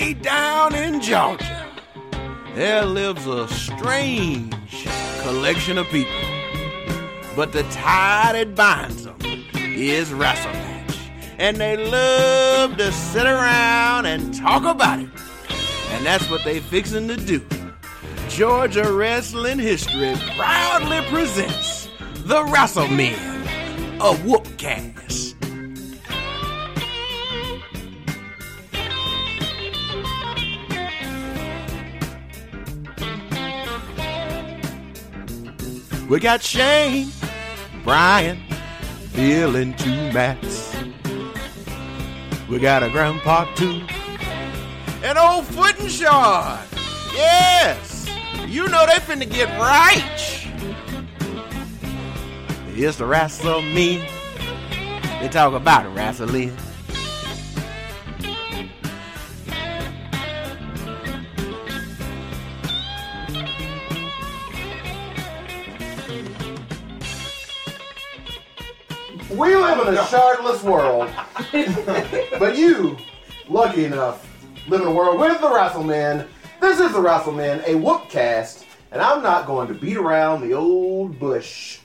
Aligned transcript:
way 0.00 0.14
down 0.14 0.74
in 0.74 1.00
Georgia, 1.00 1.66
there 2.54 2.84
lives 2.84 3.26
a 3.26 3.48
strange 3.48 4.86
collection 5.22 5.78
of 5.78 5.86
people. 5.88 6.12
But 7.36 7.52
the 7.52 7.62
tie 7.64 8.32
that 8.32 8.54
binds 8.54 9.04
them 9.04 9.16
is 9.54 10.12
wrestling 10.12 10.54
match. 10.54 10.98
And 11.38 11.56
they 11.56 11.76
love 11.76 12.76
to 12.76 12.92
sit 12.92 13.26
around 13.26 14.06
and 14.06 14.34
talk 14.34 14.64
about 14.64 15.00
it. 15.00 15.08
And 15.90 16.06
that's 16.06 16.28
what 16.30 16.44
they 16.44 16.60
fixing 16.60 17.08
to 17.08 17.16
do. 17.16 17.44
Georgia 18.28 18.92
Wrestling 18.92 19.58
History 19.58 20.14
proudly 20.36 21.00
presents 21.08 21.88
the 22.24 22.42
WrestleMen, 22.44 23.44
a 23.96 24.14
Whoopcast. 24.24 24.99
We 36.10 36.18
got 36.18 36.42
Shane, 36.42 37.12
Brian, 37.84 38.42
Bill, 39.14 39.54
and 39.54 39.78
two 39.78 39.94
Mats. 40.12 40.74
We 42.48 42.58
got 42.58 42.82
a 42.82 42.90
grandpa 42.90 43.44
too, 43.54 43.82
and 45.04 45.16
old 45.16 45.44
Foot 45.44 45.78
and 45.78 45.88
Shard. 45.88 46.66
Yes, 47.14 48.10
you 48.48 48.66
know 48.66 48.86
they 48.86 48.94
finna 48.94 49.30
get 49.30 49.56
right. 49.60 50.48
It's 52.74 52.96
the 52.96 53.62
me. 53.72 54.04
They 55.20 55.28
talk 55.28 55.54
about 55.54 55.94
wrestling. 55.94 56.56
A 69.94 70.02
shardless 70.02 70.62
world, 70.62 71.10
but 72.38 72.56
you, 72.56 72.96
lucky 73.48 73.84
enough, 73.84 74.26
live 74.68 74.82
in 74.82 74.86
a 74.88 74.92
world 74.92 75.18
with 75.20 75.40
the 75.40 75.52
Wrestleman. 75.52 76.26
This 76.60 76.78
is 76.78 76.92
the 76.92 77.00
Wrestleman, 77.00 77.60
a 77.60 77.74
whoopcast, 77.74 78.64
and 78.92 79.00
I'm 79.00 79.22
not 79.22 79.46
going 79.46 79.68
to 79.68 79.74
beat 79.74 79.96
around 79.96 80.42
the 80.42 80.52
old 80.54 81.18
bush. 81.18 81.80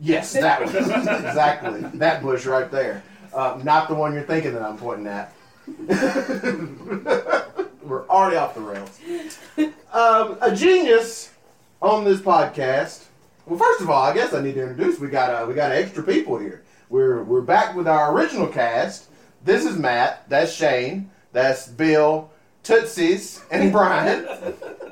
Yes, 0.00 0.32
that 0.32 0.64
one. 0.64 0.76
exactly. 0.76 1.80
That 1.98 2.22
bush 2.22 2.46
right 2.46 2.70
there. 2.70 3.02
Uh, 3.34 3.60
not 3.62 3.88
the 3.88 3.94
one 3.94 4.14
you're 4.14 4.22
thinking 4.22 4.52
that 4.54 4.62
I'm 4.62 4.78
pointing 4.78 5.06
at. 5.06 5.34
We're 7.82 8.08
already 8.08 8.36
off 8.36 8.54
the 8.54 8.60
rails. 8.60 8.98
Um, 9.92 10.38
a 10.40 10.54
genius 10.54 11.32
on 11.82 12.04
this 12.04 12.20
podcast. 12.20 13.04
Well, 13.50 13.58
first 13.58 13.80
of 13.80 13.90
all, 13.90 14.00
I 14.04 14.14
guess 14.14 14.32
I 14.32 14.40
need 14.40 14.54
to 14.54 14.62
introduce. 14.62 15.00
We 15.00 15.08
got 15.08 15.30
uh, 15.30 15.44
we 15.44 15.54
got 15.54 15.72
extra 15.72 16.04
people 16.04 16.38
here. 16.38 16.62
We're 16.88 17.24
we're 17.24 17.40
back 17.40 17.74
with 17.74 17.88
our 17.88 18.14
original 18.16 18.46
cast. 18.46 19.06
This 19.44 19.64
is 19.66 19.76
Matt. 19.76 20.22
That's 20.28 20.52
Shane. 20.52 21.10
That's 21.32 21.66
Bill, 21.66 22.30
Tootsies, 22.62 23.42
and 23.50 23.72
Brian. 23.72 24.24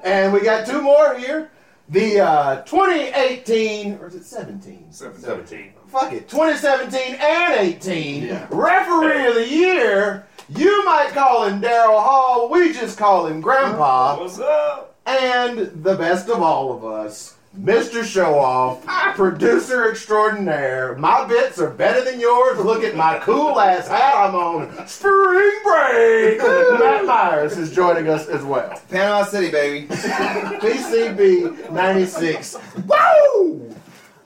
and 0.03 0.33
we 0.33 0.41
got 0.41 0.67
two 0.67 0.83
more 0.83 1.17
here. 1.17 1.53
The 1.91 2.19
uh, 2.19 2.63
2018 2.63 3.95
or 4.01 4.09
is 4.09 4.17
it 4.17 4.25
17? 4.25 4.89
17. 4.91 5.73
Fuck 5.87 6.13
it, 6.13 6.29
2017 6.29 7.15
and 7.15 7.55
18 7.61 8.25
Yeah. 8.25 8.47
referee 8.51 9.25
of 9.29 9.35
the 9.37 9.49
year. 9.49 10.27
You 10.49 10.85
might 10.85 11.11
call 11.15 11.47
him 11.47 11.63
Daryl 11.63 12.03
Hall. 12.03 12.49
We 12.51 12.73
just 12.73 12.99
call 12.99 13.29
him 13.29 13.41
Grandpa. 13.41 14.19
What's 14.19 14.41
up? 14.41 14.97
And 15.07 15.59
the 15.85 15.95
best 15.95 16.29
of 16.29 16.43
all 16.43 16.73
of 16.77 16.85
us, 16.85 17.38
Mr. 17.63 18.05
Show 18.05 18.39
Off, 18.39 18.85
producer 19.17 19.91
extraordinaire. 19.91 20.95
My 20.97 21.27
bits 21.27 21.59
are 21.59 21.71
better 21.71 22.05
than 22.05 22.21
yours. 22.21 22.59
Look 22.61 22.85
at 22.85 22.95
my 22.95 23.19
cool 23.19 23.59
ass 23.59 23.89
hat 23.89 24.15
I'm 24.15 24.35
on. 24.37 24.87
Spring 24.87 25.59
break. 25.65 26.39
Matt 26.79 27.05
Myers 27.05 27.59
is 27.59 27.75
joining 27.75 28.09
us 28.09 28.29
as 28.29 28.45
well. 28.45 28.81
Panama 28.91 29.25
City, 29.25 29.51
baby. 29.51 29.87
PCB 29.89 31.73
96. 31.73 32.59
Woo! 32.87 33.75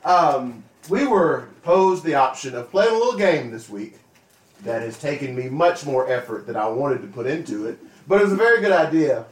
Um, 0.04 0.62
we 0.90 1.06
were 1.06 1.48
posed 1.62 2.04
the 2.04 2.14
option 2.14 2.54
of 2.54 2.70
playing 2.70 2.94
a 2.94 2.98
little 2.98 3.16
game 3.16 3.50
this 3.50 3.70
week 3.70 3.94
that 4.62 4.82
has 4.82 4.98
taken 4.98 5.34
me 5.34 5.48
much 5.48 5.86
more 5.86 6.06
effort 6.10 6.46
than 6.46 6.56
I 6.56 6.68
wanted 6.68 7.00
to 7.00 7.08
put 7.08 7.26
into 7.26 7.66
it. 7.66 7.78
But 8.06 8.20
it 8.20 8.24
was 8.24 8.32
a 8.34 8.36
very 8.36 8.60
good 8.60 8.72
idea 8.72 9.24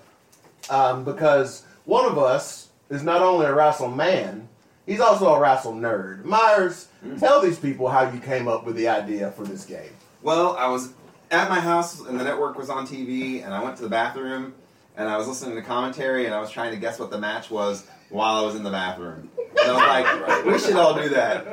um, 0.71 1.05
because 1.05 1.65
one 1.85 2.07
of 2.07 2.17
us 2.17 2.70
is 2.91 3.03
not 3.03 3.23
only 3.23 3.47
a 3.47 3.55
wrestle 3.55 3.89
man, 3.89 4.49
he's 4.85 5.01
also 5.01 5.33
a 5.33 5.41
wrestle 5.41 5.73
nerd. 5.73 6.25
Myers, 6.25 6.89
tell 7.19 7.41
these 7.41 7.59
people 7.59 7.89
how 7.89 8.11
you 8.11 8.21
came 8.21 8.49
up 8.49 8.65
with 8.67 8.77
the 8.77 8.89
idea 8.89 9.31
for 9.31 9.45
this 9.45 9.65
game. 9.65 9.93
Well, 10.23 10.57
I 10.57 10.69
was 10.69 10.93
at 11.31 11.49
my 11.49 11.61
house 11.61 12.01
and 12.01 12.19
the 12.19 12.25
network 12.25 12.59
was 12.59 12.69
on 12.69 12.87
TV, 12.87 13.45
and 13.45 13.55
I 13.55 13.63
went 13.63 13.77
to 13.77 13.83
the 13.83 13.89
bathroom 13.89 14.55
and 14.97 15.09
I 15.09 15.17
was 15.17 15.29
listening 15.29 15.55
to 15.57 15.63
commentary 15.63 16.27
and 16.27 16.35
I 16.35 16.41
was 16.41 16.51
trying 16.51 16.73
to 16.73 16.77
guess 16.77 16.99
what 16.99 17.11
the 17.11 17.19
match 17.19 17.51
was 17.51 17.87
while 18.11 18.43
I 18.43 18.45
was 18.45 18.57
in 18.57 18.65
the 18.65 18.71
bathroom. 18.71 19.31
And 19.37 19.71
I 19.71 20.01
was 20.01 20.29
like, 20.29 20.45
we 20.45 20.59
should 20.59 20.77
all 20.77 20.95
do 20.95 21.09
that. 21.11 21.47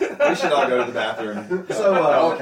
We 0.00 0.34
should 0.34 0.52
all 0.52 0.66
go 0.66 0.78
to 0.78 0.90
the 0.90 0.92
bathroom. 0.92 1.66
So, 1.70 1.94
uh, 1.94 2.34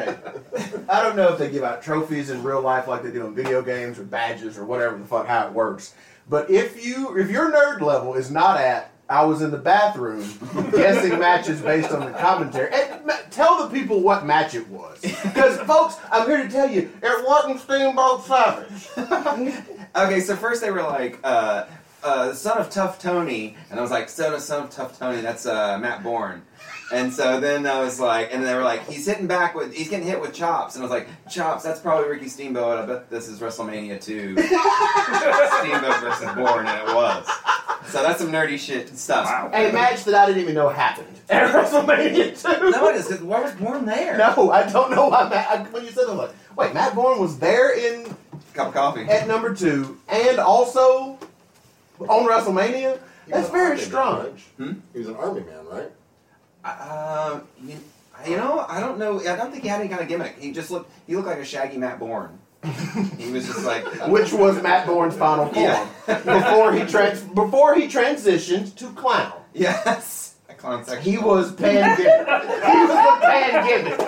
okay. 0.54 0.82
I 0.88 1.02
don't 1.02 1.16
know 1.16 1.32
if 1.32 1.38
they 1.38 1.50
give 1.50 1.64
out 1.64 1.82
trophies 1.82 2.30
in 2.30 2.42
real 2.42 2.62
life 2.62 2.86
like 2.86 3.02
they 3.02 3.10
do 3.10 3.26
in 3.26 3.34
video 3.34 3.60
games 3.60 3.98
or 3.98 4.04
badges 4.04 4.56
or 4.56 4.64
whatever 4.64 4.96
the 4.96 5.04
fuck 5.04 5.26
how 5.26 5.46
it 5.46 5.52
works. 5.52 5.94
But 6.30 6.48
if 6.48 6.82
you 6.84 7.18
if 7.18 7.28
your 7.28 7.52
nerd 7.52 7.80
level 7.80 8.14
is 8.14 8.30
not 8.30 8.58
at 8.58 8.92
I 9.10 9.24
was 9.24 9.42
in 9.42 9.50
the 9.50 9.58
bathroom 9.58 10.20
guessing 10.70 11.18
matches 11.18 11.60
based 11.60 11.90
on 11.90 12.06
the 12.06 12.16
commentary. 12.16 12.72
And 12.72 13.04
ma- 13.04 13.16
tell 13.30 13.66
the 13.66 13.74
people 13.76 14.00
what 14.00 14.24
match 14.24 14.54
it 14.54 14.68
was. 14.68 15.00
Because 15.00 15.58
folks, 15.62 15.96
I'm 16.12 16.28
here 16.28 16.44
to 16.44 16.48
tell 16.48 16.70
you, 16.70 16.88
it 17.02 17.26
wasn't 17.26 17.58
Steamboat 17.60 18.24
Savage. 18.24 19.64
Okay, 19.96 20.20
so 20.20 20.36
first 20.36 20.60
they 20.60 20.70
were 20.70 20.84
like, 20.84 21.18
uh, 21.24 21.66
uh, 22.04 22.32
son 22.32 22.58
of 22.58 22.70
Tough 22.70 23.00
Tony, 23.00 23.56
and 23.70 23.80
I 23.80 23.82
was 23.82 23.90
like, 23.90 24.08
son 24.08 24.32
of 24.32 24.40
son 24.40 24.62
of 24.62 24.70
Tough 24.70 24.96
Tony, 24.96 25.20
that's 25.20 25.46
uh, 25.46 25.76
Matt 25.78 26.04
Borne. 26.04 26.42
And 26.92 27.12
so 27.12 27.38
then 27.38 27.66
I 27.66 27.80
was 27.80 28.00
like, 28.00 28.34
and 28.34 28.44
they 28.44 28.52
were 28.54 28.64
like, 28.64 28.88
he's 28.88 29.06
hitting 29.06 29.28
back 29.28 29.54
with, 29.54 29.72
he's 29.72 29.88
getting 29.88 30.06
hit 30.06 30.20
with 30.20 30.34
chops, 30.34 30.74
and 30.74 30.82
I 30.82 30.88
was 30.88 30.90
like, 30.90 31.06
chops, 31.30 31.62
that's 31.62 31.78
probably 31.78 32.08
Ricky 32.10 32.28
Steamboat. 32.28 32.78
I 32.80 32.86
bet 32.86 33.08
this 33.10 33.28
is 33.28 33.38
WrestleMania 33.38 34.02
2, 34.02 34.36
Steamboat 34.42 36.00
versus 36.00 36.34
Borne, 36.34 36.66
and 36.66 36.88
it 36.88 36.94
was. 36.94 37.26
So 37.86 38.02
that's 38.02 38.20
some 38.20 38.30
nerdy 38.32 38.58
shit 38.58 38.96
stuff. 38.96 39.26
Wow. 39.26 39.50
A 39.52 39.72
match 39.72 40.04
that 40.04 40.14
I 40.14 40.26
didn't 40.26 40.42
even 40.42 40.54
know 40.54 40.68
happened 40.68 41.16
at 41.30 41.52
WrestleMania 41.52 42.40
2. 42.60 42.70
No, 42.70 42.88
it 42.88 42.96
is. 42.96 43.06
'cause 43.08 43.20
Why 43.22 43.40
was 43.40 43.52
Borne 43.52 43.84
there? 43.86 44.16
No, 44.18 44.50
I 44.50 44.68
don't 44.70 44.90
know 44.90 45.08
why 45.08 45.28
Matt. 45.28 45.48
I, 45.50 45.62
when 45.70 45.84
you 45.84 45.90
said 45.90 46.06
that, 46.06 46.10
I'm 46.12 46.18
like, 46.18 46.30
wait, 46.56 46.74
Matt 46.74 46.94
Borne 46.94 47.20
was 47.20 47.38
there 47.38 47.70
in 47.76 48.04
Cup 48.54 48.68
of 48.68 48.74
coffee. 48.74 49.02
at 49.04 49.28
number 49.28 49.54
two, 49.54 49.98
and 50.08 50.38
also 50.38 51.18
on 52.00 52.28
WrestleMania. 52.28 52.98
That's 53.28 53.48
very 53.48 53.70
army 53.70 53.80
strange. 53.80 53.92
Man, 53.92 54.68
right? 54.68 54.74
Hmm? 54.74 54.80
He 54.92 54.98
was 54.98 55.08
an 55.08 55.14
army 55.16 55.40
man, 55.42 55.66
right? 55.70 55.90
Um, 56.64 57.42
you, 57.64 57.76
you 58.26 58.36
know, 58.36 58.64
I 58.68 58.80
don't 58.80 58.98
know. 58.98 59.18
I 59.20 59.36
don't 59.36 59.50
think 59.50 59.62
he 59.62 59.68
had 59.68 59.80
any 59.80 59.88
kind 59.88 60.02
of 60.02 60.08
gimmick. 60.08 60.36
He 60.38 60.52
just 60.52 60.70
looked. 60.70 60.90
He 61.06 61.14
looked 61.16 61.28
like 61.28 61.38
a 61.38 61.44
shaggy 61.44 61.78
Matt 61.78 61.98
Borne. 61.98 62.38
he 63.16 63.30
was 63.30 63.46
just 63.46 63.64
like. 63.64 63.84
Which 64.08 64.32
was 64.32 64.62
Matt 64.62 64.86
Borne's 64.86 65.16
final 65.16 65.46
form 65.46 65.64
Yeah. 65.64 65.86
before 66.06 66.72
he 66.74 66.84
trans 66.84 67.22
before 67.22 67.74
he 67.74 67.86
transitioned 67.88 68.74
to 68.76 68.90
clown. 68.92 69.32
Yes. 69.54 70.34
A 70.50 70.54
clown 70.54 70.84
section. 70.84 71.10
He 71.10 71.16
was 71.18 71.52
pan 71.54 71.96
gimmick. 71.96 72.26
He 72.26 72.84
was 72.84 72.90
the 72.90 73.16
pan 73.22 73.66
gimmick. 73.66 74.00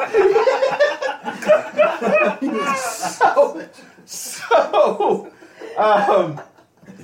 so, 2.77 3.69
so, 4.05 5.31
um, 5.79 6.41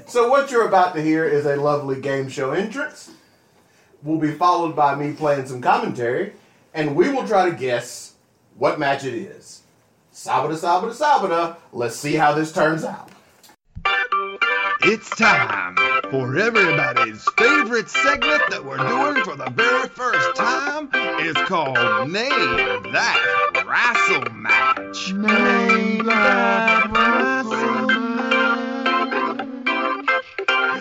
so 0.07 0.29
what 0.29 0.51
you're 0.51 0.67
about 0.69 0.95
to 0.95 1.03
hear 1.03 1.25
is 1.25 1.47
a 1.47 1.57
lovely 1.57 2.01
game 2.01 2.29
show 2.29 2.51
entrance. 2.51 3.11
Will 4.03 4.19
be 4.19 4.33
followed 4.33 4.77
by 4.77 4.95
me 4.95 5.13
playing 5.13 5.47
some 5.47 5.61
commentary, 5.61 6.33
and 6.73 6.95
we 6.95 7.09
will 7.11 7.27
try 7.27 7.51
to 7.51 7.57
guess 7.57 8.15
what 8.57 8.79
match 8.79 9.05
it 9.05 9.15
is. 9.15 9.63
Sabada, 10.13 10.55
sabada, 10.55 10.93
sabada. 10.93 11.57
Let's 11.73 11.97
see 11.97 12.15
how 12.15 12.33
this 12.33 12.53
turns 12.53 12.85
out. 12.85 13.11
It's 14.83 15.11
time 15.11 15.75
for 16.11 16.39
everybody's 16.39 17.27
favorite 17.37 17.91
segment 17.91 18.43
that 18.51 18.65
we're 18.65 18.77
doing 18.77 19.25
for 19.25 19.35
the 19.35 19.51
very 19.51 19.89
first 19.89 20.37
time. 20.37 20.89
It's 20.93 21.41
called 21.49 22.09
Name 22.09 22.93
That 22.93 23.65
Wrestle 23.67 24.33
Match. 24.33 25.13
Name 25.13 26.05
That 26.05 26.89
Wrestle 26.93 27.89
Match. 27.89 28.69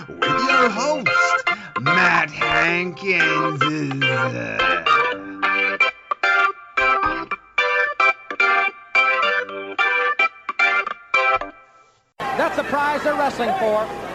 With 0.08 0.22
your 0.22 0.70
host, 0.70 1.47
Matt 1.81 2.31
Hankins. 2.31 3.59
That's 12.19 12.57
the 12.57 12.63
prize 12.63 13.03
they're 13.03 13.13
wrestling 13.13 13.53
for. 13.59 14.06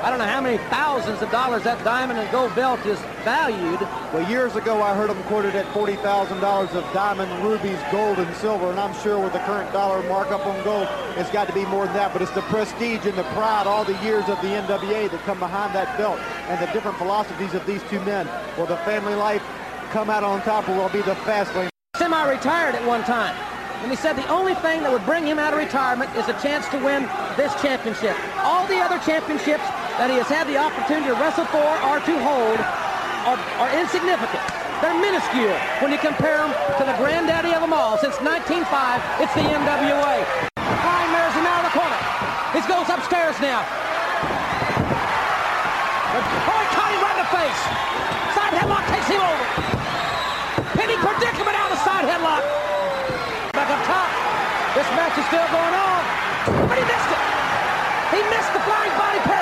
I 0.00 0.10
don't 0.10 0.20
know 0.20 0.26
how 0.26 0.40
many 0.40 0.58
thousands 0.70 1.22
of 1.22 1.30
dollars 1.32 1.64
that 1.64 1.82
diamond 1.82 2.20
and 2.20 2.30
gold 2.30 2.54
belt 2.54 2.86
is 2.86 3.00
valued. 3.24 3.80
Well, 4.14 4.30
years 4.30 4.54
ago, 4.54 4.80
I 4.80 4.94
heard 4.94 5.10
them 5.10 5.20
quoted 5.24 5.56
at 5.56 5.66
$40,000 5.74 6.74
of 6.74 6.92
diamond, 6.94 7.42
rubies, 7.42 7.78
gold, 7.90 8.18
and 8.18 8.36
silver, 8.36 8.70
and 8.70 8.78
I'm 8.78 8.94
sure 9.02 9.18
with 9.18 9.32
the 9.32 9.40
current 9.40 9.72
dollar 9.72 10.00
markup 10.08 10.46
on 10.46 10.62
gold, 10.62 10.86
it's 11.16 11.30
got 11.30 11.48
to 11.48 11.52
be 11.52 11.66
more 11.66 11.86
than 11.86 11.94
that. 11.94 12.12
But 12.12 12.22
it's 12.22 12.30
the 12.30 12.42
prestige 12.42 13.06
and 13.06 13.18
the 13.18 13.24
pride, 13.34 13.66
all 13.66 13.84
the 13.84 14.00
years 14.04 14.22
of 14.28 14.40
the 14.40 14.54
NWA 14.54 15.10
that 15.10 15.20
come 15.24 15.40
behind 15.40 15.74
that 15.74 15.98
belt, 15.98 16.20
and 16.46 16.60
the 16.64 16.72
different 16.72 16.96
philosophies 16.96 17.54
of 17.54 17.66
these 17.66 17.82
two 17.90 18.00
men. 18.02 18.28
Will 18.56 18.66
the 18.66 18.76
family 18.78 19.16
life 19.16 19.42
come 19.90 20.10
out 20.10 20.22
on 20.22 20.40
top, 20.42 20.68
or 20.68 20.76
will 20.76 20.86
it 20.86 20.92
be 20.92 21.02
the 21.02 21.16
fast 21.26 21.52
lane? 21.56 21.70
Semi-retired 21.96 22.76
at 22.76 22.86
one 22.86 23.02
time. 23.02 23.34
And 23.82 23.90
he 23.90 23.96
said 23.96 24.14
the 24.14 24.28
only 24.28 24.54
thing 24.54 24.82
that 24.82 24.92
would 24.92 25.04
bring 25.04 25.24
him 25.24 25.38
out 25.38 25.52
of 25.52 25.58
retirement 25.58 26.14
is 26.16 26.28
a 26.28 26.40
chance 26.40 26.68
to 26.68 26.78
win 26.84 27.02
this 27.36 27.54
championship. 27.62 28.16
All 28.38 28.66
the 28.66 28.78
other 28.78 28.98
championships 28.98 29.62
that 29.98 30.14
he 30.14 30.16
has 30.22 30.30
had 30.30 30.46
the 30.46 30.54
opportunity 30.54 31.10
to 31.10 31.18
wrestle 31.18 31.42
for 31.50 31.66
or 31.90 31.98
to 31.98 32.14
hold 32.22 32.58
are, 33.26 33.34
are 33.58 33.70
insignificant. 33.74 34.38
They're 34.78 34.94
minuscule 34.94 35.58
when 35.82 35.90
you 35.90 35.98
compare 35.98 36.38
them 36.38 36.54
to 36.78 36.86
the 36.86 36.94
granddaddy 37.02 37.50
of 37.50 37.66
them 37.66 37.74
all. 37.74 37.98
Since 37.98 38.22
1905, 38.22 38.62
it's 39.18 39.34
the 39.34 39.42
NWA. 39.42 40.22
Flying 40.54 41.10
mares 41.10 41.34
him 41.34 41.50
out 41.50 41.66
of 41.66 41.74
the 41.74 41.74
corner. 41.74 41.98
He 42.54 42.62
goes 42.70 42.86
upstairs 42.86 43.34
now. 43.42 43.66
Oh, 46.14 46.58
he 46.62 46.68
caught 46.78 46.94
him 46.94 47.02
right 47.02 47.18
in 47.18 47.22
the 47.26 47.32
face. 47.34 47.60
Side 48.38 48.54
headlock 48.54 48.86
takes 48.94 49.10
him 49.10 49.18
over. 49.18 49.46
Pinning 50.78 51.02
predicament 51.02 51.58
out 51.58 51.74
of 51.74 51.74
the 51.74 51.82
side 51.82 52.06
headlock. 52.06 52.46
Back 53.50 53.66
up 53.66 53.82
top. 53.82 54.10
This 54.78 54.86
match 54.94 55.18
is 55.18 55.26
still 55.26 55.48
going 55.50 55.74
on. 55.74 56.00
But 56.70 56.78
he 56.78 56.86
missed 56.86 57.10
it. 57.10 57.22
He 58.14 58.20
missed 58.30 58.52
the 58.54 58.62
flying 58.64 58.94
body 58.96 59.20
press 59.26 59.37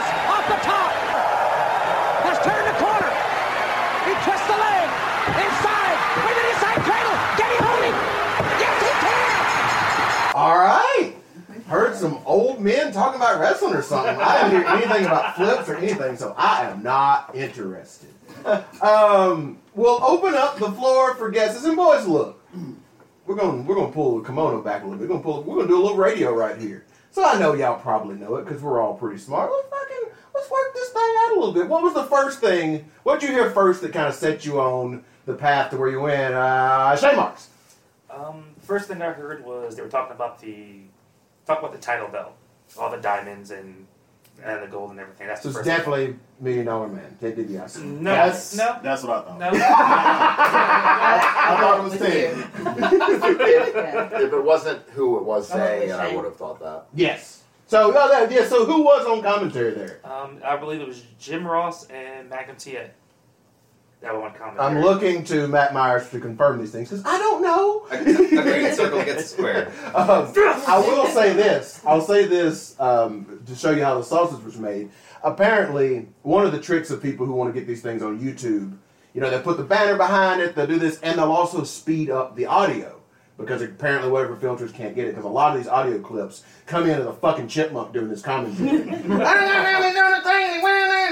old 12.36 12.60
men 12.60 12.92
talking 12.92 13.16
about 13.20 13.40
wrestling 13.40 13.74
or 13.74 13.82
something. 13.82 14.16
I 14.20 14.50
didn't 14.50 14.62
hear 14.62 14.70
anything 14.74 15.06
about 15.06 15.36
flips 15.36 15.68
or 15.68 15.76
anything, 15.76 16.16
so 16.16 16.34
I 16.36 16.70
am 16.70 16.82
not 16.82 17.34
interested. 17.34 18.10
Um, 18.82 19.58
we'll 19.74 20.02
open 20.04 20.34
up 20.34 20.58
the 20.58 20.70
floor 20.72 21.14
for 21.14 21.30
guesses. 21.30 21.64
And 21.64 21.76
boys, 21.76 22.06
look, 22.06 22.40
we're 23.26 23.36
gonna 23.36 23.62
we're 23.62 23.74
gonna 23.74 23.92
pull 23.92 24.20
the 24.20 24.26
kimono 24.26 24.62
back 24.62 24.82
a 24.82 24.84
little 24.84 24.98
bit. 24.98 25.08
We're 25.08 25.14
gonna 25.14 25.24
pull. 25.24 25.42
We're 25.42 25.56
gonna 25.56 25.68
do 25.68 25.80
a 25.80 25.82
little 25.82 25.96
radio 25.96 26.34
right 26.34 26.58
here. 26.58 26.84
So 27.10 27.24
I 27.24 27.38
know 27.38 27.54
y'all 27.54 27.80
probably 27.80 28.16
know 28.16 28.36
it 28.36 28.44
because 28.44 28.62
we're 28.62 28.80
all 28.80 28.94
pretty 28.94 29.18
smart. 29.18 29.50
Let's 29.50 29.68
fucking 29.68 30.12
let's 30.34 30.50
work 30.50 30.74
this 30.74 30.90
thing 30.90 31.14
out 31.20 31.32
a 31.32 31.40
little 31.40 31.54
bit. 31.54 31.66
What 31.66 31.82
was 31.82 31.94
the 31.94 32.04
first 32.04 32.40
thing? 32.40 32.90
What 33.04 33.20
did 33.20 33.30
you 33.30 33.34
hear 33.34 33.50
first 33.50 33.80
that 33.82 33.92
kind 33.92 34.08
of 34.08 34.14
set 34.14 34.44
you 34.44 34.60
on 34.60 35.02
the 35.24 35.34
path 35.34 35.70
to 35.70 35.78
where 35.78 35.88
you 35.88 36.00
went? 36.00 36.34
Uh, 36.34 36.94
Shane 36.96 37.16
Marks. 37.16 37.48
Um, 38.10 38.44
first 38.60 38.88
thing 38.88 39.02
I 39.02 39.12
heard 39.12 39.44
was 39.44 39.76
they 39.76 39.82
were 39.82 39.88
talking 39.88 40.14
about 40.14 40.40
the 40.40 40.80
talk 41.46 41.60
about 41.60 41.72
the 41.72 41.78
title 41.78 42.08
belt, 42.08 42.32
all 42.78 42.90
the 42.90 42.98
diamonds 42.98 43.50
and 43.50 43.86
and 44.44 44.62
the 44.62 44.66
gold 44.66 44.90
and 44.90 45.00
everything. 45.00 45.26
That's 45.28 45.40
So 45.42 45.48
the 45.48 45.60
it's 45.60 45.66
first. 45.66 45.78
definitely 45.78 46.14
Million 46.40 46.66
Dollar 46.66 46.88
Man. 46.88 47.16
Ted 47.18 47.38
DiBiase. 47.38 47.82
No, 47.82 48.10
That's- 48.10 48.54
no, 48.54 48.78
That's 48.82 49.02
what 49.02 49.16
I 49.16 49.22
thought. 49.22 49.38
no. 49.38 49.48
I 49.54 51.56
thought 51.58 51.78
it 51.78 51.82
was 51.84 51.96
Ted. 51.98 52.36
Yeah. 53.46 54.20
If 54.20 54.32
it 54.32 54.44
wasn't 54.44 54.82
who 54.90 55.16
it 55.18 55.24
was 55.24 55.50
I 55.50 55.54
thought 55.56 55.64
it 55.64 55.68
saying, 55.78 55.88
was 55.88 55.98
I 55.98 56.14
would 56.14 56.24
have 56.26 56.36
thought 56.36 56.60
that. 56.60 56.84
Yes. 56.94 57.42
So 57.66 57.92
oh, 57.96 58.28
yeah. 58.30 58.44
So 58.46 58.66
who 58.66 58.82
was 58.82 59.06
on 59.06 59.22
commentary 59.22 59.70
there? 59.72 60.00
Um, 60.04 60.38
I 60.44 60.56
believe 60.56 60.80
it 60.82 60.86
was 60.86 61.02
Jim 61.18 61.46
Ross 61.46 61.86
and 61.86 62.28
Magnum 62.28 62.56
TA. 62.56 62.88
That 64.06 64.20
one 64.20 64.32
comment. 64.34 64.60
I'm 64.60 64.82
looking 64.82 65.24
to 65.24 65.48
Matt 65.48 65.74
Myers 65.74 66.08
to 66.10 66.20
confirm 66.20 66.60
these 66.60 66.70
things 66.70 66.90
because 66.90 67.04
I 67.04 67.18
don't 67.18 67.42
know. 67.42 67.88
A, 67.90 67.96
a 67.96 68.42
great 68.42 68.74
circle 68.74 69.04
gets 69.04 69.32
square. 69.32 69.72
Um, 69.96 70.32
I 70.36 70.78
will 70.78 71.08
say 71.08 71.32
this. 71.32 71.82
I'll 71.84 72.00
say 72.00 72.24
this 72.24 72.78
um, 72.78 73.42
to 73.46 73.56
show 73.56 73.72
you 73.72 73.82
how 73.82 73.98
the 73.98 74.04
sausage 74.04 74.44
was 74.44 74.58
made. 74.58 74.90
Apparently, 75.24 76.06
one 76.22 76.46
of 76.46 76.52
the 76.52 76.60
tricks 76.60 76.90
of 76.90 77.02
people 77.02 77.26
who 77.26 77.32
want 77.32 77.52
to 77.52 77.58
get 77.58 77.66
these 77.66 77.82
things 77.82 78.00
on 78.00 78.20
YouTube, 78.20 78.78
you 79.12 79.20
know, 79.20 79.28
they 79.28 79.40
put 79.40 79.56
the 79.56 79.64
banner 79.64 79.96
behind 79.96 80.40
it, 80.40 80.54
they'll 80.54 80.68
do 80.68 80.78
this, 80.78 81.00
and 81.00 81.18
they'll 81.18 81.32
also 81.32 81.64
speed 81.64 82.08
up 82.08 82.36
the 82.36 82.46
audio 82.46 83.00
because 83.38 83.60
apparently 83.60 84.10
whatever 84.10 84.36
filters 84.36 84.70
can't 84.70 84.94
get 84.94 85.06
it. 85.06 85.10
Because 85.10 85.24
a 85.24 85.28
lot 85.28 85.56
of 85.56 85.58
these 85.62 85.68
audio 85.68 85.98
clips 86.00 86.44
come 86.66 86.84
in 86.84 86.98
as 87.00 87.06
a 87.06 87.12
fucking 87.12 87.48
chipmunk 87.48 87.92
doing 87.92 88.08
this 88.08 88.22
commentary. 88.22 88.84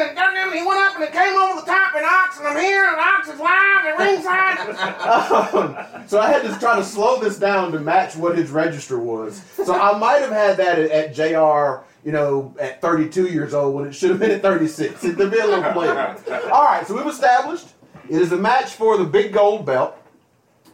I 0.00 0.14
don't 0.14 0.35
know 0.35 0.41
how 0.41 0.50
he's 0.50 0.55
doing 0.55 0.55
the. 0.55 0.55
He 0.55 0.55
went 0.55 0.55
in 0.55 0.55
and 0.55 0.55
goddamn, 0.55 0.58
he 0.58 0.67
went 0.67 0.81
up 0.81 0.94
and 0.94 1.05
it 1.05 1.12
came 1.12 1.37
over 1.37 1.61
the 1.61 1.67
top 1.67 1.94
and 1.94 2.05
Ox 2.05 2.38
and 2.38 2.49
I'm 2.49 2.58
here 2.58 2.87
and 2.87 2.96
Ox 2.96 3.29
is 3.29 3.41
live 3.41 3.85
and 3.87 3.99
ringside. 3.99 4.58
um, 6.00 6.08
so 6.08 6.20
I 6.20 6.29
had 6.29 6.43
to 6.43 6.58
try 6.58 6.76
to 6.76 6.85
slow 6.85 7.20
this 7.20 7.38
down 7.38 7.73
to 7.73 7.81
match 7.81 8.17
what 8.17 8.37
his 8.37 8.50
register 8.50 8.99
was. 8.99 9.43
So 9.55 9.75
I 9.75 9.99
might 9.99 10.20
have 10.20 10.31
had 10.31 10.56
that 10.58 10.79
at, 10.79 10.91
at 10.91 11.14
JR, 11.14 11.85
you 12.05 12.12
know, 12.12 12.55
at 12.61 12.81
32 12.81 13.29
years 13.29 13.55
old 13.55 13.75
when 13.75 13.87
it 13.87 13.94
should 13.94 14.11
have 14.11 14.20
been 14.20 14.31
at 14.31 14.43
36. 14.43 15.00
There'd 15.00 15.17
be 15.17 15.38
a 15.38 15.46
little 15.46 15.73
flavor. 15.73 16.17
All 16.50 16.64
right, 16.64 16.87
so 16.87 16.96
we've 16.96 17.06
established 17.06 17.69
it 18.08 18.20
is 18.20 18.32
a 18.32 18.37
match 18.37 18.73
for 18.73 18.99
the 18.99 19.05
big 19.05 19.32
gold 19.32 19.64
belt. 19.64 19.96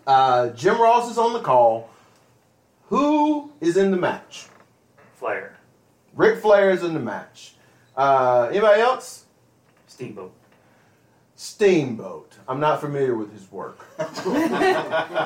Uh, 0.07 0.49
Jim 0.51 0.81
Ross 0.81 1.11
is 1.11 1.19
on 1.19 1.33
the 1.33 1.41
call. 1.41 1.89
Who 2.89 3.53
is 3.61 3.77
in 3.77 3.93
the 3.93 3.97
match? 3.97 4.47
Flair, 5.15 5.57
Ric 6.15 6.41
Flair 6.41 6.71
is 6.71 6.83
in 6.83 6.95
the 6.95 7.01
match. 7.01 7.55
Uh, 8.01 8.49
anybody 8.51 8.81
else? 8.81 9.27
Steamboat. 9.87 10.33
Steamboat. 11.37 12.33
I'm 12.49 12.59
not 12.59 12.81
familiar 12.81 13.15
with 13.15 13.31
his 13.31 13.53
work. 13.53 13.85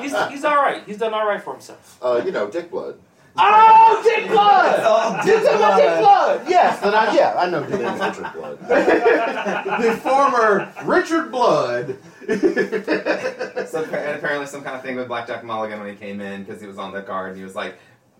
He's 0.01 0.13
he's 0.29 0.43
all 0.43 0.57
right. 0.57 0.83
He's 0.85 0.97
done 0.97 1.13
all 1.13 1.25
right 1.25 1.41
for 1.41 1.53
himself. 1.53 1.97
Uh, 2.01 2.21
you 2.25 2.33
know, 2.33 2.49
Dick 2.49 2.69
Blood. 2.69 2.99
Oh, 3.37 4.01
Dick 4.03 4.27
Blood! 4.29 4.79
Oh, 4.83 5.21
Dick 5.25 5.41
Blood! 5.41 5.77
Dick 5.77 5.99
Blood! 5.99 6.49
Yes, 6.49 6.79
then 6.81 6.93
I, 6.93 7.15
yeah, 7.15 7.35
I 7.37 7.49
know 7.49 7.65
Dick 7.65 7.79
Blood. 7.79 7.99
Richard 8.01 8.33
Blood. 8.33 8.59
the 9.81 9.99
former 10.03 10.73
Richard 10.83 11.31
Blood. 11.31 11.97
So 13.67 13.83
and 13.83 14.17
apparently 14.17 14.47
some 14.47 14.63
kind 14.63 14.75
of 14.75 14.83
thing 14.83 14.97
with 14.97 15.07
Blackjack 15.07 15.45
Mulligan 15.45 15.79
when 15.79 15.89
he 15.89 15.95
came 15.95 16.19
in 16.19 16.43
because 16.43 16.59
he 16.61 16.67
was 16.67 16.77
on 16.77 16.93
the 16.93 17.01
guard 17.01 17.29
and 17.31 17.37
he 17.37 17.43
was 17.45 17.55
like, 17.55 17.77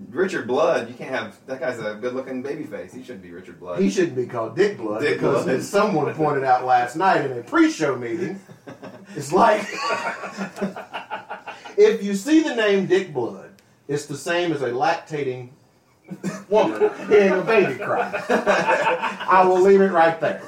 Richard 0.09 0.45
Blood, 0.47 0.89
you 0.89 0.93
can't 0.93 1.09
have 1.09 1.37
that 1.47 1.59
guy's 1.59 1.79
a 1.79 1.95
good-looking 1.95 2.41
baby 2.41 2.63
face. 2.63 2.93
He 2.93 3.01
shouldn't 3.01 3.23
be 3.23 3.31
Richard 3.31 3.59
Blood. 3.59 3.81
He 3.81 3.89
shouldn't 3.89 4.15
be 4.15 4.25
called 4.25 4.55
Dick 4.55 4.77
Blood 4.77 5.01
Dick 5.01 5.15
because, 5.15 5.45
Blood. 5.45 5.55
as 5.55 5.69
someone 5.69 6.13
pointed 6.13 6.43
out 6.43 6.65
last 6.65 6.95
night 6.95 7.25
in 7.25 7.37
a 7.37 7.41
pre-show 7.41 7.95
meeting, 7.95 8.39
it's 9.15 9.31
like 9.31 9.65
if 11.77 12.03
you 12.03 12.13
see 12.15 12.41
the 12.43 12.55
name 12.55 12.87
Dick 12.87 13.13
Blood, 13.13 13.51
it's 13.87 14.05
the 14.05 14.17
same 14.17 14.51
as 14.51 14.61
a 14.61 14.69
lactating 14.69 15.49
woman 16.49 16.91
hearing 17.07 17.39
a 17.39 17.43
baby 17.43 17.75
cry. 17.75 18.11
I 19.29 19.45
will 19.45 19.61
leave 19.61 19.79
it 19.79 19.91
right 19.91 20.19
there. 20.19 20.41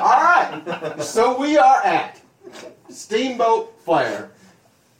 All 0.00 0.22
right, 0.22 0.94
so 1.00 1.38
we 1.38 1.58
are 1.58 1.82
at 1.82 2.20
Steamboat 2.90 3.76
Flair 3.80 4.30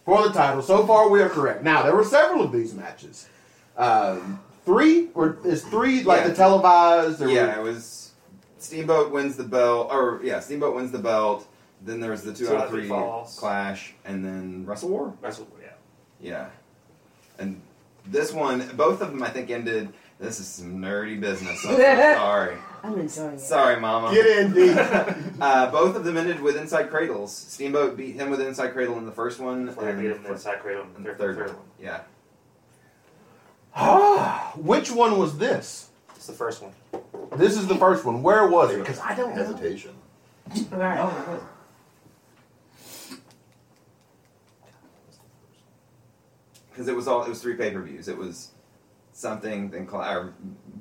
for 0.09 0.27
the 0.27 0.33
title. 0.33 0.63
So 0.63 0.87
far, 0.87 1.11
we 1.11 1.21
are 1.21 1.29
correct. 1.29 1.63
Now 1.63 1.83
there 1.83 1.95
were 1.95 2.03
several 2.05 2.43
of 2.43 2.51
these 2.51 2.73
matches. 2.73 3.29
Um, 3.77 4.41
three 4.65 5.09
or 5.15 5.37
is 5.45 5.63
three 5.65 6.03
like 6.03 6.23
Yeah. 6.23 6.29
the 6.29 6.35
televised? 6.35 7.21
Or 7.21 7.29
yeah, 7.29 7.59
it 7.59 7.63
was 7.63 8.13
Steamboat 8.57 9.13
wins 9.13 9.37
the 9.37 9.45
belt, 9.45 9.89
or 9.93 10.21
yeah, 10.25 10.41
Steamboat 10.41 10.75
wins 10.75 10.93
the 10.93 10.99
belt. 10.99 11.47
Then 11.85 12.01
there 12.01 12.11
was 12.11 12.23
the 12.23 12.33
two, 12.33 12.47
Two 12.47 12.57
out 12.57 12.65
of 12.65 12.71
three 12.71 12.89
falls. 12.89 13.39
clash, 13.39 13.93
and 14.07 14.25
then 14.25 14.65
Wrestle 14.67 14.89
War. 14.89 15.13
That's 15.21 15.39
what, 15.39 15.49
yeah. 15.61 15.69
Yeah, 16.21 16.47
and 17.39 17.61
this 18.07 18.33
one, 18.33 18.67
both 18.77 19.03
of 19.03 19.11
them, 19.11 19.23
I 19.23 19.29
think 19.29 19.51
ended. 19.51 19.91
This 20.19 20.41
is 20.41 20.49
some 20.49 20.79
nerdy 20.79 21.21
business. 21.21 21.65
I'm 21.67 21.77
sorry, 22.17 22.57
I'm 22.83 22.99
enjoying 22.99 23.35
it. 23.35 23.41
sorry, 23.41 23.79
Mama. 23.81 24.13
Get 24.15 24.27
in, 24.27 24.53
D. 24.55 24.71
Uh, 25.41 25.71
both 25.71 25.95
of 25.97 26.03
them 26.05 26.17
ended 26.17 26.41
with 26.41 26.57
inside 26.57 26.91
cradles. 26.91 27.35
Steamboat 27.37 27.97
beat 27.97 28.15
him 28.17 28.29
with 28.31 28.41
inside 28.41 28.73
cradle 28.73 28.99
in 28.99 29.07
the 29.07 29.13
first 29.13 29.39
one, 29.39 29.71
Flair 29.71 29.95
beat 29.95 30.11
him 30.11 30.19
Fla- 30.23 30.33
inside 30.33 30.61
cradle 30.61 30.83
in 30.83 30.89
and 30.97 31.05
the 31.07 31.11
the 31.11 31.17
third, 31.17 31.37
third, 31.37 31.47
third 31.49 31.57
one. 31.57 31.65
one. 31.87 32.03
Yeah, 33.77 34.53
Which 34.57 34.91
one 34.91 35.19
was 35.19 35.39
this? 35.39 35.91
It's 36.17 36.27
the 36.27 36.33
first 36.33 36.63
one. 36.63 36.73
This 37.37 37.57
is 37.57 37.67
the 37.69 37.77
first 37.77 38.05
one. 38.05 38.23
Where 38.23 38.47
was 38.49 38.73
it? 38.73 38.79
Because 38.81 38.99
I 39.01 39.15
don't 39.15 39.31
know. 39.37 39.45
Hesitation. 39.45 39.93
Right. 40.73 41.13
because 46.71 46.89
it 46.89 46.95
was 46.97 47.09
all 47.09 47.23
it 47.25 47.29
was 47.29 47.41
three 47.43 47.55
pay 47.55 47.71
per 47.71 47.83
views. 47.83 48.09
It 48.09 48.17
was 48.17 48.51
something 49.13 49.71
then 49.71 49.87
cla- 49.87 50.15
or 50.17 50.35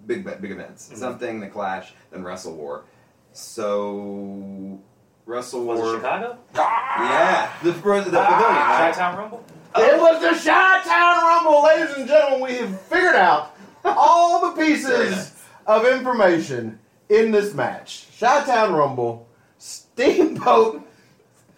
big 0.08 0.24
big 0.42 0.52
events, 0.52 0.90
Mhm. 0.94 0.98
something 0.98 1.40
the 1.40 1.48
Clash, 1.48 1.94
then 2.12 2.24
Wrestle 2.24 2.54
War. 2.56 2.86
So 3.34 4.80
Wrestle 5.26 5.64
Was 5.66 5.80
War, 5.80 5.94
it 5.94 5.98
Chicago? 5.98 6.38
yeah, 6.56 7.50
the, 7.62 7.72
the, 7.72 7.78
the 7.80 7.82
pavilion, 7.82 8.16
Ah, 8.16 8.78
right? 8.80 8.94
Chi-Town 8.94 9.18
Rumble? 9.18 9.44
It 9.76 10.00
was 10.00 10.22
the 10.22 10.50
Chi-Town 10.50 11.24
Rumble, 11.24 11.64
ladies 11.64 11.96
and 11.98 12.08
gentlemen. 12.08 12.42
We 12.42 12.56
have 12.56 12.82
figured 12.82 13.16
out 13.16 13.56
all 13.86 14.50
the 14.50 14.62
pieces 14.62 15.34
of 15.68 15.86
information 15.86 16.80
in 17.10 17.32
this 17.32 17.54
match. 17.54 18.08
Chi-Town 18.20 18.74
Rumble, 18.74 19.28
Steamboat, 19.60 20.82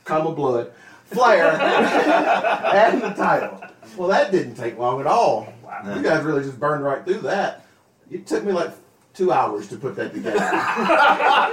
comma 0.06 0.32
blood, 0.32 0.72
Flair, 1.06 1.52
and 2.74 3.02
the 3.02 3.10
title. 3.12 3.62
Well, 3.98 4.10
that 4.10 4.32
didn't 4.32 4.56
take 4.56 4.78
long 4.78 5.00
at 5.00 5.08
all. 5.08 5.52
You 5.96 6.02
guys 6.04 6.24
really 6.24 6.44
just 6.44 6.60
burned 6.60 6.84
right 6.84 7.04
through 7.06 7.20
that. 7.22 7.66
It 8.12 8.28
took 8.28 8.44
me 8.44 8.52
like 8.52 8.72
two 9.14 9.32
hours 9.32 9.68
to 9.70 9.78
put 9.78 9.96
that 9.96 10.14
together. 10.14 10.40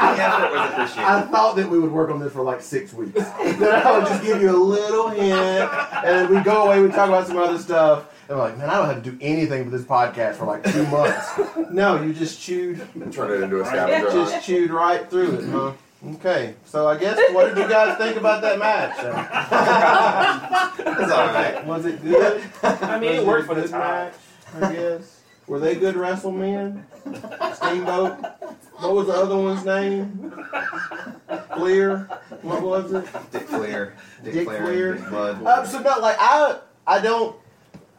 The 0.00 0.26
effort 0.26 0.52
was 0.52 0.70
appreciated. 0.70 1.04
I 1.10 1.22
thought 1.22 1.56
that 1.56 1.68
we 1.68 1.78
would 1.78 1.90
work 1.92 2.10
on 2.10 2.20
this 2.20 2.32
for 2.32 2.42
like 2.42 2.60
six 2.60 2.92
weeks. 2.92 3.12
then 3.14 3.64
I 3.86 3.98
would 3.98 4.06
just 4.06 4.22
give 4.22 4.40
you 4.42 4.50
a 4.50 4.56
little 4.56 5.08
hint, 5.08 5.70
and 6.04 6.28
we 6.30 6.40
go 6.42 6.64
away, 6.66 6.80
we 6.80 6.88
talk 6.88 7.08
about 7.08 7.26
some 7.26 7.36
other 7.38 7.58
stuff. 7.58 8.06
And 8.28 8.38
we're 8.38 8.44
like, 8.44 8.58
man, 8.58 8.70
I 8.70 8.76
don't 8.76 8.86
have 8.86 9.02
to 9.02 9.10
do 9.10 9.18
anything 9.20 9.64
for 9.64 9.70
this 9.70 9.82
podcast 9.82 10.36
for 10.36 10.46
like 10.46 10.64
two 10.72 10.86
months. 10.86 11.28
no, 11.70 12.00
you 12.02 12.12
just 12.12 12.40
chewed, 12.40 12.80
And 12.94 13.12
turn 13.12 13.30
it 13.32 13.42
into 13.44 13.60
a 13.60 13.66
scavenger 13.66 14.10
just 14.10 14.44
chewed 14.46 14.70
right 14.70 15.08
through 15.10 15.38
it, 15.38 15.48
huh? 15.50 15.72
Okay, 16.14 16.54
so 16.64 16.88
I 16.88 16.96
guess 16.96 17.18
what 17.34 17.48
did 17.54 17.58
you 17.58 17.68
guys 17.68 17.98
think 17.98 18.16
about 18.16 18.40
that 18.42 18.58
match? 18.58 18.96
It's 21.02 21.12
all 21.12 21.26
right. 21.26 21.64
Was 21.66 21.84
it 21.86 22.02
good? 22.02 22.42
I 22.62 22.98
mean, 22.98 23.12
it 23.12 23.18
Was 23.18 23.26
worked 23.26 23.46
for 23.46 23.58
a 23.58 23.62
the 23.62 23.68
time. 23.68 23.80
match, 23.80 24.14
I 24.60 24.72
guess. 24.72 25.19
Were 25.50 25.58
they 25.58 25.74
good 25.74 25.96
wrestlemen? 25.96 26.86
Steamboat. 27.54 28.18
What 28.78 28.94
was 28.94 29.08
the 29.08 29.14
other 29.14 29.36
one's 29.36 29.64
name? 29.64 30.32
Fleer. 31.56 32.08
What 32.42 32.62
was 32.62 32.92
it? 32.92 33.04
Dick 33.32 33.48
Flair. 33.48 33.96
Dick, 34.22 34.32
Dick 34.32 34.46
Flair. 34.46 34.62
Flair. 34.62 34.92
Big 34.94 35.08
Blood. 35.08 35.44
Uh, 35.44 35.64
so 35.66 35.80
no, 35.80 35.98
like 35.98 36.14
I, 36.20 36.60
I 36.86 37.00
don't. 37.00 37.36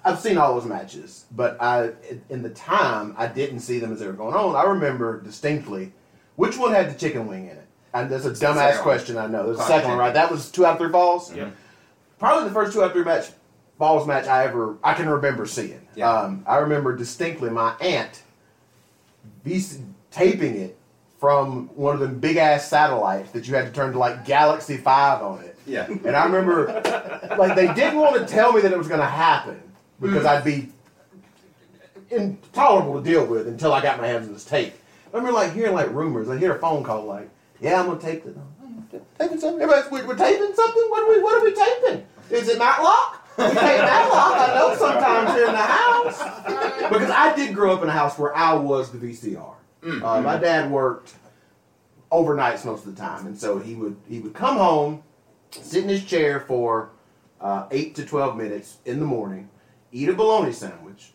I've 0.05 0.19
seen 0.19 0.37
all 0.37 0.57
those 0.57 0.65
matches, 0.65 1.25
but 1.29 1.61
I, 1.61 1.91
in 2.29 2.41
the 2.41 2.51
time, 2.51 3.15
I 3.17 3.27
didn't 3.27 3.59
see 3.59 3.79
them 3.79 3.91
as 3.91 3.99
they 3.99 4.07
were 4.07 4.13
going 4.13 4.33
on. 4.33 4.55
I 4.55 4.63
remember 4.63 5.21
distinctly 5.21 5.91
which 6.37 6.57
one 6.57 6.71
had 6.71 6.89
the 6.89 6.97
chicken 6.97 7.27
wing 7.27 7.47
in 7.47 7.57
it. 7.57 7.67
And 7.93 8.09
that's 8.09 8.23
a 8.23 8.29
the 8.29 8.45
dumbass 8.45 8.69
second 8.69 8.81
question. 8.83 9.17
I 9.17 9.27
know. 9.27 9.47
There's 9.47 9.59
a 9.59 9.63
second 9.63 9.89
one, 9.89 9.97
right? 9.97 10.13
That 10.13 10.31
was 10.31 10.49
two 10.49 10.65
out 10.65 10.75
of 10.75 10.77
three 10.77 10.89
falls. 10.89 11.35
Yep. 11.35 11.53
Probably 12.17 12.47
the 12.47 12.53
first 12.53 12.71
two 12.71 12.81
out 12.81 12.85
of 12.87 12.93
three 12.93 13.03
match 13.03 13.27
balls 13.81 14.05
match 14.05 14.27
I 14.27 14.45
ever 14.45 14.77
I 14.83 14.93
can 14.93 15.09
remember 15.09 15.47
seeing. 15.47 15.81
Yeah. 15.95 16.13
Um, 16.13 16.43
I 16.47 16.57
remember 16.57 16.95
distinctly 16.95 17.49
my 17.49 17.73
aunt 17.81 18.21
VC, 19.43 19.83
taping 20.11 20.55
it 20.55 20.77
from 21.19 21.67
one 21.69 21.95
of 21.95 21.99
them 21.99 22.19
big 22.19 22.37
ass 22.37 22.69
satellites 22.69 23.31
that 23.31 23.47
you 23.47 23.55
had 23.55 23.65
to 23.65 23.71
turn 23.71 23.93
to 23.93 23.97
like 23.97 24.23
Galaxy 24.23 24.77
Five 24.77 25.23
on 25.23 25.43
it. 25.43 25.57
Yeah. 25.65 25.87
And 25.87 26.15
I 26.15 26.25
remember, 26.25 26.67
like, 27.37 27.55
they 27.55 27.73
didn't 27.73 27.99
want 27.99 28.15
to 28.15 28.31
tell 28.31 28.51
me 28.53 28.61
that 28.61 28.71
it 28.71 28.77
was 28.77 28.87
going 28.87 28.99
to 28.99 29.05
happen 29.05 29.61
because 29.99 30.25
I'd 30.25 30.43
be 30.43 30.69
intolerable 32.09 33.01
to 33.01 33.07
deal 33.07 33.25
with 33.25 33.47
until 33.47 33.73
I 33.73 33.81
got 33.81 33.99
my 33.99 34.07
hands 34.07 34.27
on 34.27 34.33
this 34.33 34.43
tape. 34.43 34.73
I 35.13 35.17
remember, 35.17 35.33
like, 35.33 35.53
hearing, 35.53 35.73
like, 35.73 35.91
rumors. 35.91 36.29
I 36.29 36.37
hear 36.37 36.55
a 36.55 36.59
phone 36.59 36.83
call, 36.83 37.05
like, 37.05 37.29
yeah, 37.59 37.79
I'm 37.79 37.85
going 37.85 37.99
to 37.99 38.05
tape 38.05 38.25
it. 38.25 38.35
Taping 39.19 39.39
something? 39.39 39.61
Everybody's, 39.61 39.91
we're, 39.91 40.07
we're 40.07 40.15
taping 40.15 40.53
something? 40.55 40.83
What 40.89 41.03
are 41.03 41.09
we, 41.09 41.21
what 41.21 41.39
are 41.39 41.43
we 41.43 41.53
taping? 41.53 42.05
Is 42.31 42.49
it 42.49 42.57
Matlock? 42.57 43.20
We 43.37 43.43
tape 43.45 43.55
Matlock, 43.55 44.35
I 44.37 44.53
know 44.55 44.75
sometimes 44.77 45.31
here 45.31 45.47
in 45.47 45.53
the 45.53 45.57
house. 45.57 46.89
Because 46.91 47.09
I 47.09 47.33
did 47.35 47.55
grow 47.55 47.73
up 47.73 47.83
in 47.83 47.89
a 47.89 47.93
house 47.93 48.17
where 48.19 48.35
I 48.35 48.53
was 48.53 48.91
the 48.91 48.97
VCR. 48.97 49.53
Uh, 49.83 50.21
my 50.21 50.37
dad 50.37 50.69
worked 50.69 51.15
overnights 52.11 52.65
most 52.65 52.85
of 52.85 52.95
the 52.95 53.01
time, 53.01 53.25
and 53.25 53.37
so 53.37 53.57
he 53.57 53.73
would 53.75 53.95
he 54.07 54.19
would 54.19 54.33
come 54.33 54.57
home, 54.57 55.01
sit 55.49 55.83
in 55.83 55.89
his 55.89 56.03
chair 56.03 56.41
for 56.41 56.89
uh, 57.39 57.65
eight 57.71 57.95
to 57.95 58.05
twelve 58.05 58.37
minutes 58.37 58.77
in 58.85 58.99
the 58.99 59.05
morning, 59.05 59.49
eat 59.91 60.09
a 60.09 60.13
bologna 60.13 60.51
sandwich, 60.51 61.13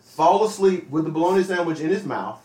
fall 0.00 0.44
asleep 0.44 0.90
with 0.90 1.04
the 1.04 1.10
bologna 1.10 1.44
sandwich 1.44 1.78
in 1.80 1.90
his 1.90 2.04
mouth 2.04 2.40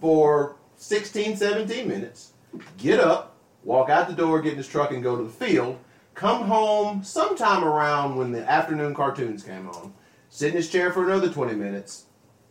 for 0.00 0.56
16, 0.76 1.36
17 1.38 1.88
minutes, 1.88 2.32
get 2.76 3.00
up, 3.00 3.36
walk 3.62 3.88
out 3.88 4.06
the 4.08 4.14
door, 4.14 4.42
get 4.42 4.52
in 4.52 4.58
his 4.58 4.68
truck, 4.68 4.90
and 4.90 5.02
go 5.02 5.16
to 5.16 5.22
the 5.22 5.30
field. 5.30 5.78
Come 6.14 6.44
home 6.44 7.02
sometime 7.02 7.64
around 7.64 8.16
when 8.16 8.30
the 8.30 8.48
afternoon 8.48 8.94
cartoons 8.94 9.42
came 9.42 9.68
on, 9.68 9.92
sit 10.28 10.50
in 10.50 10.56
his 10.56 10.70
chair 10.70 10.92
for 10.92 11.04
another 11.04 11.28
20 11.28 11.54
minutes, 11.54 12.04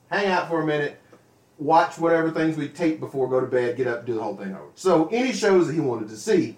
hang 0.10 0.28
out 0.28 0.50
for 0.50 0.62
a 0.62 0.66
minute, 0.66 1.00
watch 1.58 1.98
whatever 1.98 2.30
things 2.30 2.58
we 2.58 2.68
taped 2.68 3.00
before, 3.00 3.30
go 3.30 3.40
to 3.40 3.48
bed, 3.48 3.78
get 3.78 3.88
up, 3.88 4.06
do 4.06 4.16
the 4.16 4.22
whole 4.22 4.36
thing 4.36 4.54
over. 4.54 4.68
So 4.76 5.08
any 5.08 5.32
shows 5.32 5.68
that 5.68 5.74
he 5.74 5.80
wanted 5.80 6.10
to 6.10 6.18
see, 6.18 6.58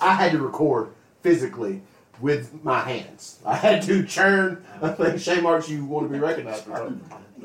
I 0.00 0.14
had 0.14 0.32
to 0.32 0.38
record 0.38 0.92
physically 1.22 1.82
with 2.20 2.64
my 2.64 2.80
hands. 2.80 3.38
I 3.44 3.54
had 3.54 3.82
to 3.82 4.04
churn 4.04 4.64
a 4.80 4.92
thing. 4.92 5.18
Shame 5.18 5.44
marks 5.44 5.68
you 5.68 5.84
want 5.84 6.08
to 6.08 6.12
be 6.12 6.18
recognized 6.18 6.64
for. 6.64 6.72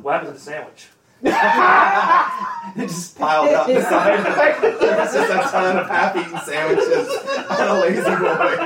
What 0.02 0.14
happened 0.14 0.30
to 0.30 0.34
the 0.34 0.40
sandwich? 0.40 0.88
It 2.74 2.88
just 2.88 3.18
piled 3.18 3.50
up 3.50 3.68
beside 3.68 4.16
him. 4.16 4.24
There 4.80 4.98
was 4.98 5.14
just 5.14 5.30
a 5.30 5.52
ton 5.52 5.78
of 5.78 5.88
half-eaten 5.90 6.40
sandwiches 6.42 7.10
and 7.50 7.70
a 7.70 7.74
lazy 7.82 8.16
boy. 8.16 8.58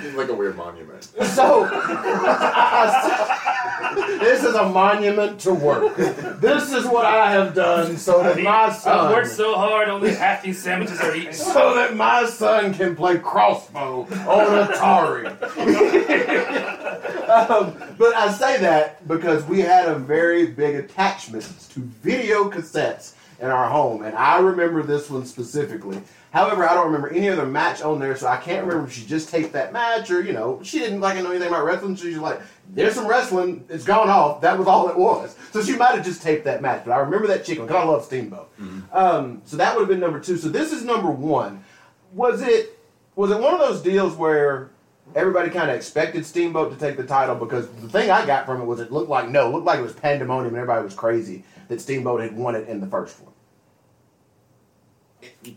Seems 0.00 0.14
like 0.14 0.28
a 0.28 0.34
weird 0.34 0.56
monument. 0.56 1.02
So, 1.04 1.64
uh, 1.72 3.49
this 3.94 4.44
is 4.44 4.54
a 4.54 4.68
monument 4.68 5.40
to 5.40 5.54
work. 5.54 5.96
This 6.40 6.72
is 6.72 6.86
what 6.86 7.04
I 7.04 7.30
have 7.32 7.54
done 7.54 7.96
so 7.96 8.22
that 8.22 8.42
my 8.42 8.50
I've 8.50 9.10
worked 9.10 9.28
son, 9.28 9.36
so 9.36 9.54
hard, 9.54 9.88
only 9.88 10.14
half 10.14 10.42
these 10.42 10.62
sandwiches 10.62 11.00
are 11.00 11.14
eaten. 11.14 11.32
so 11.32 11.74
that 11.74 11.96
my 11.96 12.26
son 12.26 12.74
can 12.74 12.96
play 12.96 13.18
crossbow 13.18 14.02
on 14.02 14.68
Atari. 14.68 15.26
um, 17.28 17.76
but 17.98 18.14
I 18.14 18.32
say 18.32 18.60
that 18.60 19.06
because 19.08 19.44
we 19.44 19.60
had 19.60 19.88
a 19.88 19.94
very 19.94 20.46
big 20.46 20.76
attachment 20.76 21.44
to 21.70 21.80
video 21.80 22.50
cassettes 22.50 23.14
in 23.40 23.48
our 23.48 23.68
home, 23.68 24.02
and 24.02 24.16
I 24.16 24.38
remember 24.38 24.82
this 24.82 25.10
one 25.10 25.24
specifically. 25.24 26.00
However, 26.32 26.68
I 26.68 26.74
don't 26.74 26.86
remember 26.86 27.08
any 27.08 27.28
other 27.28 27.46
match 27.46 27.82
on 27.82 27.98
there, 27.98 28.16
so 28.16 28.28
I 28.28 28.36
can't 28.36 28.64
remember 28.64 28.86
if 28.86 28.94
she 28.94 29.04
just 29.04 29.30
taped 29.30 29.52
that 29.54 29.72
match 29.72 30.10
or, 30.10 30.20
you 30.20 30.32
know, 30.32 30.60
she 30.62 30.78
didn't 30.78 31.00
like 31.00 31.16
know 31.16 31.30
anything 31.30 31.48
about 31.48 31.64
wrestling. 31.64 31.96
So 31.96 32.04
she's 32.04 32.18
like, 32.18 32.40
there's 32.74 32.94
some 32.94 33.06
wrestling, 33.06 33.64
it's 33.68 33.84
gone 33.84 34.08
off. 34.08 34.40
That 34.42 34.58
was 34.58 34.66
all 34.68 34.88
it 34.88 34.96
was. 34.96 35.36
So 35.52 35.62
she 35.62 35.76
might 35.76 35.94
have 35.94 36.04
just 36.04 36.22
taped 36.22 36.44
that 36.44 36.62
match, 36.62 36.84
but 36.84 36.92
I 36.92 36.98
remember 36.98 37.26
that 37.28 37.44
chicken 37.44 37.66
because 37.66 37.82
I 37.82 37.86
love 37.86 38.04
Steamboat. 38.04 38.50
Um, 38.92 39.42
so 39.44 39.56
that 39.56 39.74
would 39.74 39.82
have 39.82 39.88
been 39.88 40.00
number 40.00 40.20
two. 40.20 40.36
So 40.36 40.48
this 40.48 40.72
is 40.72 40.84
number 40.84 41.10
one. 41.10 41.64
Was 42.12 42.42
it 42.42 42.78
was 43.16 43.30
it 43.30 43.38
one 43.38 43.52
of 43.52 43.60
those 43.60 43.82
deals 43.82 44.16
where 44.16 44.70
everybody 45.14 45.50
kind 45.50 45.70
of 45.70 45.76
expected 45.76 46.24
Steamboat 46.24 46.72
to 46.72 46.78
take 46.78 46.96
the 46.96 47.04
title 47.04 47.34
because 47.34 47.68
the 47.68 47.88
thing 47.88 48.10
I 48.10 48.24
got 48.24 48.46
from 48.46 48.60
it 48.60 48.64
was 48.64 48.80
it 48.80 48.92
looked 48.92 49.10
like 49.10 49.28
no, 49.28 49.48
it 49.48 49.52
looked 49.52 49.66
like 49.66 49.78
it 49.78 49.82
was 49.82 49.92
pandemonium 49.92 50.54
and 50.54 50.56
everybody 50.56 50.84
was 50.84 50.94
crazy 50.94 51.44
that 51.68 51.80
Steamboat 51.80 52.20
had 52.20 52.36
won 52.36 52.54
it 52.54 52.68
in 52.68 52.80
the 52.80 52.86
first 52.86 53.20
one. 53.20 53.32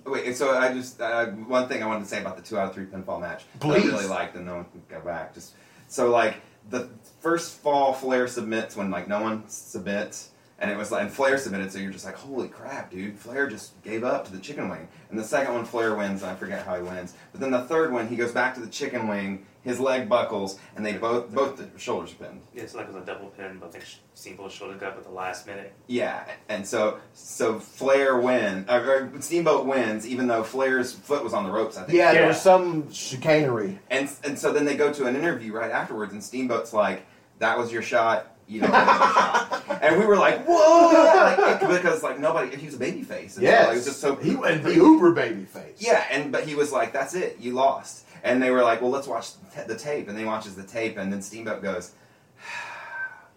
Wait, 0.05 0.25
and 0.25 0.35
so 0.35 0.57
I 0.57 0.73
just 0.73 0.99
uh, 1.01 1.27
one 1.27 1.67
thing 1.67 1.83
I 1.83 1.87
wanted 1.87 2.01
to 2.03 2.09
say 2.09 2.21
about 2.21 2.37
the 2.37 2.43
two 2.43 2.57
out 2.57 2.69
of 2.69 2.75
three 2.75 2.85
pinfall 2.85 3.21
match. 3.21 3.43
Please. 3.59 3.83
I 3.83 3.87
really 3.87 4.07
liked, 4.07 4.35
and 4.35 4.45
no 4.45 4.55
one 4.55 4.65
can 4.65 4.81
go 4.89 4.99
back. 5.01 5.33
Just 5.33 5.53
so 5.87 6.09
like 6.09 6.35
the 6.69 6.89
first 7.21 7.59
fall, 7.59 7.93
Flair 7.93 8.27
submits 8.27 8.75
when 8.75 8.91
like 8.91 9.07
no 9.07 9.21
one 9.21 9.47
submits, 9.47 10.29
and 10.59 10.69
it 10.69 10.77
was 10.77 10.91
like 10.91 11.03
and 11.03 11.11
Flair 11.11 11.37
submitted, 11.37 11.71
so 11.71 11.79
you're 11.79 11.91
just 11.91 12.05
like, 12.05 12.15
holy 12.15 12.47
crap, 12.47 12.91
dude! 12.91 13.17
Flair 13.17 13.47
just 13.47 13.81
gave 13.83 14.03
up 14.03 14.25
to 14.25 14.31
the 14.31 14.39
chicken 14.39 14.69
wing. 14.69 14.87
And 15.09 15.19
the 15.19 15.23
second 15.23 15.53
one, 15.53 15.65
Flair 15.65 15.95
wins, 15.95 16.21
and 16.21 16.31
I 16.31 16.35
forget 16.35 16.65
how 16.65 16.75
he 16.75 16.81
wins. 16.81 17.13
But 17.31 17.41
then 17.41 17.51
the 17.51 17.63
third 17.63 17.91
one, 17.91 18.07
he 18.07 18.15
goes 18.15 18.31
back 18.31 18.53
to 18.55 18.61
the 18.61 18.67
chicken 18.67 19.07
wing. 19.07 19.45
His 19.63 19.79
leg 19.79 20.09
buckles, 20.09 20.59
and 20.75 20.85
they 20.85 20.93
both 20.93 21.31
both 21.33 21.55
the 21.55 21.69
shoulders 21.79 22.11
are 22.11 22.25
pinned. 22.25 22.41
Yeah, 22.53 22.65
so 22.65 22.77
like 22.79 22.87
it 22.89 22.93
was 22.93 23.01
a 23.01 23.05
double 23.05 23.27
pin, 23.29 23.57
but 23.61 23.67
I 23.67 23.71
think 23.71 23.85
Steamboat 24.13 24.51
shoulder 24.51 24.75
got 24.75 24.97
at 24.97 25.03
the 25.03 25.09
last 25.09 25.47
minute. 25.47 25.73
Yeah, 25.87 26.25
and 26.49 26.67
so 26.67 26.99
so 27.13 27.59
Flair 27.59 28.17
wins, 28.19 28.67
uh, 28.67 28.83
or 28.85 29.21
Steamboat 29.21 29.65
wins, 29.65 30.05
even 30.05 30.27
though 30.27 30.43
Flair's 30.43 30.91
foot 30.91 31.23
was 31.23 31.33
on 31.33 31.45
the 31.45 31.49
ropes. 31.51 31.77
I 31.77 31.83
think. 31.83 31.97
Yeah, 31.97 32.11
there 32.11 32.27
was 32.27 32.41
some 32.41 32.91
chicanery. 32.91 33.79
And 33.89 34.09
and 34.25 34.37
so 34.37 34.51
then 34.51 34.65
they 34.65 34.75
go 34.75 34.91
to 34.91 35.05
an 35.05 35.15
interview 35.15 35.53
right 35.53 35.71
afterwards, 35.71 36.11
and 36.11 36.21
Steamboat's 36.21 36.73
like, 36.73 37.05
"That 37.39 37.57
was 37.57 37.71
your 37.71 37.81
shot. 37.81 38.35
You 38.49 38.59
don't 38.61 38.71
get 38.71 38.85
your 38.85 39.13
shot." 39.13 39.59
And 39.83 39.97
we 39.99 40.05
were 40.05 40.17
like, 40.17 40.45
"Whoa!" 40.45 40.91
Like, 41.37 41.61
it- 41.63 41.67
because 41.69 42.03
like 42.03 42.19
nobody, 42.19 42.55
he 42.57 42.65
was 42.65 42.75
a 42.75 42.79
baby 42.79 43.03
face. 43.03 43.37
And 43.37 43.45
so, 43.45 43.51
like, 43.51 43.71
it 43.71 43.75
was 43.75 43.85
just 43.85 44.01
so 44.01 44.15
he 44.15 44.35
went 44.35 44.63
the 44.63 44.73
uber 44.75 45.11
baby 45.13 45.45
face. 45.45 45.75
Yeah, 45.79 46.03
and 46.11 46.31
but 46.33 46.45
he 46.45 46.53
was 46.55 46.71
like, 46.73 46.91
"That's 46.91 47.13
it. 47.15 47.37
You 47.39 47.53
lost." 47.53 48.05
And 48.23 48.41
they 48.41 48.51
were 48.51 48.63
like, 48.63 48.81
"Well, 48.81 48.89
let's 48.89 49.07
watch 49.07 49.31
the 49.37 49.65
the 49.67 49.77
tape." 49.77 50.07
And 50.07 50.17
they 50.17 50.25
watches 50.25 50.55
the 50.55 50.63
tape, 50.63 50.97
and 50.97 51.11
then 51.11 51.21
Steamboat 51.21 51.61
goes. 51.61 51.91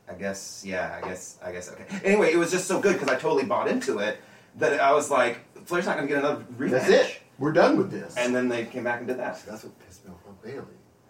I 0.09 0.15
guess, 0.15 0.63
yeah, 0.65 1.01
I 1.03 1.09
guess, 1.09 1.37
I 1.45 1.51
guess, 1.51 1.69
okay. 1.69 1.85
Anyway, 2.05 2.33
it 2.33 2.37
was 2.37 2.53
just 2.53 2.69
so 2.69 2.81
good 2.81 2.93
because 2.93 3.09
I 3.09 3.17
totally 3.17 3.45
bought 3.45 3.67
into 3.67 3.99
it 3.99 4.21
that 4.57 4.79
I 4.81 4.93
was 4.93 5.11
like, 5.11 5.41
Flair's 5.65 5.87
not 5.87 5.97
going 5.97 6.07
to 6.07 6.15
get 6.15 6.23
another 6.23 6.45
rematch. 6.57 6.71
That's 6.71 6.89
it. 6.89 7.19
We're 7.39 7.53
done 7.53 7.77
with 7.77 7.91
this. 7.91 8.17
And 8.17 8.35
then 8.35 8.49
they 8.49 8.65
came 8.65 8.85
back 8.85 9.01
and 9.01 9.09
did 9.09 9.19
that. 9.19 9.45
That's 9.45 9.65
what 9.65 9.79
pissed 9.85 10.07
me 10.07 10.13
off 10.13 10.25
about 10.25 10.43
Bayley. 10.43 10.63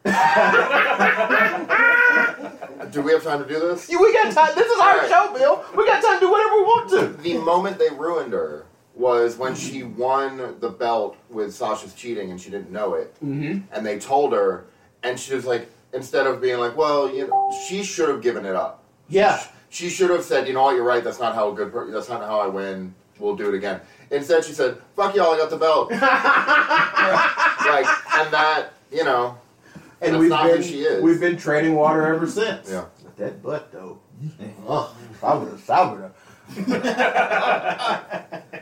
do 2.92 3.02
we 3.02 3.12
have 3.12 3.22
time 3.22 3.42
to 3.42 3.48
do 3.48 3.60
this? 3.60 3.88
Yeah, 3.90 3.98
we 4.00 4.12
got 4.12 4.32
time. 4.32 4.54
This 4.54 4.70
is 4.70 4.80
our 4.80 4.94
Alright. 4.94 5.08
show, 5.08 5.32
Bill. 5.36 5.64
We 5.76 5.86
got 5.86 6.02
time 6.02 6.14
to 6.14 6.20
do 6.26 6.30
whatever 6.30 6.56
we 6.56 6.62
want 6.62 6.90
to. 6.90 7.08
The 7.22 7.38
moment 7.38 7.78
they 7.78 7.90
ruined 7.90 8.32
her 8.32 8.65
was 8.96 9.36
when 9.36 9.54
she 9.54 9.82
won 9.82 10.56
the 10.58 10.70
belt 10.70 11.16
with 11.28 11.54
Sasha's 11.54 11.92
cheating 11.94 12.30
and 12.30 12.40
she 12.40 12.48
didn't 12.50 12.70
know 12.70 12.94
it. 12.94 13.14
Mm-hmm. 13.22 13.58
And 13.72 13.86
they 13.86 13.98
told 13.98 14.32
her, 14.32 14.64
and 15.02 15.20
she 15.20 15.34
was 15.34 15.44
like, 15.44 15.70
instead 15.92 16.26
of 16.26 16.40
being 16.40 16.58
like, 16.58 16.74
well, 16.76 17.14
you 17.14 17.28
know, 17.28 17.52
she 17.68 17.84
should 17.84 18.08
have 18.08 18.22
given 18.22 18.46
it 18.46 18.56
up. 18.56 18.82
Yeah. 19.08 19.42
She 19.68 19.90
should 19.90 20.08
have 20.10 20.24
said, 20.24 20.48
you 20.48 20.54
know 20.54 20.62
what, 20.62 20.74
you're 20.76 20.84
right. 20.84 21.04
That's 21.04 21.20
not 21.20 21.34
how 21.34 21.50
a 21.50 21.54
good. 21.54 21.70
Per- 21.72 21.90
that's 21.90 22.08
not 22.08 22.22
how 22.22 22.40
I 22.40 22.46
win. 22.46 22.94
We'll 23.18 23.36
do 23.36 23.48
it 23.48 23.54
again. 23.54 23.80
Instead, 24.10 24.44
she 24.44 24.52
said, 24.52 24.76
"Fuck 24.94 25.16
y'all, 25.16 25.32
I 25.32 25.38
got 25.38 25.48
the 25.48 25.56
belt." 25.56 25.90
like, 25.90 26.00
and 26.00 26.10
that, 28.32 28.74
you 28.92 29.04
know, 29.04 29.38
And 30.02 30.12
That's 30.12 30.20
we've 30.20 30.28
not 30.28 30.44
who 30.44 30.52
been 30.52 30.62
she 30.62 30.82
is. 30.82 31.02
we've 31.02 31.18
been 31.20 31.38
trading 31.38 31.74
water 31.74 32.06
ever 32.06 32.26
since. 32.26 32.68
Yeah. 32.70 32.84
But 33.02 33.16
that 33.16 33.42
butt 33.42 33.72
though. 33.72 33.98
Oh, 34.66 34.94
I 35.22 35.34
would 35.34 35.48
have 35.48 35.70
I 35.70 35.90
would 35.90 36.00
have. 36.02 36.12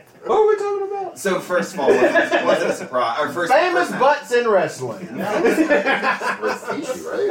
what 0.25 0.39
were 0.39 0.47
we 0.47 0.55
talking 0.57 0.87
about? 0.89 1.17
So 1.19 1.39
first 1.39 1.73
of 1.73 1.79
all, 1.79 1.87
was 1.87 1.97
it, 1.97 2.45
was 2.45 2.61
it 2.61 2.69
a 2.69 2.73
surprise? 2.73 3.19
Or 3.19 3.29
first, 3.31 3.53
Famous 3.53 3.89
first 3.89 3.99
butts 3.99 4.31
in 4.31 4.47
wrestling. 4.47 5.05
Rikishi, 5.07 7.05
right? 7.05 7.29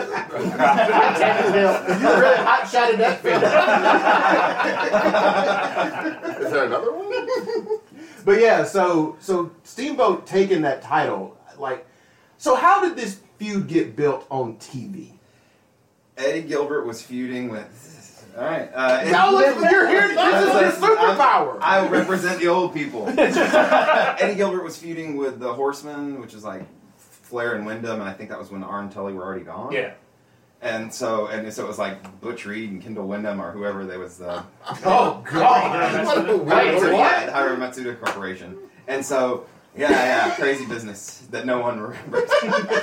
you 2.00 2.08
really 2.08 2.36
hot 2.36 2.68
shotted 2.70 3.00
that 3.00 3.20
finger. 3.20 3.46
Is 6.44 6.52
there 6.52 6.64
another 6.66 6.92
one? 6.92 7.80
But 8.24 8.40
yeah, 8.40 8.64
so 8.64 9.16
so 9.20 9.50
Steamboat 9.64 10.26
taking 10.26 10.62
that 10.62 10.80
title, 10.82 11.36
like, 11.58 11.86
so 12.38 12.54
how 12.54 12.80
did 12.86 12.96
this 12.96 13.20
feud 13.38 13.66
get 13.68 13.96
built 13.96 14.26
on 14.30 14.56
TV? 14.56 15.10
Eddie 16.16 16.42
Gilbert 16.42 16.86
was 16.86 17.02
feuding 17.02 17.48
with. 17.50 17.93
All 18.37 18.45
right. 18.45 18.69
Uh, 18.75 18.99
and- 19.03 19.12
No, 19.12 19.31
listen, 19.33 19.62
you're 19.71 19.88
here. 19.88 20.09
This 20.09 20.45
is 20.69 20.75
his 20.75 20.85
superpower. 20.85 21.59
I 21.61 21.87
represent 21.88 22.41
the 22.41 22.49
old 22.49 22.75
people. 22.75 23.07
Eddie 23.19 24.35
Gilbert 24.35 24.64
was 24.64 24.76
feuding 24.76 25.17
with 25.17 25.38
the 25.38 25.53
Horsemen, 25.53 26.21
which 26.21 26.35
is 26.35 26.45
like 26.45 26.62
Flair 26.99 27.55
and 27.55 27.64
Windham, 27.67 28.00
and 28.00 28.09
I 28.09 28.12
think 28.12 28.31
that 28.31 28.38
was 28.38 28.50
when 28.50 28.62
Arn 28.64 28.85
and 28.85 28.93
Tully 28.93 29.12
were 29.12 29.23
already 29.25 29.45
gone. 29.45 29.73
Yeah. 29.73 29.95
And 30.62 30.93
so, 30.93 31.26
and 31.26 31.53
so 31.53 31.64
it 31.64 31.69
was 31.69 31.79
like 31.79 32.21
Butch 32.23 32.47
Reed 32.47 32.71
and 32.71 32.83
Kendall 32.83 33.07
Windham 33.07 33.41
or 33.41 33.53
whoever 33.53 33.85
they 33.85 33.99
was 33.99 34.17
the 34.19 34.43
Oh 34.85 35.23
God! 35.31 36.07
What 36.07 36.19
a 36.31 36.37
Wait, 36.37 36.75
weird- 36.75 36.93
what? 36.93 36.99
yeah, 36.99 37.35
Hiro 37.38 37.57
Matsuda 37.57 38.00
Corporation. 38.00 38.57
And 38.88 39.05
so, 39.05 39.47
yeah, 39.76 39.90
yeah, 40.28 40.35
crazy 40.37 40.66
business 40.66 41.26
that 41.31 41.47
no 41.47 41.61
one 41.61 41.81
remembers. 41.81 42.31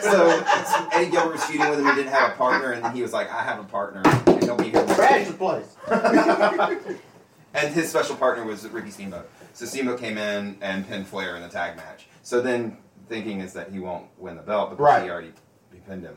so 0.02 0.44
Eddie 0.92 1.10
Gilbert 1.12 1.34
was 1.34 1.44
feuding 1.46 1.70
with 1.70 1.80
him. 1.80 1.86
He 1.86 1.96
didn't 1.96 2.12
have 2.12 2.32
a 2.32 2.36
partner, 2.36 2.72
and 2.72 2.84
then 2.84 2.94
he 2.96 3.02
was 3.02 3.14
like, 3.14 3.32
"I 3.32 3.44
have 3.44 3.60
a 3.60 3.64
partner, 3.64 4.02
and 4.28 4.44
he'll 4.44 4.58
be 4.58 4.70
here." 4.70 4.84
with 4.84 4.96
Trash 4.96 5.26
me." 5.28 5.32
the 5.32 5.38
place. 5.38 6.98
And 7.54 7.74
his 7.74 7.90
special 7.90 8.16
partner 8.16 8.46
was 8.46 8.66
Ricky 8.70 8.92
Steamboat. 8.92 9.30
So 9.54 9.66
Steamboat 9.66 10.00
came 10.00 10.18
in 10.18 10.56
and 10.62 10.88
pinned 10.88 11.06
Flair 11.06 11.36
in 11.36 11.42
the 11.42 11.50
tag 11.50 11.76
match. 11.76 12.08
So 12.24 12.42
then 12.42 12.78
thinking 13.10 13.42
is 13.42 13.52
that 13.54 13.70
he 13.72 13.80
won't 13.80 14.06
win 14.18 14.38
the 14.38 14.42
belt 14.42 14.70
because 14.70 14.82
Right. 14.82 15.04
he 15.04 15.10
already 15.10 15.34
he 15.74 15.80
pinned 15.80 16.04
him. 16.04 16.16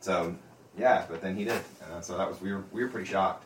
So 0.00 0.36
yeah, 0.76 1.06
but 1.08 1.22
then 1.22 1.36
he 1.36 1.44
did. 1.44 1.62
And 1.84 1.94
uh, 1.94 2.00
so 2.02 2.18
that 2.18 2.28
was 2.28 2.38
we 2.42 2.52
were 2.52 2.64
we 2.70 2.82
were 2.82 2.90
pretty 2.90 3.08
shocked 3.08 3.44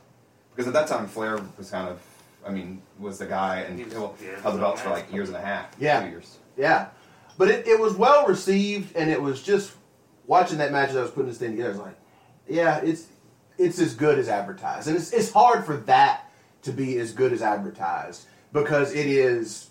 because 0.51 0.67
at 0.67 0.73
that 0.73 0.89
time 0.89 1.07
Flair 1.07 1.39
was 1.57 1.71
kind 1.71 1.89
of 1.89 2.01
I 2.45 2.51
mean 2.51 2.83
was 2.99 3.19
the 3.21 3.27
guy 3.27 3.61
and 3.61 3.79
he 3.79 3.89
held 3.89 4.17
Yeah, 4.21 4.41
held 4.41 4.57
the 4.57 4.59
belts 4.61 4.81
for 4.81 4.91
like 4.91 5.13
years 5.13 5.29
and 5.29 5.37
a 5.37 5.41
half. 5.41 5.67
Yeah. 5.79 6.03
two 6.03 6.09
years. 6.11 6.39
Yeah, 6.57 6.89
but 7.39 7.49
it, 7.49 7.67
it 7.67 7.81
was 7.81 7.95
well 7.95 8.27
received, 8.27 8.95
and 8.97 9.11
it 9.11 9.21
was 9.21 9.43
just 9.43 9.73
watching 10.27 10.59
that 10.59 10.73
match 10.73 10.91
as 10.91 10.97
I 10.97 11.03
was 11.03 11.11
putting 11.11 11.29
this 11.29 11.39
thing 11.39 11.53
together. 11.53 11.71
I 11.71 11.73
was 11.73 11.81
like, 11.81 11.99
yeah, 12.49 12.79
it's 12.79 13.07
it's 13.59 13.79
as 13.79 13.95
good 13.95 14.19
as 14.19 14.29
advertised, 14.29 14.89
and 14.89 14.97
it's 14.97 15.13
it's 15.13 15.33
hard 15.33 15.65
for 15.65 15.77
that 15.79 16.31
to 16.63 16.73
be 16.73 16.99
as 16.99 17.13
good 17.13 17.33
as 17.33 17.43
advertised 17.43 18.27
because 18.53 18.93
it 18.93 19.07
is. 19.07 19.69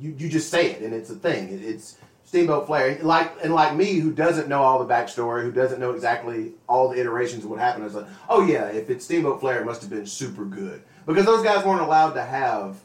You, 0.00 0.14
you 0.18 0.28
just 0.28 0.50
say 0.50 0.72
it 0.72 0.82
and 0.82 0.92
it's 0.92 1.10
a 1.10 1.14
thing. 1.14 1.48
It, 1.48 1.62
it's 1.62 1.96
Steamboat 2.26 2.66
Flair, 2.66 2.98
like 3.02 3.32
and 3.44 3.54
like 3.54 3.76
me, 3.76 4.00
who 4.00 4.12
doesn't 4.12 4.48
know 4.48 4.60
all 4.60 4.84
the 4.84 4.92
backstory, 4.92 5.42
who 5.42 5.52
doesn't 5.52 5.78
know 5.78 5.92
exactly 5.92 6.52
all 6.68 6.88
the 6.88 7.00
iterations 7.00 7.44
of 7.44 7.50
what 7.50 7.60
happened. 7.60 7.84
I 7.84 7.86
was 7.86 7.94
like, 7.94 8.06
oh 8.28 8.44
yeah, 8.44 8.66
if 8.66 8.90
it's 8.90 9.04
Steamboat 9.04 9.40
Flair, 9.40 9.60
it 9.60 9.64
must 9.64 9.80
have 9.82 9.90
been 9.90 10.06
super 10.06 10.44
good 10.44 10.82
because 11.06 11.24
those 11.24 11.44
guys 11.44 11.64
weren't 11.64 11.82
allowed 11.82 12.14
to 12.14 12.22
have 12.22 12.78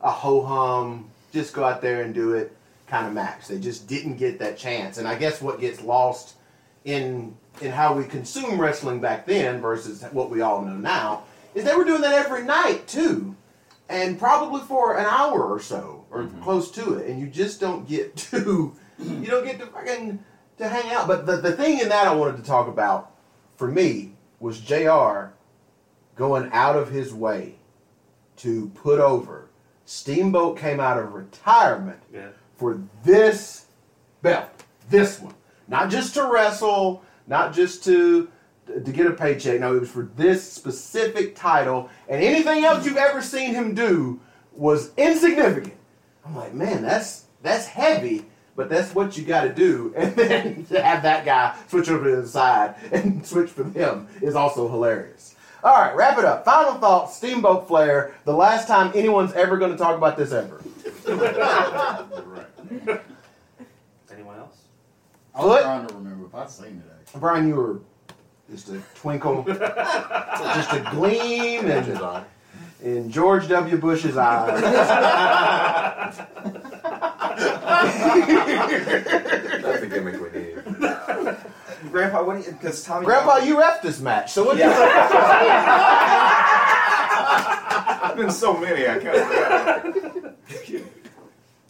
a 0.00 0.10
ho 0.10 0.44
hum, 0.44 1.10
just 1.32 1.54
go 1.54 1.64
out 1.64 1.80
there 1.80 2.02
and 2.02 2.14
do 2.14 2.34
it 2.34 2.56
kind 2.86 3.06
of 3.06 3.12
match. 3.12 3.48
They 3.48 3.58
just 3.58 3.86
didn't 3.86 4.16
get 4.16 4.38
that 4.38 4.56
chance. 4.56 4.98
And 4.98 5.06
I 5.06 5.16
guess 5.16 5.40
what 5.40 5.60
gets 5.60 5.82
lost 5.82 6.34
in 6.84 7.36
in 7.60 7.72
how 7.72 7.92
we 7.94 8.04
consume 8.04 8.60
wrestling 8.60 9.00
back 9.00 9.26
then 9.26 9.60
versus 9.60 10.04
what 10.12 10.30
we 10.30 10.40
all 10.40 10.62
know 10.62 10.76
now 10.76 11.24
is 11.54 11.64
they 11.64 11.74
were 11.74 11.84
doing 11.84 12.02
that 12.02 12.12
every 12.12 12.44
night 12.44 12.86
too, 12.86 13.34
and 13.88 14.18
probably 14.18 14.60
for 14.62 14.96
an 14.96 15.06
hour 15.06 15.44
or 15.44 15.60
so 15.60 16.04
or 16.10 16.22
mm-hmm. 16.22 16.42
close 16.42 16.70
to 16.70 16.94
it. 16.94 17.08
And 17.08 17.20
you 17.20 17.26
just 17.26 17.60
don't 17.60 17.86
get 17.88 18.16
to 18.30 18.74
you 18.98 19.26
don't 19.26 19.44
get 19.44 19.58
to 19.60 19.66
fucking 19.66 20.18
to 20.58 20.68
hang 20.68 20.90
out. 20.92 21.06
But 21.06 21.26
the 21.26 21.36
the 21.36 21.52
thing 21.52 21.80
in 21.80 21.88
that 21.88 22.06
I 22.06 22.14
wanted 22.14 22.38
to 22.38 22.42
talk 22.42 22.68
about 22.68 23.12
for 23.56 23.68
me 23.68 24.12
was 24.40 24.60
Jr. 24.60 25.32
going 26.14 26.50
out 26.52 26.76
of 26.76 26.90
his 26.90 27.12
way 27.12 27.56
to 28.36 28.68
put 28.70 29.00
over. 29.00 29.47
Steamboat 29.92 30.58
came 30.58 30.80
out 30.80 30.98
of 30.98 31.14
retirement 31.14 31.98
Yeah. 32.12 32.26
for 32.58 32.78
this 33.04 33.64
belt, 34.20 34.50
this 34.90 35.18
one, 35.18 35.32
not 35.66 35.88
just 35.88 36.12
to 36.14 36.24
wrestle, 36.30 37.02
not 37.26 37.54
just 37.54 37.82
to 37.84 38.28
to 38.66 38.92
get 38.92 39.06
a 39.06 39.12
paycheck. 39.12 39.60
No, 39.60 39.74
it 39.74 39.80
was 39.80 39.90
for 39.90 40.10
this 40.14 40.44
specific 40.52 41.34
title, 41.34 41.88
and 42.06 42.22
anything 42.22 42.66
else 42.66 42.84
you've 42.84 42.98
ever 42.98 43.22
seen 43.22 43.54
him 43.54 43.74
do 43.74 44.20
was 44.52 44.90
insignificant. 44.98 45.72
I'm 46.26 46.36
like, 46.36 46.52
man, 46.52 46.82
that's 46.82 47.24
that's 47.42 47.64
heavy, 47.64 48.26
but 48.56 48.68
that's 48.68 48.94
what 48.94 49.16
you 49.16 49.24
got 49.24 49.44
to 49.44 49.54
do. 49.54 49.94
And 49.96 50.14
then 50.14 50.64
to 50.66 50.82
have 50.82 51.02
that 51.04 51.24
guy 51.24 51.56
switch 51.68 51.88
over 51.88 52.10
to 52.14 52.20
the 52.20 52.28
side 52.28 52.74
and 52.92 53.24
switch 53.32 53.48
for 53.48 53.62
them 53.62 54.06
is 54.20 54.34
also 54.34 54.68
hilarious. 54.68 55.34
All 55.68 55.74
right, 55.74 55.94
wrap 55.94 56.16
it 56.18 56.24
up. 56.24 56.46
Final 56.46 56.76
thought 56.76 57.12
Steamboat 57.12 57.68
Flair. 57.68 58.14
The 58.24 58.32
last 58.32 58.66
time 58.66 58.90
anyone's 58.94 59.34
ever 59.34 59.58
going 59.58 59.70
to 59.70 59.76
talk 59.76 59.98
about 59.98 60.16
this 60.16 60.32
ever. 60.32 60.62
Anyone 64.10 64.38
else? 64.38 64.62
I 65.34 65.44
was 65.44 65.56
Foot? 65.56 65.62
trying 65.64 65.86
to 65.86 65.94
remember 65.94 66.24
if 66.24 66.34
I'd 66.34 66.48
seen 66.48 66.82
it 66.86 66.90
actually. 66.98 67.20
Brian, 67.20 67.48
you 67.48 67.54
were 67.54 67.80
just 68.50 68.70
a 68.70 68.80
twinkle, 68.94 69.42
just 69.46 70.72
a 70.72 70.88
gleam 70.90 71.66
in, 71.66 71.84
Design. 71.84 72.24
in 72.82 73.10
George 73.10 73.46
W. 73.48 73.76
Bush's 73.76 74.16
eyes. 74.16 74.62
That's 78.48 79.80
the 79.80 79.86
gimmick 79.86 80.14
we 80.14 80.27
need. 80.27 80.27
Grandpa, 81.98 82.22
what 82.22 82.38
do 82.38 82.44
you? 82.44 82.52
Because 82.52 82.84
Tommy. 82.84 83.04
Grandpa, 83.04 83.38
you 83.38 83.56
refed 83.56 83.82
this 83.82 84.00
match, 84.00 84.30
so 84.32 84.44
what 84.44 84.56
do 84.56 84.62
you 84.62 84.68
There's 88.06 88.16
been 88.16 88.30
so 88.30 88.56
many, 88.56 88.86
I 88.86 88.98
can't. 89.00 90.36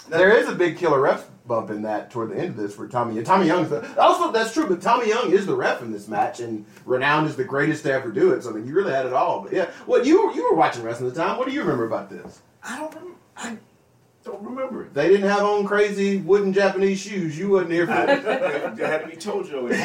There 0.09 0.35
is 0.38 0.49
a 0.49 0.55
big 0.55 0.79
killer 0.79 1.01
ref 1.01 1.29
bump 1.47 1.69
in 1.69 1.83
that 1.83 2.11
toward 2.11 2.31
the 2.31 2.37
end 2.37 2.49
of 2.51 2.57
this 2.57 2.79
where 2.79 2.88
Tommy 2.88 3.23
Tommy 3.23 3.47
Young's 3.47 3.69
the, 3.69 4.01
also 4.01 4.33
that's 4.33 4.55
true, 4.55 4.67
but 4.67 4.81
Tommy 4.81 5.09
Young 5.09 5.33
is 5.33 5.45
the 5.45 5.55
ref 5.55 5.83
in 5.83 5.93
this 5.93 6.09
match 6.09 6.41
and 6.41 6.64
renowned 6.87 7.27
as 7.27 7.37
the 7.37 7.45
greatest 7.45 7.83
to 7.83 7.93
ever 7.93 8.11
do 8.11 8.33
it. 8.33 8.43
So 8.43 8.51
I 8.51 8.55
mean, 8.55 8.67
you 8.67 8.73
really 8.73 8.93
had 8.93 9.05
it 9.05 9.12
all. 9.12 9.43
But 9.43 9.53
yeah, 9.53 9.71
well, 9.87 10.07
you 10.07 10.27
were 10.27 10.33
you 10.33 10.51
were 10.51 10.57
watching 10.57 10.83
wrestling 10.83 11.09
at 11.09 11.14
the 11.14 11.21
time. 11.23 11.37
What 11.37 11.47
do 11.47 11.53
you 11.53 11.61
remember 11.61 11.85
about 11.85 12.09
this? 12.09 12.41
I 12.62 12.79
don't. 12.79 12.95
rem- 12.95 13.17
I 13.37 13.59
don't 14.29 14.43
remember 14.45 14.83
it. 14.85 14.95
They 14.95 15.09
didn't 15.09 15.29
have 15.29 15.43
on 15.43 15.64
crazy 15.67 16.19
wooden 16.19 16.53
Japanese 16.53 17.01
shoes. 17.01 17.38
You 17.38 17.49
wasn't 17.51 17.73
here 17.73 17.87
for 17.87 17.93
it. 17.95 18.09
It 18.11 18.79
had 18.87 19.03
to 19.03 19.07
be 19.09 19.17
Tojo. 19.17 19.71
in- 19.71 19.79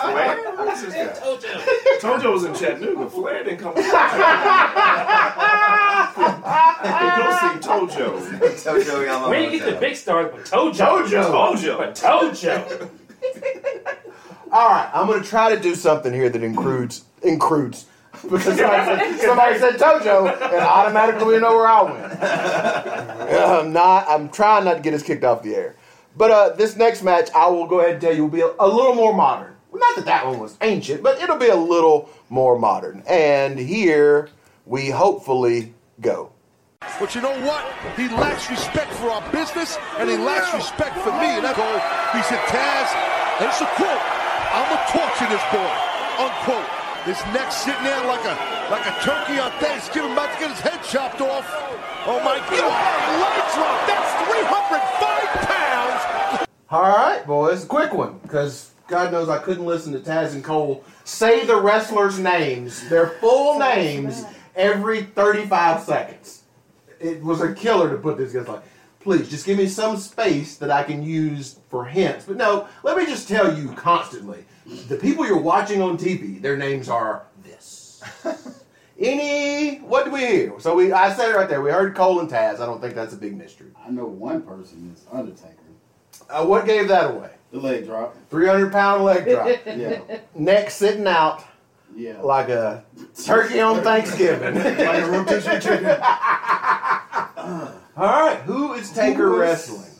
Flair? 0.00 0.36
What's 0.56 0.82
this 0.82 0.94
guy? 0.94 1.06
Tojo. 1.20 1.52
Tojo 2.00 2.32
was 2.32 2.44
in 2.44 2.54
Chattanooga. 2.54 3.10
Flair 3.10 3.44
didn't 3.44 3.58
come. 3.60 3.74
to 3.74 3.82
Go 3.82 3.88
see 7.40 7.58
Tojo. 7.68 8.08
Tojo 8.64 8.94
Yamamoto. 9.06 9.28
Where 9.28 9.40
you 9.42 9.50
get 9.58 9.64
the 9.66 9.76
big 9.80 9.96
stars, 9.96 10.30
but 10.34 10.44
Tojo. 10.44 10.74
Tojo. 10.74 11.22
Tojo. 11.30 11.78
But 11.78 11.94
Tojo. 11.94 12.90
All 14.52 14.68
right, 14.68 14.88
I'm 14.94 15.06
going 15.06 15.22
to 15.22 15.28
try 15.28 15.54
to 15.54 15.60
do 15.60 15.74
something 15.74 16.12
here 16.12 16.28
that 16.30 16.42
includes 16.42 17.04
includes 17.22 17.86
because 18.30 18.58
somebody 18.58 18.84
said, 18.84 19.20
somebody 19.20 19.58
said 19.58 19.74
Tojo, 19.74 20.26
and 20.26 20.60
automatically 20.60 21.34
we 21.34 21.40
know 21.40 21.56
where 21.56 21.66
I 21.66 21.82
went. 21.82 22.22
I'm 23.32 23.72
not. 23.72 24.06
I'm 24.08 24.28
trying 24.28 24.64
not 24.64 24.74
to 24.74 24.80
get 24.80 24.94
us 24.94 25.02
kicked 25.02 25.24
off 25.24 25.42
the 25.42 25.54
air. 25.54 25.76
But 26.16 26.30
uh, 26.30 26.48
this 26.50 26.76
next 26.76 27.02
match, 27.02 27.30
I 27.34 27.48
will 27.48 27.66
go 27.66 27.80
ahead 27.80 27.92
and 27.92 28.00
tell 28.00 28.14
you, 28.14 28.22
will 28.22 28.30
be 28.30 28.40
a, 28.40 28.50
a 28.58 28.68
little 28.68 28.94
more 28.94 29.12
modern. 29.14 29.54
Well, 29.70 29.80
not 29.80 29.96
that 29.96 30.04
that 30.06 30.26
one 30.26 30.38
was 30.38 30.56
ancient, 30.60 31.02
but 31.02 31.20
it'll 31.20 31.38
be 31.38 31.48
a 31.48 31.56
little 31.56 32.08
more 32.30 32.58
modern. 32.58 33.02
And 33.08 33.58
here 33.58 34.28
we 34.66 34.90
hopefully 34.90 35.74
go. 36.00 36.30
But 37.00 37.14
you 37.14 37.22
know 37.22 37.34
what? 37.40 37.64
He 37.96 38.08
lacks 38.08 38.48
respect 38.50 38.92
for 38.92 39.10
our 39.10 39.32
business, 39.32 39.76
and 39.98 40.08
he 40.08 40.16
lacks 40.16 40.54
respect 40.54 40.96
for 40.98 41.10
me. 41.12 41.26
And 41.40 41.44
that's 41.44 41.58
all. 41.58 41.80
He 42.14 42.22
said, 42.22 42.38
Taz, 42.46 42.94
and 43.40 43.48
it's 43.48 43.60
a 43.60 43.66
quote, 43.74 44.02
I'm 44.54 44.70
a 44.70 44.78
torture 44.92 45.26
this 45.26 45.42
boy, 45.50 45.72
unquote. 46.22 46.70
His 47.04 47.20
neck 47.34 47.52
sitting 47.52 47.84
there 47.84 48.02
like 48.06 48.24
a 48.24 48.34
like 48.70 48.86
a 48.86 48.98
turkey 49.02 49.38
on 49.38 49.50
Thanksgiving, 49.60 50.12
about 50.12 50.32
to 50.32 50.40
get 50.40 50.50
his 50.50 50.60
head 50.60 50.82
chopped 50.82 51.20
off. 51.20 51.44
Oh 52.06 52.18
my 52.24 52.38
God! 52.38 53.20
Leg 53.20 53.44
drop. 53.52 53.86
That's 53.86 54.10
305 54.26 55.28
pounds. 55.46 56.48
All 56.70 56.82
right, 56.82 57.26
boys. 57.26 57.66
quick 57.66 57.92
one 57.92 58.18
because 58.22 58.70
God 58.88 59.12
knows 59.12 59.28
I 59.28 59.36
couldn't 59.36 59.66
listen 59.66 59.92
to 59.92 59.98
Taz 59.98 60.32
and 60.32 60.42
Cole 60.42 60.82
say 61.04 61.44
the 61.44 61.60
wrestlers' 61.60 62.18
names, 62.18 62.88
their 62.88 63.08
full 63.08 63.58
names, 63.58 64.24
every 64.56 65.02
35 65.02 65.82
seconds. 65.82 66.44
It 67.00 67.22
was 67.22 67.42
a 67.42 67.52
killer 67.52 67.90
to 67.90 67.98
put 67.98 68.16
these 68.16 68.32
guys 68.32 68.48
like, 68.48 68.62
please 69.04 69.28
just 69.30 69.46
give 69.46 69.58
me 69.58 69.68
some 69.68 69.96
space 69.98 70.56
that 70.56 70.70
I 70.70 70.82
can 70.82 71.02
use 71.02 71.60
for 71.68 71.84
hints. 71.84 72.24
But 72.24 72.36
no, 72.36 72.66
let 72.82 72.96
me 72.96 73.04
just 73.06 73.28
tell 73.28 73.56
you 73.56 73.68
constantly 73.74 74.44
the 74.88 74.96
people 74.96 75.26
you're 75.26 75.38
watching 75.40 75.80
on 75.82 75.96
TV, 75.98 76.40
their 76.42 76.56
names 76.56 76.88
are 76.88 77.26
this. 77.44 78.02
Any, 78.98 79.76
what 79.78 80.04
do 80.04 80.10
we 80.12 80.20
hear? 80.20 80.52
So 80.60 80.74
we, 80.74 80.92
I 80.92 81.12
said 81.12 81.30
it 81.30 81.36
right 81.36 81.48
there. 81.48 81.60
We 81.60 81.70
heard 81.70 81.94
Cole 81.94 82.20
and 82.20 82.30
Taz. 82.30 82.60
I 82.60 82.66
don't 82.66 82.80
think 82.80 82.94
that's 82.94 83.12
a 83.12 83.16
big 83.16 83.36
mystery. 83.36 83.70
I 83.86 83.90
know 83.90 84.06
one 84.06 84.42
person 84.42 84.92
is 84.94 85.04
Undertaker. 85.12 85.50
Uh, 86.30 86.46
what 86.46 86.64
gave 86.64 86.88
that 86.88 87.10
away? 87.10 87.30
The 87.52 87.58
leg 87.60 87.86
drop. 87.86 88.16
300 88.30 88.72
pound 88.72 89.04
leg 89.04 89.24
drop. 89.26 89.46
Yeah. 89.66 90.00
Neck 90.34 90.70
sitting 90.70 91.06
out 91.08 91.44
Yeah. 91.94 92.20
like 92.22 92.48
a 92.48 92.84
turkey 93.24 93.60
on 93.60 93.82
Thanksgiving. 93.82 94.54
Like 94.54 94.78
a 95.02 95.10
rotisserie 95.10 95.60
chicken. 95.60 95.84
All 97.96 98.06
right, 98.26 98.40
who 98.40 98.72
is 98.74 98.90
Taker 98.92 99.28
Who 99.28 99.34
is- 99.34 99.40
wrestling? 99.40 99.90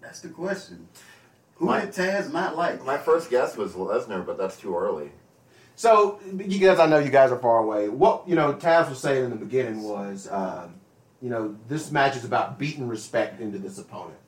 That's 0.00 0.20
the 0.20 0.28
question. 0.28 0.88
Who 1.56 1.68
did 1.72 1.90
Taz 1.92 2.32
not 2.32 2.56
like? 2.56 2.84
My 2.84 2.98
first 2.98 3.30
guess 3.30 3.56
was 3.56 3.72
Lesnar, 3.72 4.24
but 4.24 4.38
that's 4.38 4.56
too 4.56 4.76
early. 4.76 5.10
So, 5.76 6.20
you 6.32 6.58
guys, 6.58 6.78
I 6.78 6.86
know 6.86 6.98
you 6.98 7.10
guys 7.10 7.30
are 7.32 7.38
far 7.38 7.58
away. 7.58 7.88
What 7.88 8.28
you 8.28 8.34
know, 8.34 8.52
Taz 8.54 8.88
was 8.88 8.98
saying 8.98 9.24
in 9.24 9.30
the 9.30 9.36
beginning 9.36 9.82
was, 9.82 10.28
um, 10.30 10.74
you 11.20 11.30
know, 11.30 11.56
this 11.68 11.90
match 11.90 12.16
is 12.16 12.24
about 12.24 12.58
beating 12.58 12.86
respect 12.88 13.40
into 13.40 13.58
this 13.58 13.78
opponent. 13.78 14.18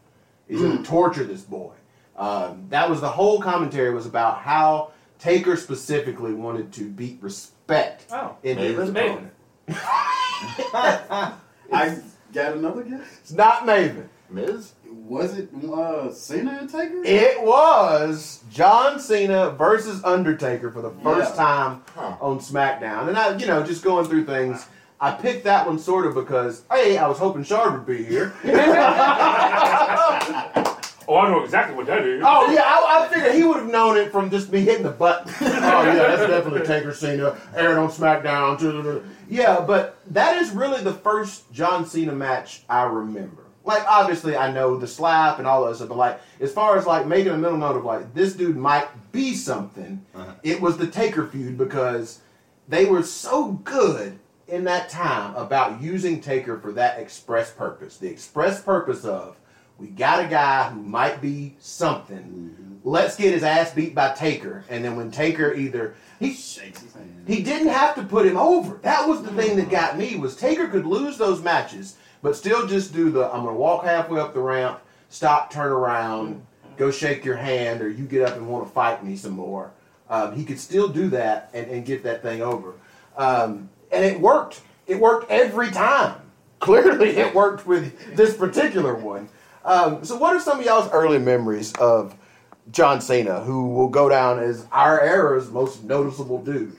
He's 0.48 0.61
going 0.61 0.79
to 0.79 0.85
torture 0.85 1.24
this 1.24 1.42
boy. 1.42 1.72
Um, 2.16 2.66
that 2.70 2.88
was 2.88 3.00
the 3.00 3.09
whole 3.09 3.40
commentary 3.40 3.92
was 3.92 4.07
about 4.07 4.38
how 4.38 4.92
Taker 5.18 5.57
specifically 5.57 6.33
wanted 6.33 6.72
to 6.74 6.88
beat 6.88 7.18
respect 7.22 8.07
Oh, 8.11 8.37
into 8.42 8.62
his 8.62 8.90
Maven? 8.90 8.90
opponent. 9.11 9.33
I 11.72 11.98
got 12.33 12.55
another 12.55 12.83
guess. 12.83 13.07
It's 13.23 13.33
not 13.33 13.67
Maven. 13.67 14.09
Miz? 14.29 14.73
Was 14.91 15.39
it 15.39 15.49
uh, 15.73 16.11
Cena 16.12 16.59
and 16.61 16.69
Taker? 16.69 17.03
It 17.05 17.41
was 17.43 18.43
John 18.51 18.99
Cena 18.99 19.51
versus 19.51 20.03
Undertaker 20.03 20.71
for 20.73 20.83
the 20.83 20.91
first 21.03 21.37
Yeah. 21.37 21.45
time 21.45 21.83
Huh. 21.95 22.17
on 22.21 22.41
SmackDown. 22.41 23.09
And 23.09 23.17
I, 23.17 23.37
you 23.37 23.47
know, 23.47 23.62
just 23.62 23.85
going 23.85 24.07
through 24.07 24.25
things, 24.25 24.67
I 25.01 25.12
picked 25.12 25.45
that 25.45 25.67
one 25.67 25.79
sort 25.79 26.07
of 26.07 26.15
because, 26.15 26.62
hey, 26.73 26.99
I 26.99 27.07
was 27.07 27.19
hoping 27.19 27.45
Shard 27.45 27.73
would 27.75 27.87
be 27.87 28.03
here. 28.05 28.33
Oh, 31.09 31.19
I 31.19 31.31
know 31.31 31.45
exactly 31.45 31.77
what 31.77 31.87
that 31.87 32.05
is. 32.05 32.21
oh, 32.27 32.51
yeah, 32.53 32.62
I, 32.65 33.05
I 33.05 33.09
figured 33.15 33.37
he 33.37 33.45
would 33.45 33.59
have 33.59 33.71
known 33.71 33.97
it 33.97 34.11
from 34.11 34.29
just 34.29 34.51
me 34.51 34.62
hitting 34.62 34.83
the 34.83 34.91
button. 34.91 35.33
oh, 35.41 35.45
yeah, 35.85 35.95
that's 35.95 36.29
definitely 36.29 36.67
Taker 36.67 36.93
Cena, 36.93 37.37
aired 37.55 37.79
on 37.79 37.91
SmackDown. 37.91 38.59
Yeah, 39.29 39.61
but 39.61 39.99
that 40.12 40.41
is 40.41 40.51
really 40.51 40.83
the 40.83 40.93
first 40.93 41.51
John 41.53 41.87
Cena 41.87 42.12
match 42.12 42.62
I 42.69 42.85
remember. 42.85 43.43
Like, 43.65 43.85
obviously, 43.89 44.37
I 44.37 44.53
know 44.53 44.77
the 44.77 44.87
slap 44.87 45.39
and 45.39 45.47
all 45.47 45.65
of 45.65 45.71
that 45.71 45.77
stuff, 45.77 45.89
but 45.89 45.99
like, 45.99 46.21
as 46.41 46.53
far 46.53 46.79
as 46.79 46.87
like 46.87 47.07
making 47.07 47.33
a 47.33 47.37
mental 47.37 47.59
note 47.59 47.77
of 47.77 47.85
like, 47.85 48.15
this 48.15 48.35
dude 48.35 48.57
might 48.57 48.87
be 49.11 49.35
something, 49.35 50.05
uh-huh. 50.15 50.35
it 50.45 50.61
was 50.61 50.77
the 50.77 50.87
Taker 50.87 51.27
feud 51.27 51.59
because 51.59 52.21
they 52.69 52.85
were 52.85 53.03
so 53.03 53.53
good 53.53 54.19
in 54.47 54.65
that 54.65 54.89
time 54.89 55.35
about 55.35 55.81
using 55.81 56.21
Taker 56.21 56.59
for 56.61 56.73
that 56.73 57.01
express 57.01 57.51
purpose. 57.51 57.97
The 57.97 58.09
express 58.09 58.62
purpose 58.62 59.05
of 59.05 59.37
we 59.79 59.89
got 59.89 60.25
a 60.25 60.29
guy 60.29 60.71
who 60.71 60.81
might 60.83 61.21
be 61.21 61.57
something. 61.59 62.19
Mm-hmm. 62.19 62.89
Let's 62.89 63.17
get 63.17 63.35
his 63.35 63.43
ass 63.43 63.75
beat 63.75 63.95
by 63.95 64.12
Taker, 64.15 64.65
and 64.69 64.85
then 64.85 64.97
when 64.97 65.11
Taker 65.11 65.53
either 65.53 65.97
he 66.18 66.33
Shakes 66.33 66.83
his 66.83 66.94
hand. 66.94 67.24
he 67.26 67.42
didn't 67.42 67.68
have 67.68 67.94
to 67.96 68.02
put 68.02 68.26
him 68.26 68.37
over. 68.37 68.79
That 68.83 69.09
was 69.09 69.22
the 69.22 69.33
thing 69.33 69.57
that 69.57 69.70
got 69.70 69.98
me 69.98 70.16
was 70.16 70.37
Taker 70.37 70.68
could 70.68 70.87
lose 70.87 71.18
those 71.18 71.42
matches, 71.42 71.96
but 72.22 72.37
still 72.37 72.66
just 72.66 72.92
do 72.92 73.11
the 73.11 73.26
I'm 73.26 73.44
gonna 73.44 73.57
walk 73.57 73.85
halfway 73.85 74.20
up 74.20 74.35
the 74.35 74.40
ramp, 74.40 74.81
stop, 75.09 75.50
turn 75.52 75.72
around, 75.72 76.44
go 76.76 76.90
shake 76.90 77.24
your 77.24 77.37
hand, 77.37 77.83
or 77.83 77.88
you 77.88 78.05
get 78.05 78.22
up 78.22 78.37
and 78.37 78.48
want 78.48 78.66
to 78.66 78.72
fight 78.72 79.05
me 79.05 79.16
some 79.16 79.33
more. 79.33 79.70
Um, 80.09 80.35
he 80.35 80.44
could 80.44 80.61
still 80.61 80.88
do 80.88 81.09
that 81.11 81.50
and, 81.52 81.68
and 81.70 81.85
get 81.85 82.02
that 82.05 82.22
thing 82.22 82.40
over, 82.40 82.74
um, 83.16 83.68
and 83.90 84.05
it 84.05 84.20
worked. 84.20 84.61
It 84.87 85.00
worked 85.00 85.31
every 85.31 85.70
time. 85.70 86.20
Clearly, 86.61 87.11
it 87.11 87.35
worked 87.35 87.66
with 87.66 88.16
this 88.16 88.35
particular 88.35 88.94
one. 88.94 89.29
Um, 89.64 90.05
so, 90.05 90.16
what 90.16 90.35
are 90.35 90.40
some 90.40 90.61
of 90.61 90.64
y'all's 90.64 90.90
early 90.90 91.18
memories 91.18 91.72
of 91.74 92.14
John 92.70 93.00
Cena, 93.00 93.40
who 93.40 93.68
will 93.68 93.88
go 93.88 94.09
down 94.09 94.38
as 94.38 94.66
our 94.72 95.00
era's 95.00 95.50
most 95.50 95.85
noticeable 95.85 96.42
dude? 96.42 96.76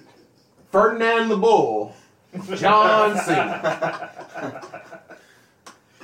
Ferdinand 0.71 1.29
the 1.29 1.37
Bull, 1.37 1.95
John 2.55 3.17
Cena. 3.23 4.11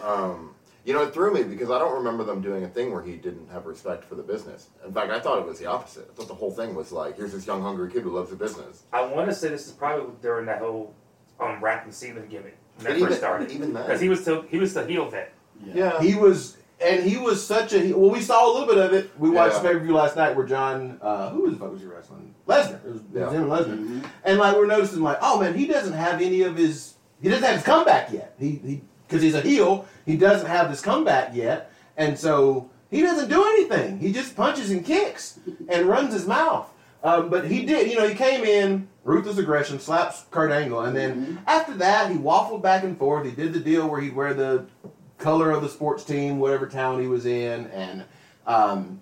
Um, 0.04 0.54
you 0.86 0.94
know, 0.94 1.04
it 1.04 1.14
threw 1.14 1.34
me 1.34 1.44
because 1.44 1.70
I 1.70 1.80
don't 1.80 1.94
remember 1.96 2.24
them 2.24 2.42
doing 2.42 2.64
a 2.64 2.68
thing 2.68 2.92
where 2.92 3.02
he 3.02 3.16
didn't 3.16 3.50
have 3.52 3.66
respect 3.66 4.04
for 4.04 4.16
the 4.16 4.24
business. 4.24 4.68
In 4.86 4.94
fact, 4.94 5.12
I 5.12 5.20
thought 5.20 5.40
it 5.40 5.46
was 5.46 5.60
the 5.60 5.66
opposite. 5.66 6.10
I 6.12 6.14
thought 6.16 6.28
the 6.28 6.34
whole 6.34 6.52
thing 6.52 6.76
was 6.76 6.92
like, 6.92 7.16
here's 7.16 7.32
this 7.32 7.48
young, 7.48 7.62
hungry 7.62 7.92
kid 7.92 8.04
who 8.04 8.12
loves 8.12 8.30
the 8.30 8.36
business. 8.36 8.84
I 8.92 9.02
want 9.06 9.30
to 9.30 9.36
say 9.36 9.50
this 9.50 9.66
is 9.68 9.72
probably 9.74 10.14
during 10.22 10.46
that 10.48 10.60
whole 10.60 10.94
um, 11.40 11.64
Rap 11.64 11.86
and 11.86 11.94
Cena 11.94 12.22
gimmick 12.22 12.58
when 12.78 12.84
that 12.86 12.92
first 12.94 13.02
even- 13.04 13.14
started. 13.18 13.52
even 13.52 13.74
then. 13.74 13.84
because 13.86 14.02
he 14.02 14.10
was 14.10 14.22
still 14.22 14.42
he 14.44 14.58
was 14.60 14.74
the 14.74 14.86
heel 14.86 15.10
then. 15.10 15.28
Yeah. 15.74 16.02
He 16.02 16.16
was, 16.16 16.58
and 16.82 17.04
he 17.04 17.18
was 17.18 17.46
such 17.46 17.74
a. 17.74 17.94
Well, 17.94 18.10
we 18.12 18.22
saw 18.22 18.46
a 18.46 18.52
little 18.52 18.68
bit 18.68 18.78
of 18.84 18.94
it. 18.94 19.12
We 19.20 19.30
watched 19.30 19.56
Yeah. 19.56 19.62
the 19.62 19.68
pay 19.70 19.74
per 19.76 19.80
view 19.80 19.94
last 19.94 20.16
night 20.16 20.36
where 20.36 20.46
John, 20.46 21.00
uh, 21.02 21.30
who 21.30 21.42
was 21.44 21.54
the 21.54 21.60
fuck 21.60 21.72
was 21.72 21.82
he 21.82 21.88
wrestling? 21.88 22.34
Lesnar. 22.48 22.84
It 22.86 22.92
was, 22.92 23.02
it 23.02 23.14
was 23.14 23.14
Yeah. 23.14 23.30
him 23.32 23.44
and 23.44 23.52
Lesnar. 23.52 24.10
And 24.26 24.40
like 24.40 24.56
we're 24.56 24.66
noticing, 24.68 25.02
like, 25.02 25.18
oh 25.22 25.40
man, 25.40 25.54
he 25.54 25.66
doesn't 25.68 25.94
have 25.94 26.22
any 26.22 26.42
of 26.42 26.56
his. 26.56 26.94
He 27.22 27.30
doesn't 27.30 27.44
have 27.44 27.56
his 27.56 27.64
comeback 27.64 28.12
yet. 28.12 28.36
He 28.40 28.60
he 28.66 28.82
because 29.08 29.22
he's 29.22 29.36
a 29.36 29.42
heel. 29.42 29.86
He 30.06 30.18
doesn't 30.18 30.48
have 30.48 30.70
his 30.70 30.82
comeback 30.82 31.34
yet, 31.36 31.72
and 31.98 32.18
so 32.20 32.70
he 32.92 33.02
doesn't 33.02 33.30
do 33.30 33.44
anything. 33.44 34.00
He 34.00 34.12
just 34.12 34.36
punches 34.36 34.70
and 34.72 34.84
kicks 34.86 35.40
and 35.70 35.86
runs 35.88 36.14
his 36.14 36.28
mouth. 36.28 36.70
Um, 37.04 37.30
but 37.30 37.46
he 37.46 37.66
did, 37.66 37.90
you 37.92 37.98
know, 37.98 38.08
he 38.08 38.16
came 38.16 38.44
in 38.46 38.88
ruthless 39.04 39.38
aggression, 39.38 39.78
slaps 39.80 40.24
Kurt 40.32 40.52
Angle, 40.52 40.82
and 40.82 40.96
then 40.96 41.40
after 41.48 41.74
that 41.76 42.10
he 42.12 42.18
waffled 42.18 42.62
back 42.62 42.84
and 42.84 42.98
forth. 42.98 43.26
He 43.26 43.32
did 43.32 43.52
the 43.54 43.60
deal 43.60 43.88
where 43.90 44.00
he'd 44.00 44.16
wear 44.16 44.34
the 44.34 44.66
color 45.24 45.52
of 45.52 45.62
the 45.64 45.70
sports 45.70 46.04
team, 46.04 46.38
whatever 46.38 46.68
town 46.68 47.00
he 47.02 47.08
was 47.08 47.26
in, 47.26 47.68
and 47.68 48.04
um, 48.46 49.00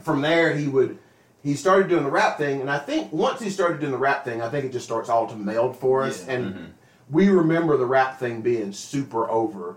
from 0.00 0.20
there 0.20 0.54
he 0.56 0.66
would 0.66 0.98
he 1.42 1.54
started 1.54 1.88
doing 1.88 2.04
the 2.04 2.10
rap 2.10 2.36
thing, 2.36 2.60
and 2.60 2.70
I 2.70 2.78
think 2.78 3.10
once 3.12 3.40
he 3.40 3.48
started 3.48 3.80
doing 3.80 3.92
the 3.92 3.98
rap 3.98 4.26
thing, 4.26 4.42
I 4.42 4.50
think 4.50 4.66
it 4.66 4.72
just 4.72 4.84
starts 4.84 5.08
all 5.08 5.26
to 5.28 5.36
meld 5.36 5.74
for 5.76 6.02
us, 6.02 6.26
Yeah. 6.26 6.34
and 6.34 6.74
we 7.08 7.28
remember 7.30 7.78
the 7.78 7.86
rap 7.86 8.18
thing 8.18 8.42
being 8.42 8.72
super 8.74 9.30
over, 9.30 9.76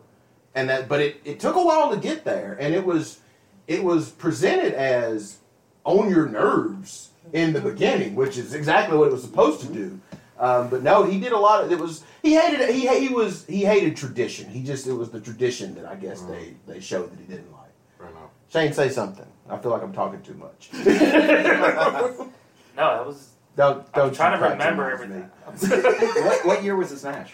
and 0.56 0.70
that, 0.70 0.90
but 0.90 1.00
it, 1.00 1.22
it 1.24 1.40
took 1.40 1.56
a 1.56 1.64
while 1.64 1.90
to 1.92 1.98
get 1.98 2.26
there, 2.26 2.58
and 2.60 2.74
it 2.74 2.84
was 2.86 3.20
it 3.68 3.82
was 3.84 4.10
presented 4.10 4.74
as 4.74 5.38
on 5.86 6.10
your 6.10 6.28
nerves 6.28 7.12
in 7.32 7.54
the 7.54 7.62
beginning, 7.62 8.14
which 8.16 8.38
is 8.38 8.54
exactly 8.54 8.98
what 8.98 9.08
it 9.08 9.12
was 9.14 9.22
supposed 9.24 9.62
to 9.62 9.68
do. 9.68 10.00
Um, 10.40 10.70
but 10.70 10.84
no, 10.84 11.04
he 11.04 11.20
did 11.20 11.32
a 11.32 11.38
lot 11.38 11.64
of 11.64 11.72
it. 11.72 11.80
Was 11.80 12.04
he 12.22 12.36
hated? 12.36 12.70
He 12.70 12.88
he 13.00 13.14
was 13.14 13.46
he 13.46 13.64
hated 13.66 13.96
tradition. 13.96 14.50
He 14.50 14.64
just 14.64 14.88
it 14.88 14.94
was 14.94 15.10
the 15.12 15.20
tradition 15.22 15.76
that 15.76 15.86
I 15.86 15.96
guess 15.96 16.22
they 16.22 16.56
they 16.68 16.80
showed 16.80 17.12
that 17.12 17.20
he 17.20 17.26
didn't 17.26 17.52
like. 17.52 17.70
Fair 17.98 18.08
enough. 18.08 18.30
Shane, 18.50 18.74
say 18.74 18.90
something. 18.90 19.28
I 19.50 19.58
feel 19.58 19.72
like 19.72 19.84
I'm 19.84 19.94
talking 19.94 20.22
too 20.22 20.36
much. 20.36 20.70
No, 22.76 22.98
that 22.98 23.06
was. 23.06 23.30
Don't 23.56 23.92
don't. 23.94 24.08
I'm 24.10 24.16
trying 24.16 24.40
to 24.40 24.50
remember 24.50 24.92
everything. 24.92 25.30
what, 26.26 26.46
what 26.46 26.64
year 26.64 26.76
was 26.76 26.90
this 26.90 27.04
match? 27.04 27.34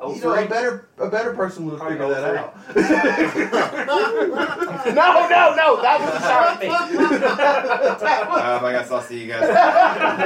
Oh, 0.00 0.14
You 0.14 0.20
know, 0.20 0.34
a 0.34 0.46
better 0.46 0.88
a 0.98 1.08
better 1.08 1.32
person 1.34 1.64
would 1.64 1.78
have 1.80 1.88
figured 1.88 2.10
that 2.10 2.24
out. 2.36 2.56
no, 4.94 5.28
no, 5.28 5.54
no. 5.54 5.80
That 5.82 6.00
was 6.00 6.14
a 6.14 6.20
sharp 6.20 6.60
thing. 6.60 6.70
Uh, 6.70 8.60
I 8.62 8.72
guess 8.72 8.90
I'll 8.90 9.00
see 9.02 9.22
you 9.22 9.28
guys. 9.28 9.48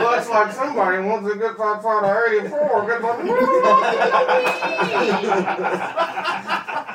Looks 0.03 0.29
like 0.31 0.53
somebody 0.53 0.99
wants 1.05 1.31
to 1.31 1.39
get 1.39 1.61
outside 1.61 2.05
of 2.05 2.11
84. 2.45 2.87
Get 2.87 3.03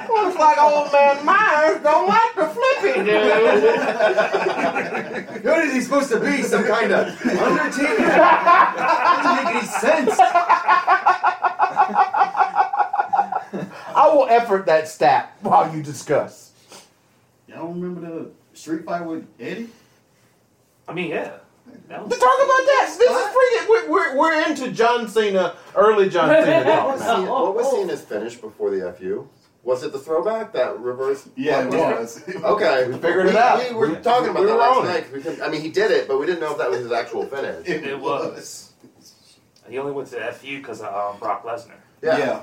Looks 0.10 0.38
like 0.44 0.58
old 0.60 0.92
man 0.92 1.26
Myers 1.26 1.82
don't 1.84 2.08
like 2.08 2.36
the 2.36 2.46
flippy 2.48 3.04
dude. 3.04 3.24
What 5.46 5.60
is 5.66 5.74
he 5.74 5.82
supposed 5.82 6.10
to 6.10 6.20
be? 6.20 6.42
Some 6.44 6.64
kind 6.66 6.92
of 6.92 7.08
Undertaker? 7.26 8.08
Doesn't 8.08 9.36
make 9.36 9.56
any 9.56 9.66
sense. 9.68 10.18
I 14.04 14.14
will 14.14 14.28
effort 14.28 14.66
that 14.66 14.88
stat 14.90 15.38
while 15.42 15.74
you 15.74 15.82
discuss. 15.82 16.52
Y'all 17.48 17.68
remember 17.70 18.02
the 18.02 18.32
street 18.58 18.84
fight 18.86 19.06
with 19.06 19.26
Eddie? 19.40 19.70
I 20.88 20.94
mean, 20.94 21.10
yeah. 21.10 21.32
That 21.88 22.04
To 22.04 22.10
talk 22.10 22.20
about 22.20 22.20
that, 22.20 22.96
this 22.98 23.10
is 23.10 23.28
freaking. 23.28 23.70
We're, 23.70 23.90
we're, 23.90 24.18
we're 24.18 24.48
into 24.48 24.72
John 24.72 25.08
Cena, 25.08 25.56
early 25.76 26.10
John 26.10 26.28
Cena. 26.44 26.66
What 26.66 26.88
was, 26.88 27.02
now. 27.02 27.22
he, 27.22 27.28
what 27.30 27.56
was 27.56 27.74
he 27.74 27.82
in 27.82 27.90
his 27.90 28.02
finish 28.02 28.36
before 28.36 28.72
the 28.72 28.92
FU? 28.94 29.28
Was 29.64 29.84
it 29.84 29.94
the 29.94 30.00
throwback 30.00 30.52
that 30.54 30.78
reverse? 30.80 31.30
Yeah, 31.38 31.66
it 31.66 31.72
Yeah. 31.74 32.00
was. 32.02 32.22
Okay, 32.44 32.88
We 32.90 32.94
figured 32.98 33.28
it 33.28 33.36
out. 33.38 33.60
We 33.70 33.74
were 33.76 33.88
We- 33.90 33.96
talking 34.02 34.30
about 34.32 34.42
we 34.42 34.48
that 34.48 34.54
were 34.54 34.60
last 34.60 34.78
on 34.80 34.86
it. 34.86 34.90
night. 34.90 35.04
'cause 35.06 35.14
We 35.14 35.22
couldn't, 35.22 35.42
I 35.42 35.48
mean, 35.48 35.62
he 35.62 35.70
did 35.70 35.92
it, 35.92 36.10
but 36.10 36.20
we 36.20 36.26
didn't 36.26 36.42
know 36.42 36.52
if 36.52 36.58
that 36.58 36.70
was 36.70 36.80
his 36.80 36.92
actual 36.92 37.26
finish. 37.26 37.66
It 37.70 37.98
was. 37.98 38.74
He 39.70 39.78
only 39.78 39.94
went 39.94 40.10
to 40.10 40.20
FU 40.34 40.58
because 40.58 40.82
of 40.82 40.94
um, 40.94 41.18
Brock 41.20 41.46
Lesnar. 41.46 41.76
Yeah. 42.02 42.42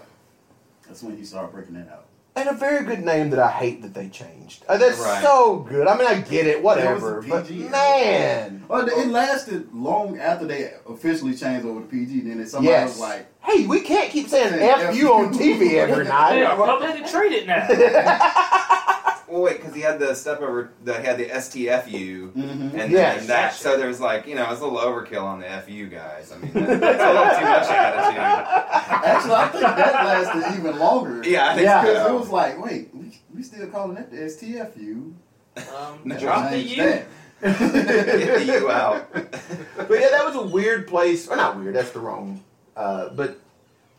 That's 0.91 1.05
when 1.05 1.17
he 1.17 1.25
started 1.25 1.53
breaking 1.53 1.77
it 1.77 1.89
out. 1.89 2.07
And 2.35 2.49
a 2.49 2.53
very 2.53 2.85
good 2.85 3.05
name 3.05 3.31
that 3.31 3.39
I 3.39 3.49
hate 3.49 3.81
that 3.83 3.95
they 3.95 4.09
changed. 4.09 4.65
Uh, 4.69 4.77
that's 4.77 4.99
Right. 4.99 5.23
so 5.23 5.59
good. 5.69 5.87
I 5.87 5.97
mean, 5.97 6.09
I 6.09 6.21
get 6.21 6.49
it, 6.49 6.61
whatever. 6.61 7.23
It 7.23 7.29
was 7.29 7.49
a 7.49 7.55
But 7.55 7.71
man, 7.71 8.65
Well, 8.67 8.89
it 8.89 9.07
lasted 9.07 9.73
long 9.73 10.19
after 10.19 10.47
they 10.47 10.73
officially 10.89 11.37
changed 11.37 11.65
over 11.65 11.81
to 11.81 11.87
PG. 11.87 12.23
Then 12.23 12.45
somebody 12.45 12.73
yes. 12.73 12.89
was 12.91 12.99
like, 12.99 13.27
hey, 13.41 13.69
we 13.69 13.83
can't 13.83 14.11
keep 14.11 14.27
saying 14.27 14.49
Saying 14.51 14.63
"f 14.89 14.97
you" 14.97 15.15
on 15.15 15.33
TV 15.33 15.75
every 15.75 16.07
night. 16.07 16.39
Yeah, 16.39 16.59
well, 16.59 16.81
they 16.81 16.87
had 16.87 17.07
to 17.07 17.13
trade 17.13 17.31
it 17.31 17.47
now. 17.47 17.69
Well, 19.31 19.43
wait, 19.43 19.59
because 19.59 19.75
he 19.75 19.81
had 19.81 19.99
the 20.01 20.15
step 20.15 20.41
over. 20.41 20.71
The, 20.85 20.99
he 21.01 21.07
had 21.07 21.17
the 21.19 21.27
STFU, 21.31 22.33
Mhm. 22.33 22.75
and 22.75 22.91
Yes. 22.93 23.19
then 23.19 23.27
that. 23.29 23.55
So 23.55 23.77
there 23.77 23.87
was 23.87 24.01
like, 24.01 24.27
you 24.27 24.35
know, 24.35 24.43
it 24.43 24.51
was 24.51 24.61
a 24.61 24.67
little 24.67 24.81
overkill 24.81 25.23
on 25.23 25.41
the 25.41 25.49
FU 25.49 25.87
guys. 25.87 26.33
I 26.33 26.39
mean, 26.39 26.53
that, 26.53 26.81
that's 26.81 27.03
a 27.03 27.13
little 27.13 27.39
too 27.39 27.45
much 27.45 27.71
attitude. 27.71 28.19
actually, 28.19 29.35
I 29.35 29.49
think 29.49 29.63
that 29.63 30.05
lasted 30.05 30.59
even 30.59 30.79
longer. 30.79 31.23
Yeah, 31.25 31.51
I 31.51 31.55
think 31.55 31.65
Yeah. 31.65 31.81
Because 31.83 32.11
it 32.11 32.15
was 32.15 32.29
like, 32.31 32.65
wait, 32.65 32.91
we, 32.95 33.19
we 33.35 33.43
still 33.43 33.67
calling 33.69 33.95
that 33.95 34.11
the 34.11 34.17
STFU. 34.19 35.13
Um, 35.57 36.01
No. 36.05 36.19
drop 36.19 36.51
the 36.51 36.59
U. 36.59 36.77
Get 37.43 37.59
the 37.59 38.45
U 38.61 38.71
out. 38.71 39.11
But 39.13 39.91
yeah, 40.01 40.09
that 40.11 40.25
was 40.27 40.35
a 40.35 40.43
weird 40.43 40.87
place. 40.89 41.27
Or 41.29 41.37
not 41.37 41.57
weird. 41.59 41.75
That's 41.75 41.91
the 41.91 42.01
wrong. 42.01 42.43
Uh, 42.77 43.11
but 43.11 43.39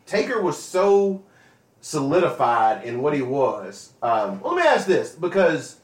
Taker 0.06 0.40
was 0.42 0.62
so 0.62 1.22
solidified 1.82 2.84
in 2.84 3.02
what 3.02 3.12
he 3.12 3.20
was. 3.20 3.92
Um, 4.02 4.40
let 4.42 4.56
me 4.56 4.62
ask 4.62 4.86
this 4.86 5.14
because 5.14 5.76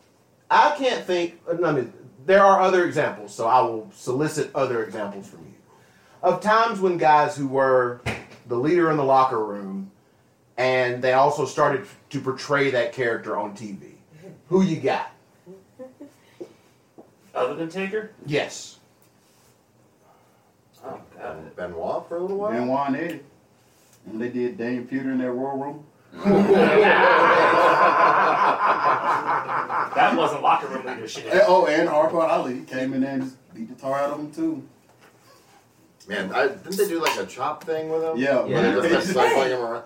I 0.51 0.75
can't 0.79 1.05
think. 1.05 1.39
I 1.63 1.73
mean, 1.73 1.93
there 2.25 2.43
are 2.43 2.63
other 2.63 2.87
examples, 2.87 3.35
so 3.35 3.47
I 3.47 3.61
will 3.61 3.91
solicit 3.95 4.51
other 4.55 4.83
examples 4.83 5.29
from 5.29 5.41
you 5.41 5.49
of 6.23 6.41
times 6.41 6.81
when 6.81 6.97
guys 6.97 7.37
who 7.37 7.47
were 7.47 8.01
the 8.47 8.57
leader 8.57 8.91
in 8.91 8.97
the 8.97 9.05
locker 9.05 9.45
room 9.45 9.91
and 10.57 11.03
they 11.03 11.13
also 11.13 11.45
started 11.45 11.87
to 12.11 12.21
portray 12.21 12.71
that 12.71 12.93
character 12.93 13.37
on 13.37 13.55
TV. 13.55 13.93
Who 14.49 14.63
you 14.63 14.81
got? 14.81 15.13
Other 17.35 17.55
than 17.55 17.69
Taker? 17.69 18.11
Yes. 18.27 18.81
Oh, 20.85 20.99
God. 21.17 21.55
Benoit 21.55 22.09
for 22.09 22.17
a 22.17 22.21
little 22.21 22.39
while. 22.39 22.53
Benoit 22.53 22.89
and 22.89 22.97
Eddie. 22.97 23.21
When 24.09 24.19
they 24.19 24.29
did 24.29 24.57
Dame 24.59 24.87
Pewter 24.87 25.11
in 25.13 25.19
their 25.19 25.35
war 25.35 25.57
room. 25.57 25.85
That 29.95 30.15
wasn't 30.17 30.43
locker 30.43 30.67
room 30.69 30.87
leadership. 30.87 31.27
And- 31.31 31.43
oh, 31.47 31.67
and 31.67 31.89
Harper 31.89 32.21
Ali 32.21 32.61
came 32.61 32.93
in 32.95 33.01
there 33.01 33.15
and 33.15 33.23
just 33.25 33.37
beat 33.55 33.69
the 33.69 33.75
tar 33.81 33.99
out 33.99 34.11
of 34.11 34.19
them 34.19 34.31
too. 34.33 34.63
Man, 36.09 36.33
I, 36.33 36.49
didn't 36.49 36.77
they 36.77 36.89
do 36.89 37.01
like 37.01 37.19
a 37.19 37.27
chop 37.27 37.65
thing 37.65 37.91
with 37.91 38.03
him? 38.03 38.17
Yeah. 38.17 38.41
Where 38.43 38.81
they 38.81 38.89
just 38.91 39.13
kept 39.15 39.29
cycling 39.29 39.51
him 39.51 39.61
around. 39.61 39.85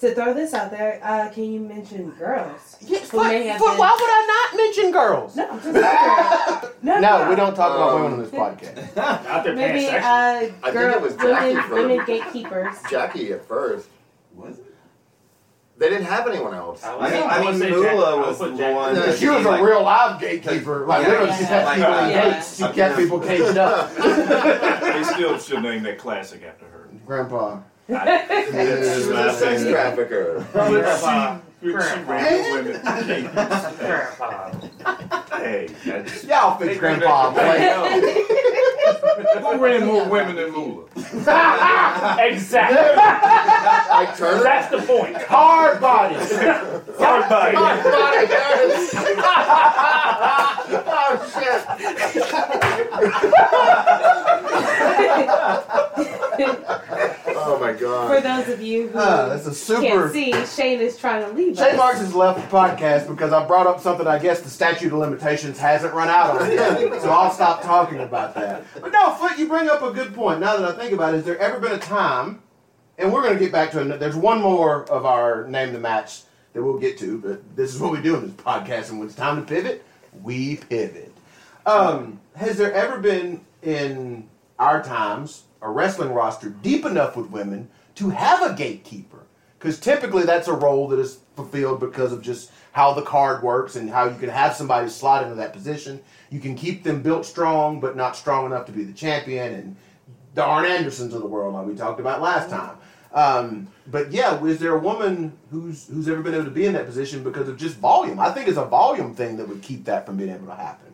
To 0.00 0.12
throw 0.14 0.34
this 0.34 0.52
out 0.52 0.70
there, 0.72 1.00
uh, 1.04 1.30
can 1.30 1.44
you 1.44 1.60
mention 1.60 2.10
girls? 2.18 2.76
Yes, 2.80 3.10
Who 3.10 3.18
but, 3.18 3.28
may 3.28 3.46
have 3.46 3.60
but 3.60 3.70
been- 3.70 3.78
why 3.78 3.90
would 3.98 4.10
I 4.10 4.50
not 4.50 4.56
mention 4.56 4.90
girls? 4.90 5.36
No, 5.36 5.48
I'm 5.48 5.60
just 5.62 5.72
wondering. 5.72 6.74
no, 6.82 7.00
No, 7.00 7.30
we 7.30 7.36
don't 7.36 7.54
talk 7.54 7.74
about 7.74 7.90
Um, 7.94 8.02
women 8.02 8.12
on 8.14 8.18
this 8.24 8.30
podcast. 8.30 8.96
Out 9.28 9.44
there 9.44 9.54
Maybe 9.54 9.86
pansexual. 9.86 10.02
uh, 10.02 10.38
think 10.40 10.66
it 10.66 10.72
girl, 10.72 11.00
was 11.00 11.14
Jackie 11.16 11.54
women, 11.54 11.70
women 11.70 12.06
gatekeepers. 12.06 12.76
Jackie 12.90 13.32
at 13.32 13.46
first. 13.46 13.88
Was 14.34 14.58
it? 14.58 14.64
They 15.78 15.88
didn't 15.90 16.06
have 16.06 16.26
anyone 16.28 16.54
else. 16.54 16.84
I 16.84 16.90
I 16.92 16.96
would- 16.96 17.10
mean, 17.12 17.22
I 17.22 17.26
I 17.26 17.44
mean, 17.50 17.58
say 17.60 17.70
Moolah 17.70 18.16
Jack- 18.16 18.26
was 18.26 18.38
the 18.40 18.56
Jack- 18.56 18.74
one. 18.74 18.94
Yeah, 18.96 19.00
that 19.06 19.18
She 19.18 19.28
was 19.28 19.44
like- 19.44 19.60
a 19.60 19.64
real 19.64 19.82
live 19.82 20.20
gatekeeper. 20.20 20.86
Like 20.86 21.02
Yeah, 21.02 21.08
literally, 21.08 21.30
yeah, 21.30 21.36
she 21.38 21.44
kept 21.46 21.66
like, 21.66 21.76
people 21.78 21.98
in 21.98 22.32
gates. 22.32 22.56
She 22.56 22.68
kept 22.68 22.96
people 22.96 23.20
caged 23.20 23.58
up. 23.58 23.94
They 24.82 25.02
still 25.04 25.38
should 25.38 25.62
name 25.62 25.82
that 25.84 25.98
classic 25.98 26.42
after 26.44 26.66
her. 26.66 26.88
Grandpa. 27.06 27.58
She 27.86 27.94
was 27.94 29.10
a 29.10 29.32
sex 29.38 29.62
trafficker. 29.64 30.44
Grandpa. 30.52 31.38
She, 31.60 31.66
she 31.68 31.72
ran 31.74 32.04
the 32.06 32.08
women. 32.52 32.80
Grandpa. 33.78 34.50
hey, 35.36 35.68
that's, 35.84 36.24
Y'all 36.24 36.58
fix 36.58 36.78
Grandpa. 36.78 37.32
Hey, 37.32 37.76
Like, 37.76 38.43
who 39.00 39.56
ran 39.58 39.86
more 39.86 40.08
women 40.08 40.36
than 40.36 40.52
Moolah? 40.52 40.84
Exactly. 42.24 42.76
Like 42.76 44.16
Turner. 44.16 44.42
That's 44.42 44.68
the 44.70 44.78
point. 44.86 45.16
hard 45.22 45.80
body. 45.80 46.14
Hard 46.98 47.28
body. 47.28 47.54
Body, 47.56 48.26
yes. 48.28 48.94
oh 50.86 51.14
shit. 51.34 51.64
oh 57.36 57.58
my 57.60 57.72
god. 57.72 58.08
For 58.14 58.20
those 58.20 58.48
of 58.48 58.60
you 58.62 58.88
who 58.88 58.98
Uh, 58.98 59.28
that's 59.28 59.46
a 59.46 59.54
super. 59.54 59.82
can't 59.82 60.12
see, 60.12 60.32
Shane 60.62 60.80
is 60.80 60.96
trying 60.96 61.24
to 61.24 61.32
leave 61.32 61.56
Shane 61.56 61.72
us. 61.72 61.76
Marks 61.76 61.98
has 61.98 62.14
left 62.14 62.40
the 62.40 62.56
podcast 62.56 63.08
because 63.08 63.32
I 63.32 63.44
brought 63.46 63.66
up 63.66 63.80
something 63.80 64.06
I 64.06 64.18
guess 64.18 64.40
the 64.40 64.50
statute 64.50 64.92
of 64.92 64.98
limitations 64.98 65.58
hasn't 65.58 65.94
run 65.94 66.08
out 66.08 66.40
on 66.40 66.50
yet. 66.50 66.78
so 67.02 67.10
I'll 67.10 67.30
stop 67.30 67.62
talking 67.62 68.00
about 68.00 68.34
that. 68.34 68.64
But 68.84 68.92
no, 68.92 69.14
Foot, 69.14 69.38
you 69.38 69.48
bring 69.48 69.70
up 69.70 69.80
a 69.80 69.92
good 69.92 70.14
point. 70.14 70.40
Now 70.40 70.58
that 70.58 70.74
I 70.74 70.78
think 70.78 70.92
about 70.92 71.14
it, 71.14 71.16
has 71.16 71.24
there 71.24 71.38
ever 71.38 71.58
been 71.58 71.72
a 71.72 71.78
time, 71.78 72.42
and 72.98 73.10
we're 73.10 73.22
going 73.22 73.32
to 73.32 73.40
get 73.42 73.50
back 73.50 73.70
to 73.70 73.80
it, 73.80 73.98
there's 73.98 74.14
one 74.14 74.42
more 74.42 74.84
of 74.90 75.06
our 75.06 75.48
Name 75.48 75.72
the 75.72 75.78
Match 75.78 76.24
that 76.52 76.62
we'll 76.62 76.78
get 76.78 76.98
to, 76.98 77.16
but 77.16 77.56
this 77.56 77.74
is 77.74 77.80
what 77.80 77.92
we 77.92 78.02
do 78.02 78.14
in 78.14 78.26
this 78.26 78.32
podcast, 78.32 78.90
and 78.90 78.98
when 78.98 79.08
it's 79.08 79.16
time 79.16 79.40
to 79.40 79.48
pivot, 79.48 79.82
we 80.22 80.56
pivot. 80.56 81.14
Um, 81.64 82.20
has 82.36 82.58
there 82.58 82.74
ever 82.74 82.98
been 82.98 83.40
in 83.62 84.28
our 84.58 84.82
times 84.82 85.44
a 85.62 85.70
wrestling 85.70 86.12
roster 86.12 86.50
deep 86.50 86.84
enough 86.84 87.16
with 87.16 87.30
women 87.30 87.70
to 87.94 88.10
have 88.10 88.42
a 88.42 88.54
gatekeeper? 88.54 89.20
Because 89.58 89.80
typically 89.80 90.24
that's 90.24 90.46
a 90.46 90.52
role 90.52 90.88
that 90.88 90.98
is 90.98 91.20
fulfilled 91.36 91.80
because 91.80 92.12
of 92.12 92.20
just 92.20 92.50
how 92.72 92.92
the 92.92 93.00
card 93.00 93.42
works 93.42 93.76
and 93.76 93.88
how 93.88 94.04
you 94.10 94.18
can 94.18 94.28
have 94.28 94.54
somebody 94.54 94.90
slot 94.90 95.22
into 95.22 95.36
that 95.36 95.54
position. 95.54 96.02
You 96.34 96.40
can 96.40 96.56
keep 96.56 96.82
them 96.82 97.00
built 97.00 97.24
strong, 97.24 97.78
but 97.78 97.94
not 97.94 98.16
strong 98.16 98.44
enough 98.46 98.66
to 98.66 98.72
be 98.72 98.82
the 98.82 98.92
champion 98.92 99.54
and 99.54 99.76
the 100.34 100.42
Arn 100.42 100.64
Andersons 100.64 101.14
of 101.14 101.20
the 101.20 101.28
world, 101.28 101.54
like 101.54 101.64
we 101.64 101.76
talked 101.76 102.00
about 102.00 102.20
last 102.20 102.50
time. 102.50 102.76
Um, 103.12 103.68
but 103.86 104.10
yeah, 104.10 104.42
is 104.44 104.58
there 104.58 104.74
a 104.74 104.78
woman 104.80 105.38
who's 105.52 105.86
who's 105.86 106.08
ever 106.08 106.22
been 106.22 106.34
able 106.34 106.46
to 106.46 106.50
be 106.50 106.66
in 106.66 106.72
that 106.72 106.86
position 106.86 107.22
because 107.22 107.48
of 107.48 107.56
just 107.56 107.76
volume? 107.76 108.18
I 108.18 108.32
think 108.32 108.48
it's 108.48 108.58
a 108.58 108.64
volume 108.64 109.14
thing 109.14 109.36
that 109.36 109.46
would 109.48 109.62
keep 109.62 109.84
that 109.84 110.04
from 110.06 110.16
being 110.16 110.30
able 110.30 110.48
to 110.48 110.56
happen. 110.56 110.92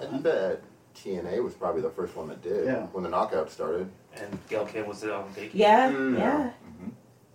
I 0.00 0.16
bet 0.18 0.62
TNA 0.94 1.42
was 1.42 1.54
probably 1.54 1.82
the 1.82 1.90
first 1.90 2.14
one 2.14 2.28
that 2.28 2.40
did 2.40 2.66
Yeah. 2.66 2.86
when 2.92 3.02
the 3.02 3.10
knockout 3.10 3.50
started. 3.50 3.90
And 4.14 4.38
Gail 4.48 4.64
Kim 4.64 4.86
was 4.86 5.00
the 5.00 5.16
um, 5.16 5.24
gatekeeper. 5.34 5.56
Yeah, 5.58 5.90
Mm. 5.90 6.18
yeah. 6.18 6.50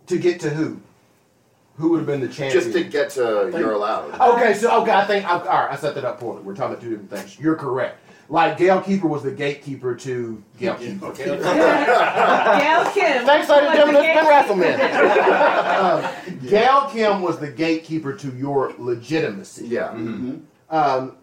To 0.07 0.17
get 0.17 0.39
to 0.39 0.49
who? 0.49 0.79
Who 1.77 1.89
would 1.89 1.97
have 1.97 2.07
been 2.07 2.21
the 2.21 2.27
champion? 2.27 2.51
Just 2.63 2.71
to 2.73 2.83
get 2.83 3.09
to 3.11 3.49
you're 3.53 3.73
allowed. 3.73 4.19
Okay, 4.35 4.53
so 4.53 4.81
okay, 4.81 4.91
I 4.93 5.05
think 5.05 5.27
all 5.29 5.39
right. 5.41 5.71
I 5.71 5.75
set 5.75 5.93
that 5.95 6.05
up 6.05 6.19
poorly. 6.19 6.41
We're 6.41 6.55
talking 6.55 6.73
about 6.73 6.81
two 6.83 6.89
different 6.91 7.09
things. 7.11 7.37
You're 7.39 7.55
correct. 7.55 7.99
Like 8.27 8.57
Gail 8.57 8.81
Keeper 8.81 9.07
was 9.07 9.21
the 9.23 9.31
gatekeeper 9.31 9.93
to 9.95 10.43
Gail 10.57 10.75
Keeper. 10.75 11.11
Gail 11.13 11.35
Kim. 12.91 13.25
Thanks, 13.25 13.49
ladies 13.49 13.67
and 13.67 13.75
gentlemen. 13.75 14.03
It's 14.03 14.15
been 14.15 14.25
Like 14.25 14.47
the 14.47 14.53
WrestleMan. 14.53 16.39
um, 16.39 16.47
Gail 16.47 16.89
Kim 16.91 17.21
was 17.21 17.37
the 17.39 17.51
gatekeeper 17.51 18.13
to 18.13 18.31
your 18.35 18.73
legitimacy. 18.79 19.67
Yeah. 19.67 19.89
Um, 20.69 21.17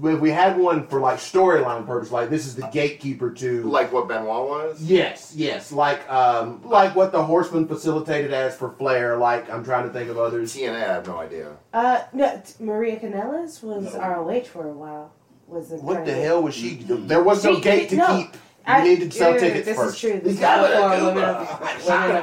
we, 0.00 0.14
we 0.14 0.30
had 0.30 0.56
one 0.56 0.86
for 0.86 1.00
like 1.00 1.18
storyline 1.18 1.84
purpose. 1.86 2.10
Like 2.12 2.30
this 2.30 2.46
is 2.46 2.54
the 2.54 2.66
gatekeeper 2.68 3.30
to 3.32 3.62
Like 3.64 3.92
what 3.92 4.06
Benoit 4.08 4.48
was? 4.48 4.80
Yes, 4.82 5.32
yes, 5.34 5.72
like 5.72 6.08
um, 6.10 6.62
like 6.64 6.94
what 6.94 7.10
the 7.12 7.22
Horseman 7.24 7.66
facilitated 7.66 8.32
as 8.32 8.56
for 8.56 8.70
Flair. 8.72 9.16
Like 9.16 9.50
I'm 9.50 9.64
trying 9.64 9.86
to 9.86 9.92
think 9.92 10.10
of 10.10 10.18
others. 10.18 10.54
TNA, 10.54 10.74
I 10.76 10.78
have 10.92 11.06
no 11.06 11.18
idea. 11.18 11.56
Uh, 11.72 12.02
no, 12.12 12.40
t- 12.44 12.62
Maria 12.64 12.98
Kanellis 13.00 13.62
was 13.62 13.94
ROH 13.94 14.44
for 14.44 14.68
a 14.68 14.72
while. 14.72 15.12
Was 15.48 15.68
What 15.70 16.04
the 16.06 16.14
hell 16.14 16.42
was 16.42 16.54
she? 16.54 16.76
There 16.76 17.22
was 17.22 17.44
no 17.44 17.56
She- 17.56 17.60
gate 17.60 17.88
to 17.90 17.96
no, 17.96 18.06
keep. 18.06 18.32
You 18.32 18.72
I- 18.72 18.82
needed 18.82 19.10
to 19.12 19.18
sell 19.18 19.38
tickets 19.38 19.66
this 19.66 19.76
first. 19.76 19.96
is 19.96 20.00
true. 20.00 20.20
This 20.20 20.34
is 20.34 20.40
Yeah, 20.40 20.56
not 20.56 21.02
women 21.02 21.04
of, 21.04 21.04
women 21.06 21.24
of 21.24 21.90
honor. 21.90 22.20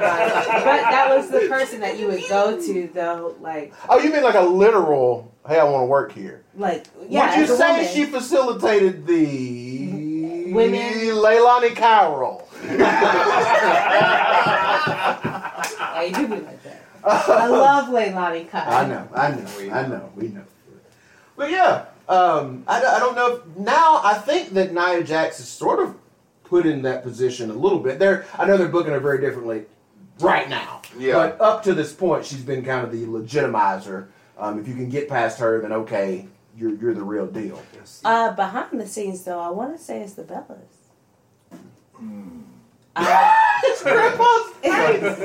that 0.90 1.14
was 1.16 1.30
the 1.30 1.40
person 1.48 1.78
that 1.80 2.00
you 2.00 2.08
would 2.08 2.24
go 2.28 2.60
to, 2.60 2.90
though. 2.92 3.36
Like, 3.40 3.72
Oh, 3.88 4.00
you 4.00 4.12
mean 4.12 4.24
like 4.24 4.34
a 4.34 4.40
literal? 4.40 5.31
Hey, 5.46 5.58
I 5.58 5.64
want 5.64 5.82
to 5.82 5.86
work 5.86 6.12
here. 6.12 6.44
like 6.56 6.86
yeah. 7.08 7.30
Would 7.30 7.36
you 7.36 7.44
as 7.44 7.50
a 7.50 7.56
say 7.56 7.72
woman. 7.72 7.92
she 7.92 8.04
facilitated 8.04 9.06
the 9.06 10.52
Women? 10.52 10.80
Leilani 10.80 11.74
Carroll? 11.74 12.46
Why 15.92 16.04
you 16.08 16.14
do 16.14 16.28
me 16.28 16.36
like 16.40 16.62
that? 16.62 16.82
I 17.04 17.48
love 17.48 17.88
Leilani 17.88 18.48
Kai. 18.48 18.60
I 18.60 18.86
know, 18.86 19.08
I 19.14 19.30
know, 19.30 19.46
I 19.72 19.86
know, 19.88 20.12
we 20.14 20.28
know. 20.28 20.44
But 21.36 21.50
yeah, 21.50 21.86
um, 22.08 22.62
I, 22.68 22.78
I 22.84 22.98
don't 23.00 23.16
know. 23.16 23.36
If, 23.36 23.56
now 23.56 24.00
I 24.04 24.14
think 24.14 24.50
that 24.50 24.72
Nia 24.72 25.02
Jax 25.02 25.40
is 25.40 25.48
sort 25.48 25.80
of 25.80 25.96
put 26.44 26.66
in 26.66 26.82
that 26.82 27.02
position 27.02 27.50
a 27.50 27.54
little 27.54 27.80
bit. 27.80 27.98
They're, 27.98 28.26
I 28.38 28.44
know 28.44 28.56
they're 28.56 28.68
booking 28.68 28.92
her 28.92 29.00
very 29.00 29.20
differently 29.20 29.64
right 30.20 30.48
now. 30.48 30.82
Yeah. 30.96 31.14
But 31.14 31.40
up 31.40 31.64
to 31.64 31.74
this 31.74 31.92
point, 31.92 32.24
she's 32.24 32.42
been 32.42 32.64
kind 32.64 32.84
of 32.86 32.92
the 32.92 33.04
legitimizer. 33.06 34.06
Um, 34.42 34.58
if 34.58 34.66
you 34.66 34.74
can 34.74 34.88
get 34.88 35.08
past 35.08 35.38
her, 35.38 35.60
then 35.60 35.72
okay, 35.72 36.26
you're 36.56 36.74
you're 36.74 36.94
the 36.94 37.04
real 37.04 37.28
deal. 37.28 37.62
Uh, 38.04 38.34
behind 38.34 38.80
the 38.80 38.88
scenes, 38.88 39.22
though, 39.22 39.38
I 39.38 39.50
want 39.50 39.76
to 39.76 39.82
say 39.82 40.00
it's 40.00 40.14
the 40.14 40.24
Bellas. 40.24 40.58
it's 43.62 43.82
Grandpa's 43.84 44.52
Because 44.60 45.20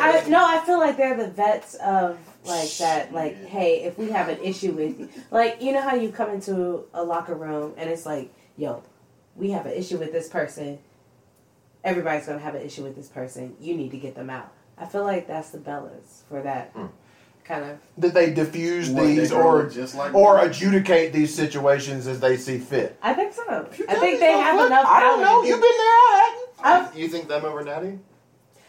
I 0.00 0.24
no, 0.26 0.42
I 0.42 0.62
feel 0.64 0.78
like 0.78 0.96
they're 0.96 1.18
the 1.18 1.28
vets 1.28 1.74
of 1.74 2.18
like 2.46 2.70
that. 2.78 3.12
Like, 3.12 3.44
hey, 3.44 3.82
if 3.82 3.98
we 3.98 4.08
have 4.08 4.30
an 4.30 4.38
issue 4.38 4.72
with 4.72 4.98
you, 4.98 5.10
like 5.30 5.60
you 5.60 5.72
know 5.72 5.82
how 5.82 5.94
you 5.94 6.10
come 6.10 6.30
into 6.30 6.86
a 6.94 7.04
locker 7.04 7.34
room 7.34 7.74
and 7.76 7.90
it's 7.90 8.06
like, 8.06 8.32
yo, 8.56 8.82
we 9.34 9.50
have 9.50 9.66
an 9.66 9.72
issue 9.72 9.98
with 9.98 10.12
this 10.12 10.30
person. 10.30 10.78
Everybody's 11.84 12.26
gonna 12.26 12.38
have 12.38 12.54
an 12.54 12.62
issue 12.62 12.84
with 12.84 12.96
this 12.96 13.08
person. 13.08 13.54
You 13.60 13.76
need 13.76 13.90
to 13.90 13.98
get 13.98 14.14
them 14.14 14.30
out. 14.30 14.50
I 14.78 14.86
feel 14.86 15.04
like 15.04 15.28
that's 15.28 15.50
the 15.50 15.58
Bellas 15.58 16.22
for 16.30 16.40
that 16.40 16.74
kind 17.46 17.64
of. 17.64 17.78
Did 17.98 18.12
they 18.14 18.32
diffuse 18.32 18.90
What, 18.90 19.06
these 19.06 19.30
go 19.30 19.40
or 19.40 19.68
just 19.68 19.94
like 19.94 20.14
or 20.14 20.36
that? 20.36 20.50
adjudicate 20.50 21.12
these 21.12 21.34
situations 21.34 22.06
as 22.06 22.20
they 22.20 22.36
see 22.36 22.58
fit? 22.58 22.98
I 23.02 23.14
think 23.14 23.32
so. 23.32 23.68
I 23.88 23.94
think 23.94 24.20
they 24.20 24.32
have 24.32 24.66
enough. 24.66 24.86
I 24.86 25.00
don't 25.00 25.20
know. 25.20 25.42
You've 25.42 25.60
been 25.60 25.70
there. 25.70 25.78
I 25.78 26.36
I've, 26.62 26.96
You 26.98 27.08
think 27.08 27.28
them 27.28 27.44
over 27.44 27.62
Natty? 27.62 27.98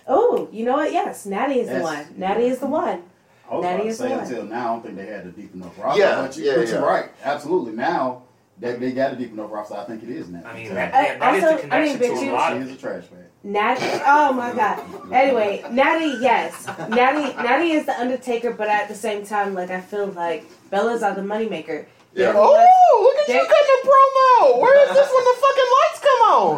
oh, 0.08 0.48
you 0.52 0.64
know 0.66 0.74
what? 0.74 0.92
Yes, 0.92 1.26
Natty 1.26 1.60
is 1.62 1.70
the 1.70 1.82
one. 1.82 2.06
Natty 2.16 2.46
is 2.46 2.60
the 2.60 2.68
one. 2.68 3.04
I 3.50 3.56
was 3.56 3.64
Natty 3.64 3.76
about 3.76 3.84
to 3.84 3.90
is 3.90 3.98
the 3.98 4.04
say 4.04 4.10
one. 4.12 4.20
until 4.20 4.44
now, 4.46 4.60
I 4.60 4.74
don't 4.74 4.84
think 4.84 4.98
they 4.98 5.06
had 5.06 5.26
a 5.26 5.32
deep 5.32 5.54
enough 5.54 5.78
roster. 5.80 6.02
Yeah, 6.02 6.22
but, 6.22 6.38
you, 6.38 6.44
yeah, 6.46 6.56
but 6.56 6.68
yeah. 6.68 6.74
you're 6.74 6.86
right. 6.86 7.10
Absolutely. 7.24 7.74
Now 7.74 8.24
they, 8.60 8.74
they 8.76 8.92
got 8.92 9.14
a 9.14 9.16
deep 9.16 9.32
enough 9.34 9.52
roster. 9.52 9.76
I 9.76 9.84
think 9.86 10.02
it 10.04 10.10
is 10.10 10.28
now. 10.30 10.42
I 10.46 10.54
mean, 10.56 10.66
Yeah. 10.66 10.74
that, 10.74 10.94
I- 10.94 11.06
yeah, 11.06 11.18
that 11.20 11.36
is 11.36 11.44
also- 11.44 11.58
the 11.68 11.76
I 11.76 11.82
mean, 11.82 11.98
connection 11.98 12.00
but 12.00 12.08
to 12.20 12.26
you- 12.26 12.32
a 12.32 12.34
lot 12.34 12.54
she 12.54 12.60
is 12.60 12.72
a 12.72 12.76
trash 12.76 13.04
bag. 13.06 13.20
Natty. 13.44 14.02
Oh 14.06 14.34
my 14.34 14.52
god. 14.54 14.80
Anyway, 15.14 15.64
Natty, 15.72 16.16
yes, 16.20 16.68
Natty. 16.90 17.34
Natty 17.42 17.72
is 17.72 17.86
the 17.86 17.98
Undertaker, 18.00 18.52
but 18.52 18.68
at 18.68 18.88
the 18.90 18.96
same 18.96 19.24
time, 19.26 19.54
like 19.54 19.70
I 19.70 19.80
feel 19.80 20.08
like 20.08 20.46
Bella's 20.70 21.02
are 21.04 21.14
the 21.16 21.22
moneymaker. 21.22 21.86
Yeah. 22.14 22.32
They're 22.32 22.34
the 22.34 22.40
ones- 22.40 22.68
Oh, 22.92 23.00
look 23.04 23.16
at 23.22 23.28
you 23.28 23.34
They- 23.36 23.48
cutting 23.48 23.74
a 23.78 23.80
promo. 23.88 24.60
Where 24.62 24.78
is 24.84 24.90
this 24.96 25.10
when 25.14 25.24
the 25.30 25.36
fucking 25.44 25.70
lights 25.78 26.00
come 26.08 26.22
on? 26.34 26.58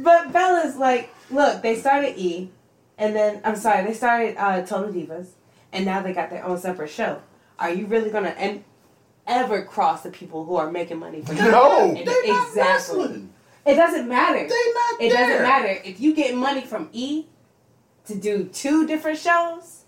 But 0.00 0.32
Bella's 0.32 0.76
like, 0.76 1.10
look, 1.30 1.62
they 1.62 1.74
started 1.76 2.16
E, 2.18 2.50
and 2.96 3.14
then 3.16 3.40
I'm 3.44 3.56
sorry, 3.56 3.84
they 3.84 3.94
started 3.94 4.36
uh, 4.38 4.62
Total 4.64 4.92
Divas, 4.92 5.26
and 5.72 5.84
now 5.84 6.02
they 6.02 6.12
got 6.12 6.30
their 6.30 6.44
own 6.44 6.58
separate 6.58 6.90
show. 6.90 7.20
Are 7.58 7.70
you 7.70 7.86
really 7.86 8.10
gonna 8.10 8.30
en- 8.30 8.64
ever 9.26 9.62
cross 9.64 10.02
the 10.02 10.10
people 10.10 10.44
who 10.44 10.56
are 10.56 10.70
making 10.70 10.98
money 10.98 11.22
for 11.22 11.32
you? 11.34 11.42
No. 11.42 11.88
And- 11.94 11.96
They 12.06 12.28
not 12.28 12.48
exactly. 12.48 12.62
wrestling. 12.62 13.32
It 13.66 13.74
doesn't 13.74 14.08
matter. 14.08 14.38
They 14.48 14.72
not 14.74 15.00
It 15.02 15.10
there. 15.12 15.26
doesn't 15.28 15.42
matter 15.42 15.80
if 15.84 16.00
you 16.00 16.14
get 16.14 16.34
money 16.34 16.62
from 16.62 16.88
E 16.92 17.26
to 18.06 18.14
do 18.14 18.44
two 18.44 18.86
different 18.86 19.18
shows. 19.18 19.84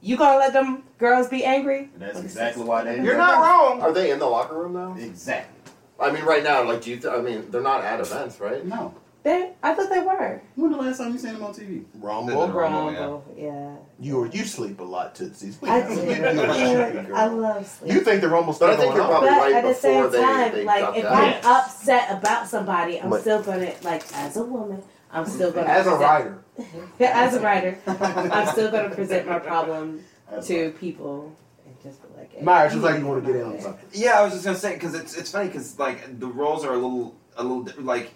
You 0.00 0.16
gonna 0.16 0.38
let 0.38 0.52
them 0.52 0.84
girls 0.98 1.26
be 1.28 1.44
angry? 1.44 1.90
That's 1.96 2.20
exactly 2.20 2.62
why 2.62 2.84
they. 2.84 3.02
You're 3.02 3.16
not 3.16 3.40
wrong. 3.40 3.80
Are 3.82 3.92
they 3.92 4.12
in 4.12 4.18
the 4.20 4.26
locker 4.26 4.56
room 4.56 4.74
though? 4.74 4.94
Exactly. 4.96 5.54
I 5.98 6.12
mean, 6.12 6.24
right 6.24 6.44
now, 6.44 6.62
like, 6.62 6.82
do 6.82 6.90
you? 6.90 6.98
Th- 6.98 7.12
I 7.12 7.20
mean, 7.22 7.50
they're 7.50 7.62
not 7.62 7.82
at 7.82 7.98
events, 7.98 8.38
right? 8.38 8.64
No. 8.64 8.94
They, 9.26 9.50
I 9.60 9.74
thought 9.74 9.90
they 9.90 9.98
were. 9.98 10.40
When 10.54 10.70
the 10.70 10.78
last 10.78 10.98
time 10.98 11.12
you 11.12 11.18
seen 11.18 11.32
them 11.32 11.42
on 11.42 11.52
TV? 11.52 11.84
Rumble. 11.94 12.46
Rumble, 12.48 12.92
yeah. 12.92 12.98
Rumble, 13.00 13.34
yeah. 13.36 13.74
You 13.98 14.24
you 14.32 14.44
sleep 14.44 14.78
a 14.78 14.84
lot, 14.84 15.16
Tootsies. 15.16 15.60
We 15.60 15.68
I 15.68 15.80
know. 15.80 15.88
do. 15.96 16.00
You- 16.02 16.06
you're 16.06 16.26
a 16.26 16.92
sleepy. 16.94 17.12
I 17.12 17.26
love 17.26 17.66
sleep. 17.66 17.92
You 17.92 18.00
think 18.02 18.20
the 18.20 18.28
Rumble's 18.28 18.60
But 18.60 18.70
I 18.70 18.74
still 18.76 18.84
think 18.84 18.94
going 18.94 19.08
you're 19.08 19.16
on. 19.16 19.26
probably 19.26 19.28
but 19.30 19.52
right 19.52 19.54
at 19.56 19.64
the 19.64 19.74
same 19.74 20.10
they- 20.12 20.22
time, 20.22 20.52
they 20.52 20.64
like 20.64 20.96
if 20.96 21.02
that. 21.02 21.12
I'm 21.12 21.24
Yes. 21.24 21.44
upset 21.44 22.10
about 22.18 22.46
somebody, 22.46 23.00
I'm 23.00 23.10
But- 23.10 23.22
still 23.22 23.42
gonna 23.42 23.72
like 23.82 24.04
as 24.14 24.36
a 24.36 24.44
woman, 24.44 24.80
I'm 25.10 25.26
still 25.26 25.50
gonna 25.50 25.66
As 25.66 25.86
a 25.88 25.96
writer, 25.96 26.38
as 27.00 27.34
a 27.34 27.40
writer, 27.40 27.78
I'm 27.84 28.46
still 28.46 28.70
gonna 28.70 28.90
present 28.94 29.26
my 29.26 29.38
problem 29.50 30.04
That's 30.30 30.46
to 30.46 30.66
right. 30.66 30.78
people 30.78 31.32
and 31.66 31.74
just 31.82 32.00
be 32.00 32.08
like, 32.16 32.32
hey, 32.32 32.44
Myers, 32.44 32.74
it's 32.74 32.82
like 32.84 33.00
you 33.00 33.06
want 33.08 33.24
to 33.26 33.32
get 33.32 33.40
in 33.40 33.46
on 33.48 33.60
something. 33.60 33.88
Yeah, 33.92 34.20
I 34.20 34.22
was 34.22 34.34
just 34.34 34.44
gonna 34.44 34.56
say 34.56 34.74
because 34.74 34.94
it's 34.94 35.16
it's 35.16 35.32
funny 35.32 35.48
because 35.48 35.76
like 35.80 36.20
the 36.20 36.28
roles 36.28 36.64
are 36.64 36.74
a 36.74 36.78
little 36.78 37.16
a 37.36 37.42
little 37.42 37.66
like 37.82 38.12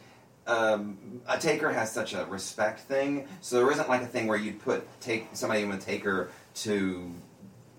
um, 0.46 1.20
a 1.28 1.38
taker 1.38 1.70
has 1.70 1.92
such 1.92 2.14
a 2.14 2.24
respect 2.26 2.80
thing, 2.80 3.26
so 3.40 3.56
there 3.56 3.70
isn't 3.72 3.88
like 3.88 4.02
a 4.02 4.06
thing 4.06 4.26
where 4.26 4.38
you'd 4.38 4.60
put 4.60 4.86
take 5.00 5.28
somebody 5.32 5.62
in 5.62 5.68
with 5.68 5.84
taker 5.84 6.30
to 6.56 7.12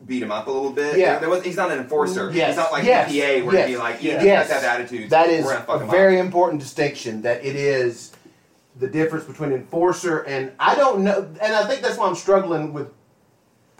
beat 0.07 0.23
him 0.23 0.31
up 0.31 0.47
a 0.47 0.51
little 0.51 0.71
bit. 0.71 0.97
Yeah. 0.97 1.19
there 1.19 1.29
was, 1.29 1.43
he's 1.43 1.57
not 1.57 1.71
an 1.71 1.77
enforcer. 1.79 2.31
Yes. 2.33 2.49
He's 2.49 2.57
not 2.57 2.71
like 2.71 2.83
Yes. 2.85 3.07
APA 3.09 3.45
where 3.45 3.53
Yes. 3.55 3.67
he'd 3.67 3.73
be 3.73 3.77
like, 3.79 4.01
you 4.03 4.09
Yes. 4.11 4.49
guys 4.49 4.61
have 4.61 4.63
attitudes. 4.79 5.09
That 5.11 5.29
is 5.29 5.45
a 5.45 5.85
very 5.89 6.19
up. 6.19 6.25
important 6.25 6.59
distinction. 6.59 7.21
That 7.21 7.45
it 7.45 7.55
is 7.55 8.11
the 8.79 8.87
difference 8.87 9.25
between 9.25 9.51
enforcer 9.51 10.19
and 10.21 10.51
I 10.59 10.73
don't 10.75 11.03
know, 11.03 11.27
and 11.41 11.53
I 11.53 11.67
think 11.67 11.81
that's 11.81 11.97
why 11.97 12.07
I'm 12.07 12.15
struggling 12.15 12.73
with 12.73 12.87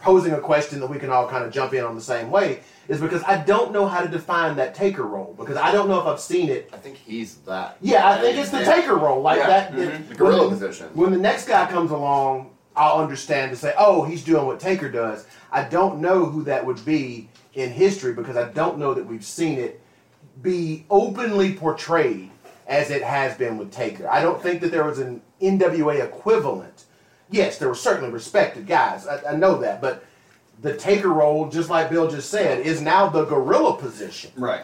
posing 0.02 0.32
a 0.32 0.40
question 0.40 0.80
that 0.80 0.88
we 0.88 0.98
can 0.98 1.10
all 1.10 1.28
kind 1.28 1.44
of 1.44 1.52
jump 1.52 1.72
in 1.72 1.84
on 1.84 1.94
the 1.94 2.00
same 2.00 2.30
way. 2.30 2.60
Is 2.88 3.00
because 3.00 3.22
I 3.22 3.38
don't 3.44 3.72
know 3.72 3.86
how 3.86 4.00
to 4.00 4.08
define 4.08 4.56
that 4.56 4.74
taker 4.74 5.04
role 5.04 5.34
because 5.38 5.56
I 5.56 5.70
don't 5.70 5.88
know 5.88 6.00
if 6.00 6.06
I've 6.06 6.20
seen 6.20 6.48
it. 6.50 6.68
I 6.72 6.76
think 6.76 6.96
he's 6.96 7.36
that. 7.46 7.76
Yeah, 7.80 8.10
I 8.10 8.20
think 8.20 8.36
it's 8.36 8.50
the 8.50 8.58
Yeah. 8.60 8.74
taker 8.74 8.96
role 8.96 9.22
like 9.22 9.38
Yeah. 9.38 9.46
that. 9.46 9.72
Mhm. 9.72 9.78
it- 9.78 10.08
The 10.10 10.14
gorilla 10.16 10.40
when 10.48 10.50
position. 10.50 10.88
When 10.94 11.12
the 11.12 11.18
next 11.18 11.46
guy 11.46 11.66
comes 11.66 11.92
along, 11.92 12.50
I'll 12.74 13.00
understand 13.00 13.52
to 13.52 13.56
say, 13.56 13.72
oh, 13.78 14.02
he's 14.02 14.24
doing 14.24 14.46
what 14.46 14.58
Taker 14.58 14.88
does. 14.90 15.26
I 15.52 15.62
don't 15.62 16.00
know 16.00 16.24
who 16.24 16.42
that 16.44 16.64
would 16.66 16.82
be 16.84 17.28
in 17.54 17.70
history 17.70 18.14
because 18.14 18.36
I 18.36 18.44
don't 18.44 18.78
know 18.78 18.94
that 18.94 19.06
we've 19.06 19.24
seen 19.24 19.58
it 19.58 19.80
be 20.40 20.84
openly 20.90 21.52
portrayed 21.52 22.30
as 22.66 22.90
it 22.90 23.02
has 23.02 23.36
been 23.36 23.58
with 23.58 23.70
Taker. 23.70 24.08
I 24.10 24.22
don't 24.22 24.42
think 24.42 24.60
that 24.62 24.70
there 24.72 24.84
was 24.84 24.98
an 24.98 25.20
NWA 25.40 26.00
equivalent. 26.02 26.84
Yes, 27.32 27.58
there 27.58 27.68
were 27.68 27.74
certainly 27.74 28.10
respected 28.12 28.66
guys. 28.66 29.06
I, 29.08 29.32
I 29.32 29.36
know 29.36 29.58
that, 29.58 29.80
but 29.80 30.04
the 30.60 30.74
Taker 30.76 31.08
role, 31.08 31.48
just 31.48 31.68
like 31.70 31.90
Bill 31.90 32.08
just 32.08 32.30
said, 32.30 32.60
is 32.64 32.80
now 32.80 33.08
the 33.08 33.24
gorilla 33.24 33.76
position. 33.76 34.30
Right. 34.36 34.62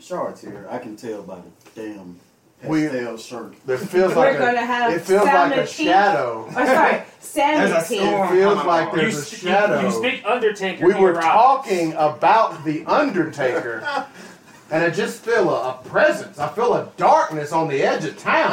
Shorts 0.00 0.40
here. 0.40 0.66
I 0.70 0.78
can 0.78 0.96
tell 0.96 1.22
by 1.22 1.36
the 1.36 1.80
damn 1.82 2.18
We- 2.64 2.88
pastel 2.88 3.16
shirt. 3.18 3.54
It 3.68 3.76
feels 3.78 4.14
We're 4.14 4.24
like 4.24 4.36
a, 4.36 4.38
gonna 4.38 4.64
have 4.66 4.92
it 4.92 5.00
feels 5.02 5.22
Sam 5.24 5.34
like 5.50 5.58
a 5.58 5.60
and 5.60 5.68
Keith. 5.68 5.86
shadow. 5.86 6.44
Or 6.48 6.52
sorry, 6.66 7.02
Sam 7.20 7.58
There's 7.70 7.90
a 7.90 8.00
and 8.00 8.34
It 8.34 8.38
feels 8.40 8.64
like 8.64 8.88
on. 8.88 8.96
there's 8.96 9.12
you, 9.14 9.18
a 9.20 9.22
sp- 9.22 9.42
shadow. 9.44 9.80
You, 9.80 9.86
you 9.86 9.92
speak 9.92 10.24
Undertaker. 10.24 10.86
we 10.86 10.94
were 10.94 11.12
arrives. 11.12 11.26
talking 11.26 11.92
about 11.92 12.64
the 12.64 12.84
Undertaker, 12.86 14.06
and 14.70 14.82
I 14.82 14.90
just 14.90 15.20
feel 15.24 15.50
a, 15.50 15.70
a 15.70 15.82
presence. 15.84 16.38
I 16.38 16.48
feel 16.48 16.74
a 16.74 16.90
darkness 16.96 17.52
on 17.52 17.68
the 17.68 17.82
edge 17.82 18.04
of 18.06 18.16
town. 18.18 18.52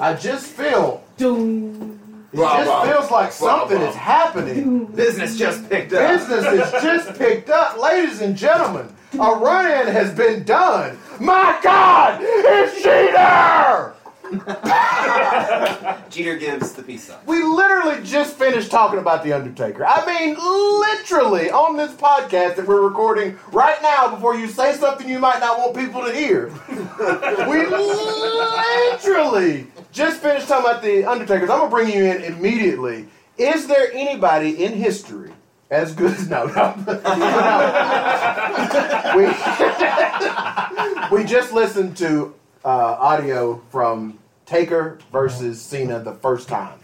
I 0.00 0.14
just 0.14 0.46
feel. 0.46 1.02
Doom. 1.16 1.89
It 2.32 2.38
Wow, 2.38 2.56
just 2.58 2.70
wow. 2.70 2.84
feels 2.84 3.10
like 3.10 3.32
something 3.32 3.80
wow. 3.80 3.88
is 3.88 3.94
happening. 3.96 4.86
Business 4.86 5.36
just 5.36 5.68
picked 5.68 5.92
up. 5.92 6.08
Business 6.18 6.44
is 6.46 6.82
just 6.82 7.18
picked 7.18 7.50
up, 7.50 7.76
ladies 7.78 8.20
and 8.20 8.36
gentlemen. 8.36 8.86
A 9.14 9.18
run-in 9.34 9.92
has 9.92 10.14
been 10.14 10.44
done. 10.44 10.96
My 11.18 11.58
God, 11.62 12.20
it's 12.22 12.82
Jeter! 12.82 13.94
Jeter 16.10 16.36
gives 16.36 16.72
the 16.72 16.82
peace 16.84 17.04
sign. 17.04 17.18
We 17.26 17.42
literally 17.42 18.04
just 18.04 18.36
finished 18.36 18.70
talking 18.70 19.00
about 19.00 19.24
The 19.24 19.32
Undertaker. 19.32 19.84
I 19.84 20.06
mean, 20.06 20.36
literally 20.36 21.50
on 21.50 21.76
this 21.76 21.90
podcast 21.92 22.54
that 22.56 22.66
we're 22.66 22.82
recording 22.82 23.36
right 23.50 23.80
now 23.82 24.14
before 24.14 24.36
you 24.36 24.46
say 24.46 24.74
something 24.74 25.08
you 25.08 25.18
might 25.18 25.40
not 25.40 25.58
want 25.58 25.76
people 25.76 26.04
to 26.04 26.12
hear. 26.12 26.52
we 27.48 27.66
literally 27.66 29.66
just 29.90 30.20
finished 30.20 30.46
talking 30.46 30.70
about 30.70 30.82
The 30.82 31.04
Undertaker. 31.04 31.50
I'm 31.50 31.58
going 31.58 31.70
to 31.70 31.74
bring 31.74 31.90
you 31.90 32.04
in 32.04 32.22
immediately. 32.22 33.08
Is 33.36 33.66
there 33.66 33.92
anybody 33.92 34.62
in 34.62 34.74
history 34.74 35.32
as 35.70 35.92
good 35.92 36.12
as 36.12 36.28
no, 36.28 36.46
no, 36.56 36.74
no. 36.86 36.94
we, 39.16 39.24
we 41.18 41.24
just 41.24 41.52
listened 41.52 41.96
to 41.96 42.32
uh, 42.64 42.68
audio 42.68 43.60
from 43.70 44.18
Taker 44.50 44.98
versus 45.12 45.62
Cena 45.62 46.00
the 46.00 46.14
first 46.14 46.48
time 46.48 46.80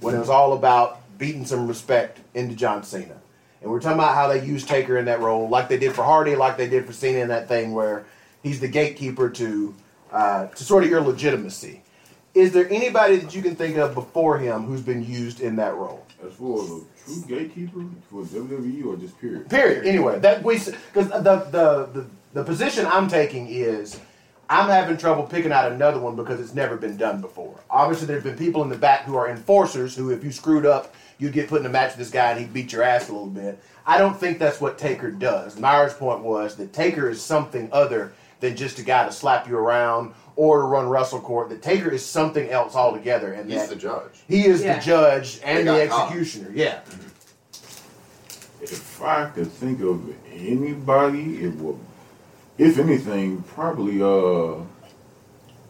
when 0.00 0.14
it 0.14 0.18
was 0.18 0.28
all 0.28 0.52
about 0.52 1.00
beating 1.16 1.46
some 1.46 1.66
respect 1.66 2.20
into 2.34 2.54
John 2.54 2.84
Cena. 2.84 3.16
And 3.62 3.70
we're 3.70 3.80
talking 3.80 3.98
about 3.98 4.14
how 4.14 4.28
they 4.28 4.44
used 4.44 4.68
Taker 4.68 4.98
in 4.98 5.06
that 5.06 5.20
role, 5.20 5.48
like 5.48 5.70
they 5.70 5.78
did 5.78 5.94
for 5.94 6.04
Hardy, 6.04 6.36
like 6.36 6.58
they 6.58 6.68
did 6.68 6.84
for 6.84 6.92
Cena 6.92 7.20
in 7.20 7.28
that 7.28 7.48
thing 7.48 7.72
where 7.72 8.04
he's 8.42 8.60
the 8.60 8.68
gatekeeper 8.68 9.30
to 9.30 9.74
uh, 10.12 10.46
to 10.48 10.64
sort 10.64 10.84
of 10.84 10.90
your 10.90 11.00
legitimacy. 11.00 11.82
Is 12.34 12.52
there 12.52 12.70
anybody 12.70 13.16
that 13.16 13.34
you 13.34 13.40
can 13.40 13.56
think 13.56 13.78
of 13.78 13.94
before 13.94 14.38
him 14.38 14.64
who's 14.64 14.82
been 14.82 15.02
used 15.02 15.40
in 15.40 15.56
that 15.56 15.74
role? 15.76 16.06
As 16.22 16.34
for 16.34 16.62
the 16.62 16.84
true 17.04 17.24
gatekeeper 17.26 17.86
for 18.10 18.22
WWE 18.24 18.84
or 18.84 18.96
just 18.98 19.18
period? 19.18 19.48
Period. 19.48 19.86
Anyway, 19.86 20.18
that 20.18 20.44
we 20.44 20.56
because 20.56 21.08
the, 21.08 21.48
the 21.50 21.88
the 21.90 22.06
the 22.34 22.44
position 22.44 22.84
I'm 22.84 23.08
taking 23.08 23.48
is 23.48 23.98
I'm 24.50 24.68
having 24.70 24.96
trouble 24.96 25.24
picking 25.24 25.52
out 25.52 25.70
another 25.70 25.98
one 26.00 26.16
because 26.16 26.40
it's 26.40 26.54
never 26.54 26.76
been 26.76 26.96
done 26.96 27.20
before. 27.20 27.60
Obviously, 27.70 28.06
there's 28.06 28.22
been 28.22 28.36
people 28.36 28.62
in 28.62 28.70
the 28.70 28.78
back 28.78 29.02
who 29.02 29.14
are 29.16 29.28
enforcers 29.28 29.94
who, 29.94 30.10
if 30.10 30.24
you 30.24 30.32
screwed 30.32 30.64
up, 30.64 30.94
you'd 31.18 31.34
get 31.34 31.48
put 31.48 31.60
in 31.60 31.66
a 31.66 31.70
match 31.70 31.90
with 31.90 31.98
this 31.98 32.10
guy 32.10 32.30
and 32.30 32.40
he'd 32.40 32.52
beat 32.52 32.72
your 32.72 32.82
ass 32.82 33.08
a 33.08 33.12
little 33.12 33.26
bit. 33.28 33.58
I 33.86 33.98
don't 33.98 34.18
think 34.18 34.38
that's 34.38 34.60
what 34.60 34.78
Taker 34.78 35.10
does. 35.10 35.58
Myers' 35.58 35.92
point 35.94 36.20
was 36.22 36.56
that 36.56 36.72
Taker 36.72 37.10
is 37.10 37.20
something 37.22 37.68
other 37.72 38.12
than 38.40 38.56
just 38.56 38.78
a 38.78 38.82
guy 38.82 39.04
to 39.04 39.12
slap 39.12 39.48
you 39.48 39.56
around 39.56 40.14
or 40.36 40.58
to 40.58 40.64
run 40.64 40.88
wrestle 40.88 41.20
court. 41.20 41.48
That 41.50 41.60
Taker 41.60 41.90
is 41.90 42.04
something 42.04 42.48
else 42.48 42.74
altogether, 42.76 43.32
and 43.32 43.50
He's 43.50 43.60
that 43.62 43.68
the 43.70 43.76
judge. 43.76 44.22
he 44.28 44.46
is 44.46 44.62
Yeah. 44.62 44.78
the 44.78 44.84
judge 44.84 45.40
and 45.42 45.66
the 45.66 45.72
got 45.72 45.88
caught. 45.88 46.06
executioner. 46.16 46.50
Yeah. 46.54 46.80
If 48.60 49.02
I 49.02 49.26
could 49.30 49.50
think 49.52 49.80
of 49.82 50.14
anybody, 50.32 51.44
it 51.44 51.54
would, 51.56 51.78
if 52.58 52.78
anything, 52.78 53.42
probably 53.42 54.02
uh. 54.02 54.62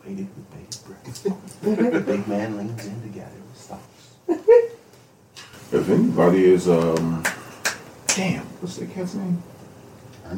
Waited 0.04 0.28
with 0.34 0.50
bated 0.50 0.80
breath. 0.86 2.06
Big 2.06 2.28
man 2.28 2.56
leans 2.56 2.86
in 2.86 3.02
to 3.02 3.08
gather 3.08 3.30
his 3.52 3.62
thoughts. 3.66 4.14
If 5.70 5.88
anybody 5.90 6.44
is 6.46 6.68
um. 6.68 7.22
Damn, 8.06 8.44
what's 8.60 8.76
that 8.76 8.90
cat's 8.92 9.14
name? 9.14 9.42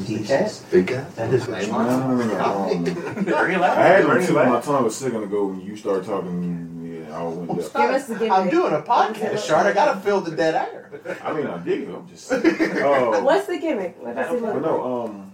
Jesus. 0.06 0.60
Big 0.70 0.86
guy. 0.86 1.00
That 1.16 1.34
is 1.34 1.48
what 1.48 1.62
you 1.66 1.72
No, 1.72 1.82
no, 1.82 2.16
no, 2.16 2.24
no, 2.26 2.44
um, 2.44 2.84
Bring 2.84 3.56
it 3.56 3.60
I 3.60 3.74
had 3.74 4.00
it 4.00 4.04
on 4.04 4.10
Bring 4.10 4.18
the 4.18 4.22
it 4.22 4.26
tip 4.26 4.28
of 4.28 4.34
my 4.34 4.44
back. 4.56 4.64
tongue 4.64 4.86
a 4.86 4.90
second 4.90 5.22
ago 5.24 5.46
when 5.46 5.60
you 5.62 5.74
started 5.76 6.04
talking. 6.04 7.06
Yeah, 7.08 7.18
I 7.18 7.22
went 7.24 7.48
left. 7.58 7.74
Give 7.74 7.90
us 7.90 8.06
the 8.06 8.14
gimmick. 8.14 8.30
I'm 8.32 8.48
doing 8.50 8.72
a 8.72 8.82
podcast, 8.82 9.44
Shard. 9.46 9.66
I 9.66 9.72
gotta 9.72 9.98
fill 10.00 10.20
the 10.20 10.30
dead 10.36 10.54
air. 10.54 10.90
I 11.24 11.32
mean, 11.32 11.46
I 11.48 11.58
dig 11.58 11.88
it. 11.88 11.94
I'm 11.94 12.08
just. 12.08 12.30
Oh, 12.82 13.22
What's 13.24 13.46
the 13.48 13.58
gimmick? 13.58 13.96
What 14.00 14.14
does 14.14 14.32
it 14.32 14.40
but 14.42 14.54
look 14.54 14.62
no, 14.62 15.04
um. 15.06 15.29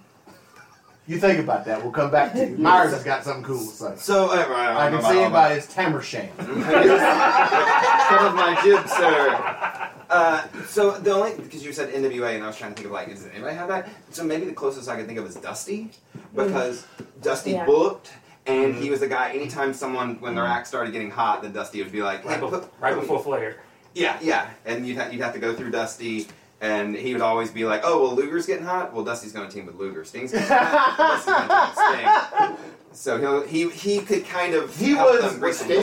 You 1.09 1.19
think 1.21 1.39
about 1.39 1.65
that. 1.67 1.81
We'll 1.83 1.93
come 1.93 2.11
back 2.11 2.33
to 2.33 2.49
you. 2.49 2.57
Myers 2.59 2.93
has 2.93 3.05
got 3.05 3.23
something 3.23 3.45
cool 3.45 3.59
to 3.61 3.65
say. 3.67 3.95
So 3.97 4.31
uh, 4.31 4.45
I, 4.53 4.87
I 4.87 4.91
can 4.91 5.03
see 5.03 5.23
it 5.23 5.31
by 5.33 5.55
his 5.55 5.67
Tamersham. 5.67 6.29
Some 6.37 8.27
of 8.27 8.35
my 8.35 8.59
jib, 8.65 8.89
sir. 8.89 9.91
Uh, 10.09 10.47
so 10.67 10.93
the 10.99 11.13
only 11.13 11.35
because 11.35 11.65
you 11.65 11.73
said 11.73 11.93
NWA 11.93 12.35
and 12.35 12.45
I 12.45 12.47
was 12.49 12.57
trying 12.57 12.73
to 12.73 12.75
think 12.77 12.87
of 12.87 12.93
like, 12.93 13.09
does 13.09 13.27
anybody 13.27 13.57
have 13.57 13.69
that? 13.69 13.89
So 14.11 14.25
maybe 14.25 14.47
the 14.47 14.53
closest 14.53 14.89
I 14.89 14.97
could 14.97 15.07
think 15.07 15.19
of 15.19 15.27
is 15.27 15.35
Dusty, 15.37 15.91
because 16.35 16.85
Dusty 17.23 17.53
Yeah. 17.53 17.67
booked. 17.67 18.13
And 18.47 18.77
he 18.77 18.91
was 18.91 19.01
the 19.01 19.09
guy. 19.09 19.31
Anytime 19.33 19.75
someone, 19.75 20.21
when 20.21 20.37
their 20.37 20.45
act 20.45 20.69
started 20.69 20.93
getting 20.93 21.11
hot, 21.11 21.43
then 21.43 21.53
Dusty 21.53 21.83
would 21.83 21.91
be 21.91 22.01
like, 22.03 22.25
Right, 22.25 22.35
"Hey, 22.35 22.41
before, 22.41 22.61
put- 22.61 22.73
right 22.79 22.95
before 22.95 23.19
Flair. 23.21 23.57
Yeah, 23.93 24.17
yeah. 24.23 24.49
And 24.65 24.87
you'd, 24.87 24.99
ha- 24.99 25.09
you'd 25.11 25.21
have 25.23 25.33
to 25.35 25.41
go 25.41 25.53
through 25.53 25.73
Dusty, 25.73 26.29
and 26.61 26.95
he 26.95 27.13
would 27.13 27.23
always 27.23 27.51
be 27.51 27.65
like, 27.65 27.83
oh, 27.85 28.03
well, 28.03 28.15
Luger's 28.15 28.47
getting 28.47 28.65
hot? 28.65 28.95
Well, 28.95 29.05
Dusty's 29.05 29.33
going 29.33 29.49
to 29.49 29.55
team 29.55 29.67
with 29.67 29.77
Luger. 29.77 30.05
Sting's 30.05 30.33
getting 30.33 30.49
hot? 30.49 31.27
Going 31.27 32.29
to 32.29 32.57
Sting. 32.57 32.57
So 32.97 33.19
he'll, 33.19 33.43
he 33.47 33.69
he 33.69 33.99
could 33.99 34.25
kind 34.25 34.55
of 34.55 34.75
He 34.75 34.95
was 34.95 35.29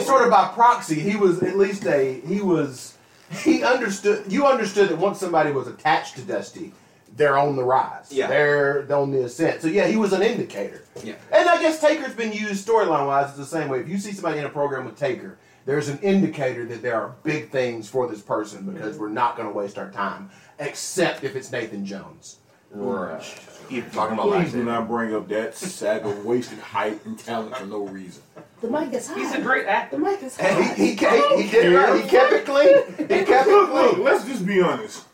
sort 0.04 0.24
of 0.24 0.30
by 0.30 0.48
proxy. 0.52 0.98
He 0.98 1.14
was 1.14 1.44
at 1.44 1.56
least 1.56 1.86
a 1.86 2.20
he 2.26 2.40
was 2.40 2.98
he 3.30 3.62
understood. 3.62 4.24
You 4.32 4.46
understood 4.46 4.88
that 4.88 4.98
once 4.98 5.20
somebody 5.20 5.52
was 5.52 5.68
attached 5.68 6.16
to 6.16 6.22
Dusty, 6.22 6.72
they're 7.16 7.38
on 7.38 7.54
the 7.54 7.62
rise. 7.62 8.10
Yeah. 8.10 8.26
they're 8.26 8.92
on 8.92 9.12
the 9.12 9.24
ascent. 9.24 9.62
So 9.62 9.68
yeah, 9.68 9.86
he 9.86 9.96
was 9.96 10.12
an 10.12 10.22
indicator. 10.22 10.82
Yeah. 11.04 11.14
And 11.32 11.48
I 11.48 11.60
guess 11.62 11.80
Taker's 11.80 12.14
been 12.14 12.32
used 12.32 12.66
storyline 12.66 13.06
wise 13.06 13.28
it's 13.28 13.38
the 13.38 13.46
same 13.46 13.68
way. 13.68 13.80
If 13.80 13.88
you 13.88 13.98
see 13.98 14.12
somebody 14.12 14.40
in 14.40 14.44
a 14.44 14.50
program 14.50 14.84
with 14.84 14.98
Taker, 14.98 15.38
there's 15.66 15.88
an 15.88 15.98
indicator 16.00 16.66
that 16.66 16.82
there 16.82 16.94
are 16.94 17.14
big 17.22 17.50
things 17.50 17.88
for 17.88 18.06
this 18.06 18.20
person 18.20 18.70
because 18.70 18.98
we're 18.98 19.08
not 19.08 19.36
going 19.36 19.48
to 19.48 19.54
waste 19.54 19.78
our 19.78 19.90
time, 19.90 20.30
except 20.58 21.24
if 21.24 21.36
it's 21.36 21.50
Nathan 21.50 21.84
Jones. 21.86 22.38
Or 22.76 23.10
uh, 23.12 23.24
If 23.70 23.92
Talking 23.92 24.18
about 24.18 24.32
please 24.32 24.52
do 24.52 24.64
not 24.64 24.88
bring 24.88 25.14
up 25.14 25.28
that 25.28 25.54
sack 25.54 26.02
of 26.02 26.24
wasted 26.24 26.58
height 26.58 27.04
and 27.04 27.16
talent 27.18 27.56
for 27.56 27.66
no 27.66 27.86
reason. 27.86 28.22
The 28.60 28.68
mic 28.68 28.92
is 28.92 29.06
hot. 29.06 29.16
He's 29.16 29.32
a 29.32 29.40
great 29.40 29.66
actor. 29.66 29.96
The 29.96 30.02
mic 30.02 30.22
is 30.22 30.36
hot. 30.36 30.46
And 30.50 30.76
he, 30.76 30.86
he, 30.86 30.96
he, 30.96 31.42
he 31.42 31.50
did 31.50 31.72
it 31.72 31.76
right. 31.76 32.02
He 32.02 32.08
kept 32.08 32.32
it 32.32 32.44
clean. 32.44 32.84
He 32.98 33.24
kept 33.24 33.46
it 33.46 33.52
Look, 33.52 33.70
look, 33.72 33.92
clean. 33.92 34.04
let's 34.04 34.24
just 34.26 34.44
be 34.44 34.60
honest. 34.60 35.04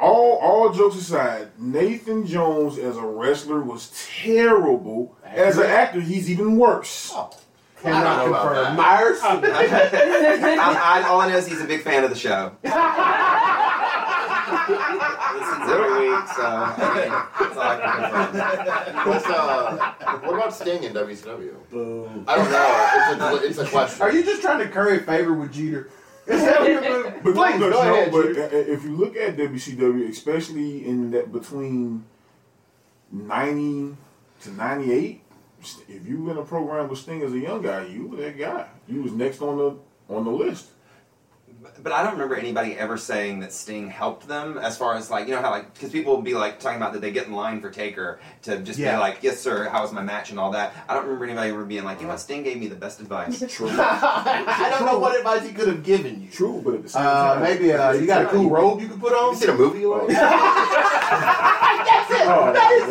All 0.00 0.38
all 0.40 0.72
jokes 0.72 0.94
aside, 0.94 1.48
Nathan 1.58 2.24
Jones 2.24 2.78
as 2.78 2.96
a 2.96 3.02
wrestler 3.04 3.60
was 3.60 3.90
terrible. 4.22 5.16
As 5.24 5.58
an 5.58 5.66
actor, 5.66 6.00
he's 6.00 6.30
even 6.30 6.56
worse. 6.56 7.10
Oh. 7.14 7.30
Cannot 7.82 8.06
I 8.06 8.16
don't 8.16 8.30
know 8.32 8.34
about 8.38 8.54
confirm. 8.54 8.76
Myers. 8.76 9.18
I, 9.22 11.02
I, 11.04 11.08
all 11.08 11.20
I 11.20 11.28
know 11.28 11.36
is 11.36 11.46
he's 11.46 11.60
a 11.60 11.64
big 11.66 11.82
fan 11.82 12.02
of 12.04 12.10
the 12.10 12.16
show. 12.16 12.52
Listens 14.68 15.70
every 15.70 16.08
week, 16.10 16.28
so 16.28 16.42
I 16.44 16.94
mean, 16.94 17.10
that's 17.38 17.56
all 17.56 17.62
I 17.62 17.76
can 17.78 17.90
confirm. 18.92 19.08
What's, 19.08 19.26
uh, 19.26 20.18
what 20.24 20.34
about 20.34 20.54
Sting 20.54 20.82
in 20.84 20.92
WCW? 20.92 21.52
Boom. 21.70 22.24
I 22.26 22.36
don't 22.36 22.50
know. 22.50 23.36
It's 23.36 23.44
a, 23.44 23.46
it's 23.48 23.58
a 23.58 23.70
question. 23.70 24.02
Are 24.02 24.12
you 24.12 24.22
just 24.24 24.42
trying 24.42 24.58
to 24.58 24.68
curry 24.68 24.98
favor 25.00 25.32
with 25.34 25.52
Jeter? 25.52 25.88
Is 26.26 26.42
that 26.42 26.60
what 26.60 26.70
you're 26.70 26.82
doing? 26.82 27.12
But 27.24 27.34
Please, 27.34 27.58
no, 27.58 27.58
go 27.58 27.70
no, 27.70 27.80
ahead, 27.80 28.12
but 28.12 28.26
Jeter. 28.26 28.44
uh, 28.44 28.48
if 28.72 28.84
you 28.84 28.96
look 28.96 29.16
at 29.16 29.36
WCW, 29.36 30.08
especially 30.10 30.86
in 30.86 31.10
that 31.12 31.32
between 31.32 32.04
ninety 33.10 33.96
to 34.42 34.50
ninety 34.52 34.92
eight, 34.92 35.22
if 35.88 36.06
you 36.06 36.22
were 36.22 36.32
in 36.32 36.38
a 36.38 36.44
program 36.44 36.88
with 36.88 36.98
Sting 36.98 37.22
as 37.22 37.32
a 37.32 37.38
young 37.38 37.62
guy, 37.62 37.86
you 37.86 38.06
were 38.06 38.16
that 38.18 38.38
guy. 38.38 38.68
You 38.86 39.02
was 39.02 39.12
next 39.12 39.40
on 39.42 39.58
the 39.58 40.14
on 40.14 40.24
the 40.24 40.30
list. 40.30 40.66
But 41.82 41.90
I 41.92 42.04
don't 42.04 42.12
remember 42.12 42.36
anybody 42.36 42.74
ever 42.78 42.96
saying 42.96 43.40
that 43.40 43.52
Sting 43.52 43.88
helped 43.90 44.28
them 44.28 44.58
as 44.58 44.78
far 44.78 44.94
as 44.94 45.10
like, 45.10 45.26
you 45.26 45.34
know 45.34 45.40
how 45.42 45.50
like, 45.50 45.74
because 45.74 45.90
people 45.90 46.14
will 46.14 46.22
be 46.22 46.34
like 46.34 46.60
talking 46.60 46.76
about 46.76 46.92
that 46.92 47.00
they 47.00 47.10
get 47.10 47.26
in 47.26 47.32
line 47.32 47.60
for 47.60 47.68
Taker 47.68 48.20
to 48.42 48.58
just 48.60 48.78
Yeah. 48.78 48.94
be 48.94 49.00
like, 49.00 49.18
yes, 49.22 49.40
sir, 49.40 49.68
how 49.68 49.82
was 49.82 49.92
my 49.92 50.02
match 50.02 50.30
and 50.30 50.38
all 50.38 50.52
that. 50.52 50.72
I 50.88 50.94
don't 50.94 51.02
remember 51.04 51.24
anybody 51.24 51.50
ever 51.50 51.64
being 51.64 51.82
like, 51.82 51.98
you 51.98 52.04
know 52.04 52.10
what, 52.10 52.20
Sting 52.20 52.44
gave 52.44 52.60
me 52.60 52.68
the 52.68 52.76
best 52.76 53.00
advice. 53.00 53.42
True, 53.48 53.68
I 53.72 54.68
don't 54.78 54.86
know 54.86 55.00
what 55.00 55.16
advice 55.16 55.44
he 55.46 55.52
could 55.52 55.66
have 55.66 55.82
given 55.82 56.22
you. 56.22 56.30
true, 56.30 56.60
but 56.64 56.74
at 56.74 56.82
the 56.84 56.88
same 56.90 57.02
Uh, 57.02 57.34
time, 57.34 57.42
maybe 57.42 57.72
uh, 57.72 57.92
you 57.92 58.06
got 58.06 58.22
a 58.22 58.26
cool 58.28 58.48
robe 58.48 58.80
you 58.80 58.86
could 58.88 59.00
put 59.00 59.12
on. 59.12 59.32
You 59.34 59.40
seen 59.40 59.50
a 59.50 59.54
movie 59.54 59.80
you 59.80 59.96
like? 59.96 60.08
That's 61.88 62.10
it. 62.10 62.26
Oh, 62.28 62.52
that 62.52 62.70
is 62.72 62.88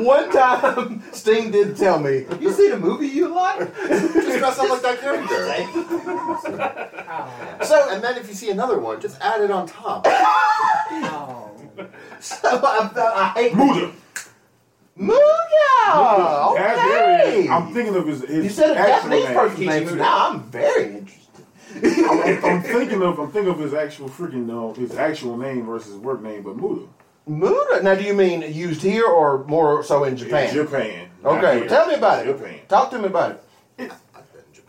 it. 0.00 0.04
One 0.04 0.30
time, 0.32 1.02
Sting 1.12 1.50
did 1.50 1.76
tell 1.76 1.98
me, 2.00 2.24
"You 2.40 2.50
seen 2.52 2.72
a 2.72 2.76
movie 2.78 3.06
you 3.06 3.28
like?" 3.28 3.58
Just 3.88 4.38
dress 4.38 4.58
up 4.58 4.70
like 4.70 4.82
that 4.82 4.98
character. 5.00 5.46
So, 7.64 7.83
And 7.90 8.02
then 8.02 8.16
if 8.16 8.28
you 8.28 8.34
see 8.34 8.50
another 8.50 8.78
one, 8.78 9.00
just 9.00 9.20
add 9.20 9.40
it 9.40 9.50
on 9.50 9.66
top. 9.66 10.06
so 12.20 12.36
I, 12.44 12.90
I 13.14 13.32
hate 13.34 13.54
Muda. 13.56 13.92
Muda. 14.96 16.54
As 16.56 16.76
there 16.76 17.20
Okay. 17.20 17.44
is- 17.44 17.50
I'm 17.50 17.72
thinking 17.74 17.94
of 17.96 18.06
his, 18.06 18.20
his 18.22 18.44
You 18.44 18.50
said 18.50 18.76
a 18.76 18.80
actual 18.80 19.10
Japanese 19.10 19.24
name. 19.24 19.34
person's 19.34 19.66
name, 19.66 19.88
so 19.88 19.94
now 19.96 20.30
I'm 20.30 20.42
very 20.50 20.96
interested. 20.96 21.20
I'm, 21.76 22.20
I'm- 22.20 22.44
I'm 22.44 22.62
thinking 22.62 23.02
of 23.02 23.18
I'm 23.18 23.30
thinking 23.32 23.52
of 23.52 23.58
his 23.58 23.74
actual 23.74 24.08
freaking 24.08 24.48
uh, 24.50 24.72
his 24.74 24.94
actual 24.94 25.36
name 25.36 25.66
versus 25.66 25.88
his 25.94 25.98
work 25.98 26.22
name, 26.22 26.42
but 26.42 26.56
Muda. 26.56 26.86
Muda. 27.26 27.82
Now, 27.82 27.94
do 27.94 28.04
you 28.04 28.14
mean 28.14 28.42
used 28.52 28.82
here 28.82 29.06
or 29.06 29.44
more 29.44 29.82
so 29.82 30.04
in 30.04 30.16
Japan? 30.16 30.52
Japan. 30.54 31.08
not 31.22 31.38
Okay, 31.42 31.60
here. 31.60 31.68
tell 31.68 31.86
me 31.86 31.94
about 31.94 32.26
it. 32.26 32.36
Japan. 32.36 32.60
Talk 32.68 32.90
to 32.90 32.98
me 32.98 33.06
about 33.06 33.32
it. 33.32 33.43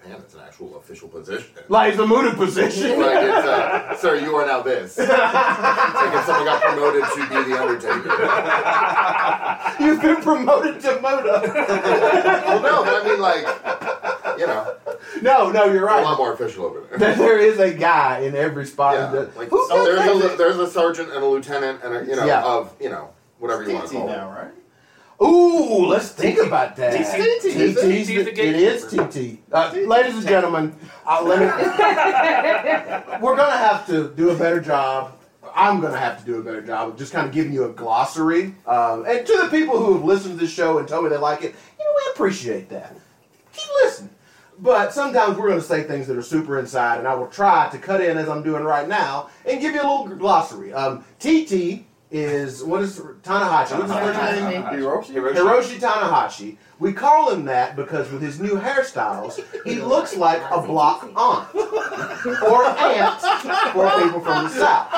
In 0.05 0.11
it's 0.11 0.35
an 0.35 0.41
actual 0.41 0.77
official 0.77 1.07
position. 1.07 1.49
Like 1.67 1.97
the 1.97 2.05
Muda 2.05 2.35
position. 2.35 2.99
Like 2.99 3.17
it's, 3.23 3.47
uh, 3.47 3.95
sir, 3.97 4.19
you 4.19 4.35
are 4.35 4.45
now 4.45 4.61
this. 4.61 4.97
It's 4.99 5.09
like 5.09 6.13
if 6.13 6.25
someone 6.25 6.45
got 6.45 6.61
promoted 6.61 7.03
to 7.03 7.27
be 7.27 7.43
the 7.51 7.59
Undertaker. 7.61 8.11
You've 9.83 10.01
been 10.01 10.21
promoted 10.21 10.79
to 10.81 10.91
Muda. 10.95 11.41
Well, 12.45 12.61
no, 12.61 12.83
but 12.83 12.93
I 12.93 13.03
mean, 13.07 13.19
like, 13.19 14.39
you 14.39 14.47
know, 14.47 14.75
no, 15.21 15.51
no, 15.51 15.65
you're 15.65 15.85
right. 15.85 16.01
a 16.01 16.03
lot 16.03 16.17
more 16.17 16.33
official 16.33 16.65
over 16.65 16.81
there. 16.97 17.15
There 17.15 17.39
is 17.39 17.59
a 17.59 17.73
guy 17.73 18.19
in 18.19 18.35
every 18.35 18.65
spot. 18.65 18.95
Yeah, 18.95 19.07
that, 19.11 19.37
like 19.37 19.49
who 19.49 19.67
so 19.69 19.83
there's 19.85 20.33
a 20.33 20.37
there's 20.37 20.57
a 20.57 20.69
sergeant 20.69 21.09
and 21.11 21.23
a 21.23 21.27
lieutenant 21.27 21.81
and 21.83 21.95
a 21.95 22.05
you 22.05 22.15
know 22.15 22.25
Yeah. 22.25 22.43
of 22.43 22.73
you 22.79 22.89
know 22.89 23.09
whatever 23.39 23.63
you 23.63 23.73
want 23.73 23.87
to 23.87 23.93
TT 23.93 23.97
call 23.97 24.07
now, 24.07 24.31
it. 24.31 24.35
right? 24.35 24.51
Ooh, 25.21 25.85
let's 25.85 26.09
think 26.09 26.39
about 26.39 26.75
that. 26.75 26.93
TT. 26.93 27.41
TT, 27.41 27.53
TT 27.53 28.07
the 28.25 28.31
it 28.31 28.55
is 28.55 28.85
TT. 28.85 29.39
Uh, 29.51 29.71
ladies 29.87 30.15
and 30.15 30.27
gentlemen, 30.27 30.75
uh, 31.05 31.23
let 31.23 31.39
me, 31.39 31.45
we're 33.21 33.37
gonna 33.37 33.57
have 33.57 33.85
to 33.87 34.09
do 34.09 34.31
a 34.31 34.35
better 34.35 34.59
job. 34.59 35.13
I'm 35.55 35.79
gonna 35.79 35.97
have 35.97 36.19
to 36.19 36.25
do 36.25 36.39
a 36.39 36.43
better 36.43 36.61
job 36.61 36.89
of 36.89 36.97
just 36.97 37.13
kind 37.13 37.27
of 37.27 37.33
giving 37.33 37.53
you 37.53 37.63
a 37.63 37.69
glossary. 37.69 38.55
Um, 38.67 39.05
and 39.07 39.25
to 39.25 39.39
the 39.43 39.47
people 39.49 39.77
who 39.79 39.93
have 39.93 40.03
listened 40.03 40.33
to 40.33 40.39
this 40.39 40.53
show 40.53 40.79
and 40.79 40.87
told 40.87 41.05
me 41.05 41.09
they 41.09 41.17
like 41.17 41.43
it, 41.43 41.55
you 41.79 41.85
know, 41.85 41.91
we 41.95 42.11
appreciate 42.13 42.67
that. 42.69 42.93
Keep 43.53 43.69
listening. 43.83 44.09
But 44.59 44.93
sometimes 44.93 45.37
we're 45.37 45.47
going 45.49 45.59
to 45.59 45.65
say 45.65 45.83
things 45.83 46.07
that 46.07 46.17
are 46.17 46.21
super 46.21 46.59
inside, 46.59 46.99
and 46.99 47.07
I 47.07 47.13
will 47.13 47.27
try 47.27 47.69
to 47.69 47.77
cut 47.77 48.01
in 48.01 48.17
as 48.17 48.29
I'm 48.29 48.41
doing 48.41 48.63
right 48.63 48.87
now 48.87 49.29
and 49.45 49.59
give 49.59 49.75
you 49.75 49.81
a 49.81 49.87
little 49.87 50.07
glossary. 50.15 50.71
Um, 50.73 51.03
TT 51.19 51.85
is 52.15 52.63
what 52.63 52.81
is 52.81 52.97
Tanahashi? 52.97 53.77
What's 53.77 53.91
his 53.91 54.15
first 54.15 54.41
name? 54.49 54.63
Hiroshi? 54.63 55.33
Hiroshi 55.33 55.79
Tanahashi. 55.79 56.57
We 56.79 56.93
call 56.93 57.31
him 57.31 57.45
that 57.45 57.75
because 57.75 58.09
with 58.11 58.21
his 58.21 58.39
new 58.39 58.55
hairstyles, 58.55 59.43
he 59.65 59.75
looks 59.81 60.15
like 60.15 60.41
a 60.49 60.61
block 60.61 61.03
aunt 61.15 61.53
or 61.55 62.65
aunt 62.65 63.21
for 63.73 63.89
people 64.01 64.21
from 64.21 64.45
the 64.45 64.49
south. 64.49 64.93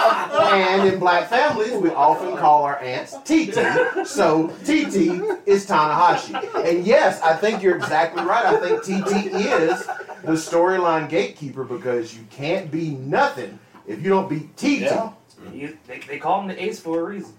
And 0.52 0.88
in 0.88 1.00
black 1.00 1.28
families, 1.30 1.74
we 1.74 1.90
often 1.90 2.38
call 2.38 2.64
our 2.64 2.80
aunts 2.80 3.14
TT. 3.24 4.06
So 4.06 4.50
TT 4.64 5.42
is 5.48 5.66
Tanahashi. 5.66 6.66
And 6.66 6.86
yes, 6.86 7.22
I 7.22 7.36
think 7.36 7.64
you're 7.64 7.76
exactly 7.76 8.24
right. 8.24 8.46
I 8.46 8.58
think 8.60 8.84
TT 8.84 9.34
is 9.34 9.86
the 10.24 10.34
storyline 10.34 11.10
gatekeeper 11.10 11.64
because 11.64 12.16
you 12.16 12.24
can't 12.30 12.70
be 12.70 12.92
nothing 12.92 13.58
if 13.88 14.04
you 14.04 14.10
don't 14.10 14.30
beat 14.30 14.56
TT. 14.56 14.82
Yeah. 14.82 15.12
You, 15.54 15.78
they, 15.88 16.00
they 16.00 16.18
call 16.18 16.42
him 16.42 16.48
the 16.48 16.62
ace 16.64 16.80
for 16.80 17.00
a 17.00 17.04
reason. 17.04 17.34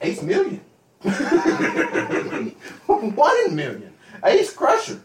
Ace 0.00 0.22
million. 0.22 0.60
One 2.86 3.36
in 3.46 3.54
million. 3.56 3.92
Ace 4.24 4.52
Crusher. 4.52 5.00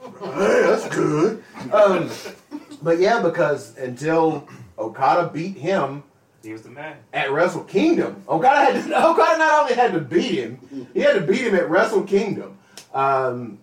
Hey, 0.00 0.62
that's 0.62 0.88
good. 0.94 1.42
Um, 1.72 2.10
but 2.82 2.98
yeah, 2.98 3.20
because 3.20 3.76
until 3.78 4.46
Okada 4.78 5.28
beat 5.32 5.56
him 5.56 6.02
He 6.42 6.52
was 6.52 6.62
the 6.62 6.70
man. 6.70 6.96
at 7.12 7.30
Wrestle 7.32 7.64
Kingdom, 7.64 8.22
Okada 8.28 8.72
had 8.72 8.84
to, 8.84 9.06
Okada 9.06 9.38
not 9.38 9.62
only 9.62 9.74
had 9.74 9.92
to 9.92 10.00
beat 10.00 10.38
him, 10.38 10.88
he 10.94 11.00
had 11.00 11.14
to 11.14 11.20
beat 11.22 11.40
him 11.40 11.54
at 11.54 11.68
Wrestle 11.68 12.02
Kingdom. 12.04 12.56
Um, 12.94 13.58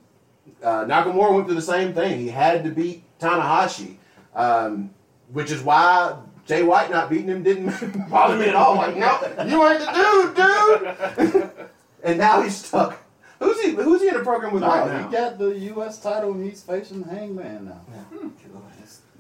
uh, 0.64 0.86
Nakamura 0.86 1.34
went 1.34 1.46
through 1.48 1.56
the 1.56 1.62
same 1.62 1.94
thing. 1.94 2.20
He 2.20 2.28
had 2.28 2.64
to 2.66 2.70
beat 2.70 3.04
Tanahashi, 3.20 3.96
um, 4.36 4.90
which 5.32 5.52
is 5.52 5.62
why 5.64 6.16
Jay 6.46 6.62
White 6.64 6.92
not 6.92 7.10
beating 7.10 7.28
him 7.28 7.44
didn't 7.44 8.10
bother 8.10 8.38
me 8.38 8.46
at 8.46 8.56
all. 8.56 8.76
Like, 8.76 8.96
no, 8.96 9.20
you 9.46 9.68
ain't 9.68 9.80
the 9.80 11.16
dude, 11.16 11.34
dude. 11.34 11.52
and 12.04 12.18
now 12.20 12.42
he's 12.42 12.56
stuck. 12.58 13.02
Who's 13.40 13.62
he? 13.62 13.72
Who's 13.72 14.02
he 14.02 14.08
in 14.10 14.16
a 14.16 14.24
program 14.24 14.54
with 14.54 14.62
No, 14.62 14.70
right 14.70 15.06
he 15.06 15.12
got 15.12 15.38
the 15.38 15.48
U.S. 15.50 16.00
title 16.00 16.32
and 16.32 16.44
he's 16.46 16.62
facing 16.64 17.04
Hangman 17.04 17.66
now. 17.66 17.82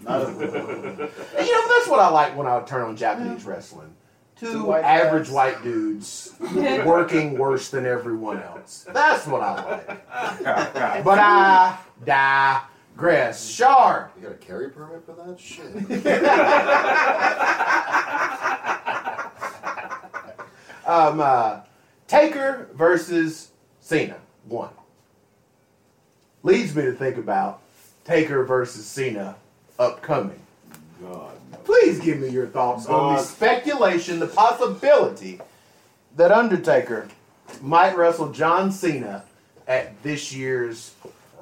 Not 0.01 0.21
a, 0.21 0.27
And 0.27 0.37
you 0.39 1.51
know, 1.51 1.67
that's 1.67 1.87
what 1.87 1.99
I 1.99 2.09
like 2.09 2.37
when 2.37 2.47
I 2.47 2.61
turn 2.61 2.83
on 2.83 2.95
Japanese 2.95 3.43
wrestling. 3.43 3.93
Two, 4.37 4.51
Two 4.51 4.63
white 4.65 4.83
average 4.83 5.27
guys. 5.27 5.33
white 5.33 5.63
dudes 5.63 6.33
working 6.85 7.37
worse 7.37 7.69
than 7.69 7.85
everyone 7.85 8.41
else. 8.43 8.85
That's 8.91 9.25
what 9.25 9.41
I 9.41 9.63
like. 9.63 11.03
but 11.03 11.17
I 11.19 11.77
digress. 12.95 13.49
Shard. 13.49 14.09
You 14.17 14.23
got 14.23 14.31
a 14.31 14.35
carry 14.35 14.69
permit 14.69 15.05
for 15.05 15.13
that 15.13 15.39
shit? 15.39 16.05
Um, 20.87 21.19
uh, 21.19 21.61
Taker 22.07 22.69
versus 22.75 23.49
Cena. 23.81 24.17
One. 24.47 24.69
Leads 26.43 26.75
me 26.75 26.83
to 26.83 26.93
think 26.93 27.17
about 27.17 27.61
Taker 28.03 28.43
versus 28.43 28.85
Cena 28.85 29.35
upcoming. 29.79 30.39
God, 31.01 31.31
no. 31.51 31.57
Please 31.63 31.99
give 31.99 32.19
me 32.19 32.29
your 32.29 32.45
thoughts 32.45 32.85
on 32.85 33.15
the 33.15 33.21
speculation, 33.23 34.19
the 34.19 34.27
possibility 34.27 35.39
that 36.17 36.31
Undertaker 36.31 37.07
might 37.61 37.97
wrestle 37.97 38.31
John 38.31 38.71
Cena 38.71 39.23
at 39.67 40.01
this 40.03 40.31
year's 40.31 40.93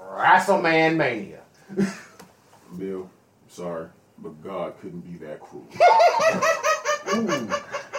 WrestleMania 0.09 0.95
Mania. 0.95 1.39
Bill, 2.77 3.09
sorry, 3.47 3.87
but 4.19 4.41
God 4.43 4.73
couldn't 4.81 5.01
be 5.01 5.17
that 5.25 5.39
cruel. 5.39 5.67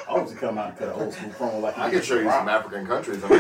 I 0.07 0.18
was 0.18 0.33
to 0.33 0.37
come 0.37 0.59
out 0.59 0.70
and 0.70 0.79
cut 0.79 0.89
an 0.89 1.01
old 1.01 1.12
school 1.12 1.31
promo 1.31 1.61
like 1.61 1.79
I 1.79 1.87
he 1.87 1.97
can 1.97 2.03
show 2.03 2.18
you 2.18 2.31
some 2.31 2.49
African 2.49 2.87
countries. 2.87 3.22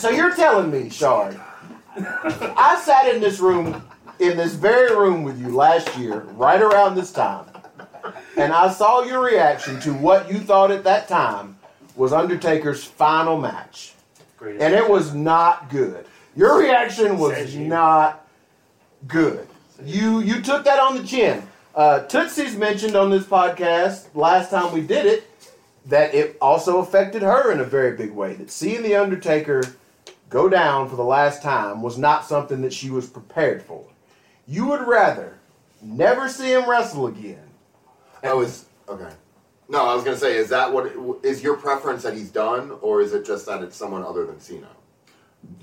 So 0.00 0.08
you're 0.08 0.34
telling 0.34 0.70
me, 0.70 0.88
Shard, 0.88 1.38
I 1.94 2.80
sat 2.82 3.14
in 3.14 3.20
this 3.20 3.38
room, 3.38 3.86
in 4.18 4.34
this 4.34 4.54
very 4.54 4.96
room 4.96 5.24
with 5.24 5.38
you 5.38 5.54
last 5.54 5.94
year, 5.98 6.20
right 6.20 6.62
around 6.62 6.94
this 6.94 7.12
time, 7.12 7.44
and 8.38 8.50
I 8.50 8.70
saw 8.70 9.02
your 9.02 9.22
reaction 9.22 9.78
to 9.80 9.92
what 9.92 10.32
you 10.32 10.38
thought 10.38 10.70
at 10.70 10.84
that 10.84 11.06
time 11.06 11.58
was 11.96 12.14
Undertaker's 12.14 12.82
final 12.82 13.38
match. 13.38 13.92
Greatest. 14.38 14.64
And 14.64 14.72
it 14.74 14.88
was 14.88 15.14
not 15.14 15.68
good. 15.68 16.06
Your 16.36 16.58
reaction 16.58 17.18
was 17.18 17.54
you. 17.54 17.66
not 17.66 18.26
good. 19.06 19.46
You 19.84 20.20
you 20.20 20.40
took 20.40 20.64
that 20.64 20.78
on 20.78 20.96
the 20.96 21.04
chin. 21.04 21.42
Uh, 21.74 22.00
Tootsie's 22.00 22.56
mentioned 22.56 22.96
on 22.96 23.10
this 23.10 23.24
podcast 23.24 24.06
last 24.14 24.50
time 24.50 24.72
we 24.72 24.80
did 24.80 25.06
it 25.06 25.30
that 25.86 26.14
it 26.14 26.36
also 26.40 26.78
affected 26.78 27.22
her 27.22 27.52
in 27.52 27.60
a 27.60 27.64
very 27.64 27.96
big 27.96 28.10
way. 28.12 28.34
That 28.34 28.50
seeing 28.50 28.82
the 28.82 28.96
Undertaker 28.96 29.62
go 30.28 30.48
down 30.48 30.88
for 30.88 30.96
the 30.96 31.04
last 31.04 31.42
time 31.42 31.82
was 31.82 31.98
not 31.98 32.24
something 32.24 32.60
that 32.62 32.72
she 32.72 32.90
was 32.90 33.08
prepared 33.08 33.62
for. 33.62 33.84
You 34.46 34.66
would 34.66 34.86
rather 34.86 35.38
never 35.82 36.28
see 36.28 36.52
him 36.52 36.68
wrestle 36.68 37.06
again. 37.06 37.48
Oh, 38.22 38.42
is 38.42 38.66
okay. 38.88 39.10
No, 39.68 39.86
I 39.86 39.94
was 39.94 40.04
gonna 40.04 40.16
say, 40.16 40.36
is 40.36 40.48
that 40.50 40.72
what 40.72 40.92
is 41.24 41.42
your 41.42 41.56
preference 41.56 42.02
that 42.02 42.14
he's 42.14 42.30
done, 42.30 42.72
or 42.82 43.00
is 43.00 43.14
it 43.14 43.24
just 43.24 43.46
that 43.46 43.62
it's 43.62 43.76
someone 43.76 44.02
other 44.02 44.26
than 44.26 44.40
Cena? 44.40 44.68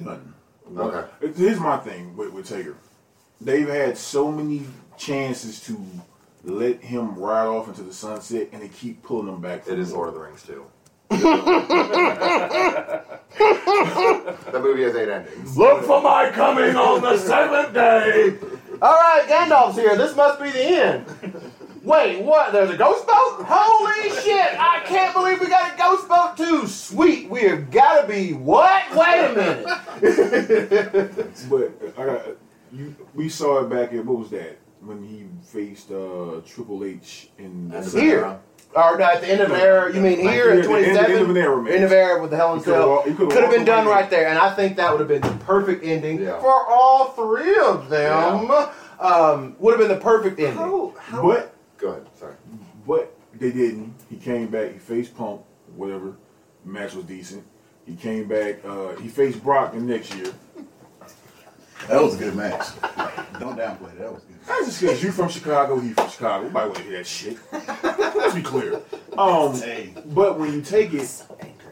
Done. 0.02 0.34
Okay. 0.76 1.08
It- 1.22 1.36
Here's 1.38 1.60
my 1.60 1.78
thing 1.78 2.16
with, 2.18 2.32
with 2.34 2.48
Taker. 2.50 2.76
They've 3.40 3.68
had 3.68 3.98
so 3.98 4.32
many 4.32 4.64
chances 4.98 5.60
to 5.62 5.80
let 6.44 6.82
him 6.82 7.16
ride 7.16 7.46
off 7.46 7.68
into 7.68 7.84
the 7.84 7.94
sunset, 7.94 8.50
and 8.52 8.62
they 8.64 8.68
keep 8.70 9.04
pulling 9.04 9.28
him 9.28 9.42
back. 9.42 9.68
It 9.68 9.78
is 9.80 9.90
more. 9.94 10.10
Lord 10.10 10.10
of 10.10 10.16
the 10.16 10.22
Rings 10.22 10.44
too. 10.44 10.66
that 14.48 14.62
movie 14.62 14.84
has 14.84 14.96
eight 14.96 15.10
endings. 15.10 15.58
Look 15.58 15.84
for 15.86 16.02
my 16.02 16.30
coming 16.32 16.76
on 16.76 17.02
the 17.02 17.18
seventh 17.18 17.74
day. 17.74 18.38
All 18.82 18.94
right, 18.94 19.26
Gandalf's 19.28 19.78
here. 19.78 19.96
This 19.96 20.16
must 20.16 20.40
be 20.42 20.50
the 20.52 20.64
end. 20.64 21.06
Wait, 21.88 22.22
what? 22.22 22.52
There's 22.52 22.70
a 22.70 22.76
ghost 22.76 23.08
boat? 23.08 23.46
Holy 23.48 24.10
shit! 24.22 24.60
I 24.60 24.82
can't 24.86 25.14
believe 25.14 25.40
we 25.40 25.48
got 25.48 25.74
a 25.74 25.78
ghost 25.78 26.10
boat 26.10 26.36
too. 26.36 26.68
Sweet, 26.68 27.30
we 27.30 27.44
have 27.44 27.72
got 27.72 28.02
to 28.02 28.08
be 28.08 28.34
what? 28.34 28.84
Wait 28.94 29.24
a 29.24 29.34
minute. 29.34 29.66
But 31.50 31.72
I 31.98 32.06
got 32.06 32.26
you. 32.74 32.94
We 33.14 33.30
saw 33.30 33.60
it 33.64 33.70
back 33.70 33.94
in 33.94 34.06
what 34.06 34.20
was 34.20 34.30
that 34.32 34.58
when 34.82 35.02
he 35.02 35.28
faced 35.42 35.90
uh, 35.92 36.42
Triple 36.46 36.84
H 36.84 37.30
in 37.38 37.72
End 37.72 37.86
of 37.86 37.92
the 37.94 38.02
Here. 38.02 38.38
Or 38.76 38.98
no, 38.98 39.06
at 39.06 39.22
the 39.22 39.30
end 39.32 39.40
of 39.40 39.50
an 39.52 39.60
era. 39.62 39.94
You 39.96 40.02
mean 40.02 40.26
Like 40.26 40.34
here 40.34 40.52
here 40.54 40.60
at 40.60 40.60
at 40.60 40.66
the 40.68 40.76
end- 40.90 40.98
end 41.14 41.22
of 41.22 41.30
an 41.30 41.38
era, 41.38 41.64
man. 41.64 41.74
End 41.74 41.84
of 41.86 41.92
era 41.94 42.22
with 42.22 42.32
the 42.32 42.36
Hell 42.36 42.56
in 42.56 42.60
could've 42.62 42.76
Cell. 42.76 43.04
could've 43.30 43.50
been 43.50 43.64
done 43.64 43.86
away. 43.88 43.96
right 43.96 44.10
there, 44.10 44.28
and 44.28 44.38
I 44.38 44.54
think 44.54 44.76
that 44.76 44.92
would 44.92 45.00
have 45.00 45.08
been 45.08 45.22
the 45.22 45.46
perfect 45.46 45.86
ending 45.86 46.22
Yeah. 46.22 46.38
for 46.42 46.66
all 46.68 47.06
three 47.12 47.58
of 47.58 47.88
them. 47.88 48.52
Um, 49.00 49.56
would 49.60 49.80
have 49.80 49.88
been 49.88 49.96
the 49.98 50.04
perfect 50.04 50.38
ending. 50.40 50.58
How, 50.58 50.94
how, 51.00 51.22
But 51.22 51.54
Go 51.78 51.90
ahead. 51.90 52.08
Sorry. 52.20 52.36
but 52.86 53.14
they 53.34 53.52
didn't. 53.52 53.94
He 54.10 54.18
came 54.18 54.48
back. 54.48 54.74
He 54.74 54.80
faced 54.80 55.16
Punk. 55.16 55.42
Whatever. 55.76 56.16
match 56.66 56.94
was 56.94 57.06
decent. 57.06 57.44
He 57.86 57.96
came 57.96 58.28
back. 58.28 58.64
Uh, 58.66 58.96
he 58.96 59.08
faced 59.10 59.44
Brock 59.44 59.74
the 59.74 59.80
next 59.80 60.14
year. 60.16 60.34
That 61.88 62.02
was 62.02 62.16
a 62.16 62.18
good 62.18 62.36
match. 62.36 62.68
Don't 63.40 63.58
downplay 63.58 63.92
it. 63.94 64.00
That 64.00 64.12
was 64.14 64.24
good. 64.24 64.36
That's 64.46 64.66
just 64.66 64.82
because 64.82 65.04
you 65.04 65.12
from 65.12 65.30
Chicago, 65.30 65.80
he 65.80 65.92
from 65.94 66.10
Chicago. 66.10 66.46
Nobody 66.48 66.66
want 66.70 66.76
to 66.78 66.84
hear 66.84 66.98
that 66.98 67.08
shit. 67.08 67.38
Let's 67.52 68.34
be 68.36 68.42
clear. 68.42 68.82
Um, 69.18 69.54
Hey. 69.56 69.94
but 70.08 70.40
when 70.40 70.54
you 70.54 70.62
take 70.62 70.94
it 70.94 71.24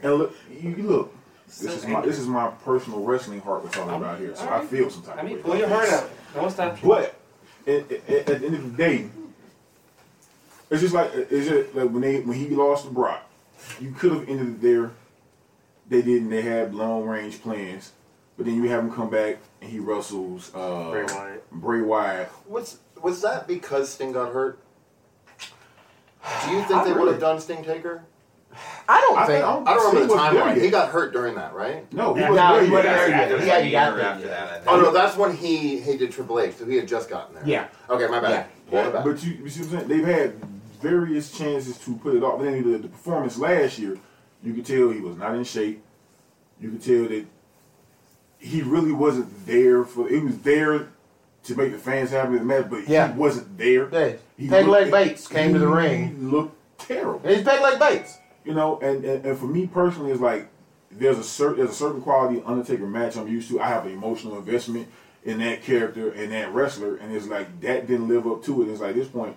and 0.04 0.14
look, 0.16 0.36
you 0.52 0.70
you 0.72 0.84
look. 0.84 1.16
This 1.48 1.64
is 1.64 1.86
my 1.88 2.02
this 2.02 2.20
is 2.20 2.28
my 2.28 2.50
personal 2.64 3.02
wrestling 3.04 3.42
heart 3.42 3.64
we're 3.64 3.70
talking 3.72 3.96
about 3.96 4.20
here, 4.20 4.36
so 4.36 4.48
I 4.50 4.64
feel 4.66 4.90
some 4.90 5.04
type 5.04 5.18
I 5.18 5.24
mean, 5.24 5.38
of 5.40 5.46
way. 5.46 5.52
pull 5.52 5.58
your 5.58 5.70
heart 5.70 5.90
out. 5.90 6.10
Don't 6.34 6.52
stop. 6.52 6.78
But 6.82 7.16
at, 7.68 7.92
at, 7.92 8.10
at 8.10 8.26
the 8.26 8.46
end 8.46 8.56
of 8.56 8.72
the 8.72 8.78
day, 8.78 9.10
it's 10.76 10.94
just 10.94 10.94
like 10.94 11.14
is 11.32 11.48
it 11.48 11.76
like 11.76 11.90
when 11.90 12.02
they 12.02 12.20
when 12.22 12.38
he 12.38 12.48
lost 12.50 12.86
to 12.86 12.92
Brock, 12.92 13.28
you 13.80 13.92
could 13.92 14.12
have 14.14 14.30
ended 14.30 14.48
it 14.48 14.62
there. 14.62 14.92
They 15.90 16.02
didn't. 16.02 16.30
They 16.30 16.42
had 16.42 16.74
long 16.74 17.06
range 17.06 17.42
plans, 17.42 17.92
but 18.38 18.46
then 18.46 18.56
you 18.56 18.70
have 18.70 18.80
him 18.84 18.92
come 18.92 19.10
back 19.10 19.38
and 19.62 19.70
he 19.72 19.80
wrestles 19.80 20.52
uh, 20.56 20.90
Bray 20.92 21.04
Wyatt. 21.06 21.52
Bray 21.52 21.82
Wyatt. 21.82 22.30
Was 22.48 22.80
was 23.02 23.22
that 23.22 23.48
because 23.48 23.90
Sting 23.92 24.12
got 24.12 24.34
hurt? 24.34 24.60
Do 26.46 26.52
you 26.52 26.60
think 26.64 26.72
I 26.72 26.84
they 26.86 26.94
would 26.94 27.12
have 27.12 27.20
done 27.20 27.40
Sting 27.40 27.64
Taker? 27.64 28.04
I 28.88 29.02
don't 29.02 29.18
I 29.18 29.26
think. 29.26 29.44
think- 29.46 29.68
I 29.68 29.74
don't 29.74 29.94
remember 29.94 30.14
the 30.16 30.20
timeline. 30.20 30.56
yet. 30.56 30.64
He 30.64 30.70
got 30.70 30.90
hurt 30.90 31.12
during 31.12 31.36
that, 31.36 31.54
right? 31.54 31.92
No, 31.92 32.14
he 32.14 32.22
Yeah, 32.22 32.30
wasn't 32.30 32.48
no, 32.50 32.56
there 32.56 32.66
he 32.66 32.72
wasn't 32.72 32.96
there 32.96 33.10
yet. 33.10 33.32
It 33.32 33.36
was 33.36 33.46
Yeah, 33.46 33.54
like 33.58 33.72
got 33.72 33.96
there, 33.98 34.06
after 34.06 34.28
that. 34.28 34.64
Oh 34.68 34.80
no, 34.82 34.92
that's 34.94 35.18
when 35.18 35.36
he 35.36 35.80
he 35.82 35.98
did 35.98 36.12
Triple 36.12 36.40
H, 36.40 36.56
so 36.56 36.66
he 36.66 36.78
had 36.78 36.88
just 36.88 37.10
gotten 37.10 37.36
there. 37.36 37.44
Yeah. 37.46 37.68
Okay, 37.90 38.08
my 38.08 38.20
bad. 38.22 38.48
Pull 38.70 38.80
it. 38.80 38.92
But 39.04 39.24
you, 39.24 39.34
you 39.34 39.50
see 39.50 39.62
what 39.62 39.72
I'm 39.74 39.78
saying? 39.80 39.88
They've 39.90 40.06
had 40.08 40.34
various 40.86 41.36
chances 41.36 41.78
to 41.80 41.96
put 41.98 42.16
it 42.16 42.24
off. 42.24 42.38
But 42.38 42.46
then 42.46 42.72
the, 42.72 42.78
the 42.78 42.88
performance 42.88 43.38
last 43.38 43.80
year, 43.80 43.98
you 44.44 44.54
could 44.54 44.66
tell 44.66 44.90
he 44.90 45.00
was 45.00 45.18
not 45.18 45.34
in 45.36 45.44
shape. 45.44 45.84
You 46.60 46.70
could 46.72 46.84
tell 46.84 47.04
that 47.08 47.26
he 48.38 48.62
really 48.62 48.92
wasn't 48.92 49.46
there 49.48 49.84
for. 49.84 50.08
He 50.08 50.20
was 50.20 50.38
there 50.40 50.90
to 51.44 51.56
make 51.56 51.72
the 51.72 51.78
fans 51.78 52.12
happy 52.12 52.32
with 52.32 52.40
the 52.40 52.46
match, 52.46 52.68
but 52.70 52.88
Yeah. 52.88 53.12
he 53.12 53.18
wasn't 53.20 53.58
there. 53.58 53.90
Yeah. 53.92 54.14
He 54.38 54.48
Peg 54.48 54.68
Leg 54.68 54.92
Bates 54.92 55.28
came 55.28 55.54
to 55.54 55.60
the 55.60 55.68
he 55.68 55.74
ring. 55.74 56.32
Looked 56.32 56.56
terrible. 56.80 57.28
He's 57.28 57.44
Peg 57.44 57.62
Leg 57.62 57.80
Bates. 57.80 58.18
You 58.44 58.54
know, 58.54 58.80
and, 58.80 59.04
and, 59.04 59.26
and 59.26 59.38
for 59.38 59.46
me 59.48 59.66
personally, 59.66 60.12
it's 60.12 60.22
like 60.22 60.48
there's 60.92 61.18
a 61.18 61.24
certain 61.24 61.58
there's 61.58 61.72
a 61.72 61.74
certain 61.74 62.02
quality 62.02 62.44
Undertaker 62.46 62.86
match 62.86 63.18
I'm 63.18 63.28
used 63.28 63.50
to. 63.50 63.60
I 63.60 63.68
have 63.68 63.86
an 63.86 63.92
emotional 63.92 64.38
investment 64.38 64.88
in 65.24 65.40
that 65.40 65.64
character 65.64 66.12
and 66.12 66.32
that 66.32 66.54
wrestler, 66.54 66.98
and 66.98 67.12
it's 67.16 67.26
like 67.28 67.60
that 67.62 67.88
didn't 67.88 68.08
live 68.08 68.28
up 68.28 68.44
to 68.46 68.62
it. 68.62 68.70
It's 68.70 68.82
like 68.82 68.92
at 68.92 68.96
this 68.96 69.08
point, 69.08 69.36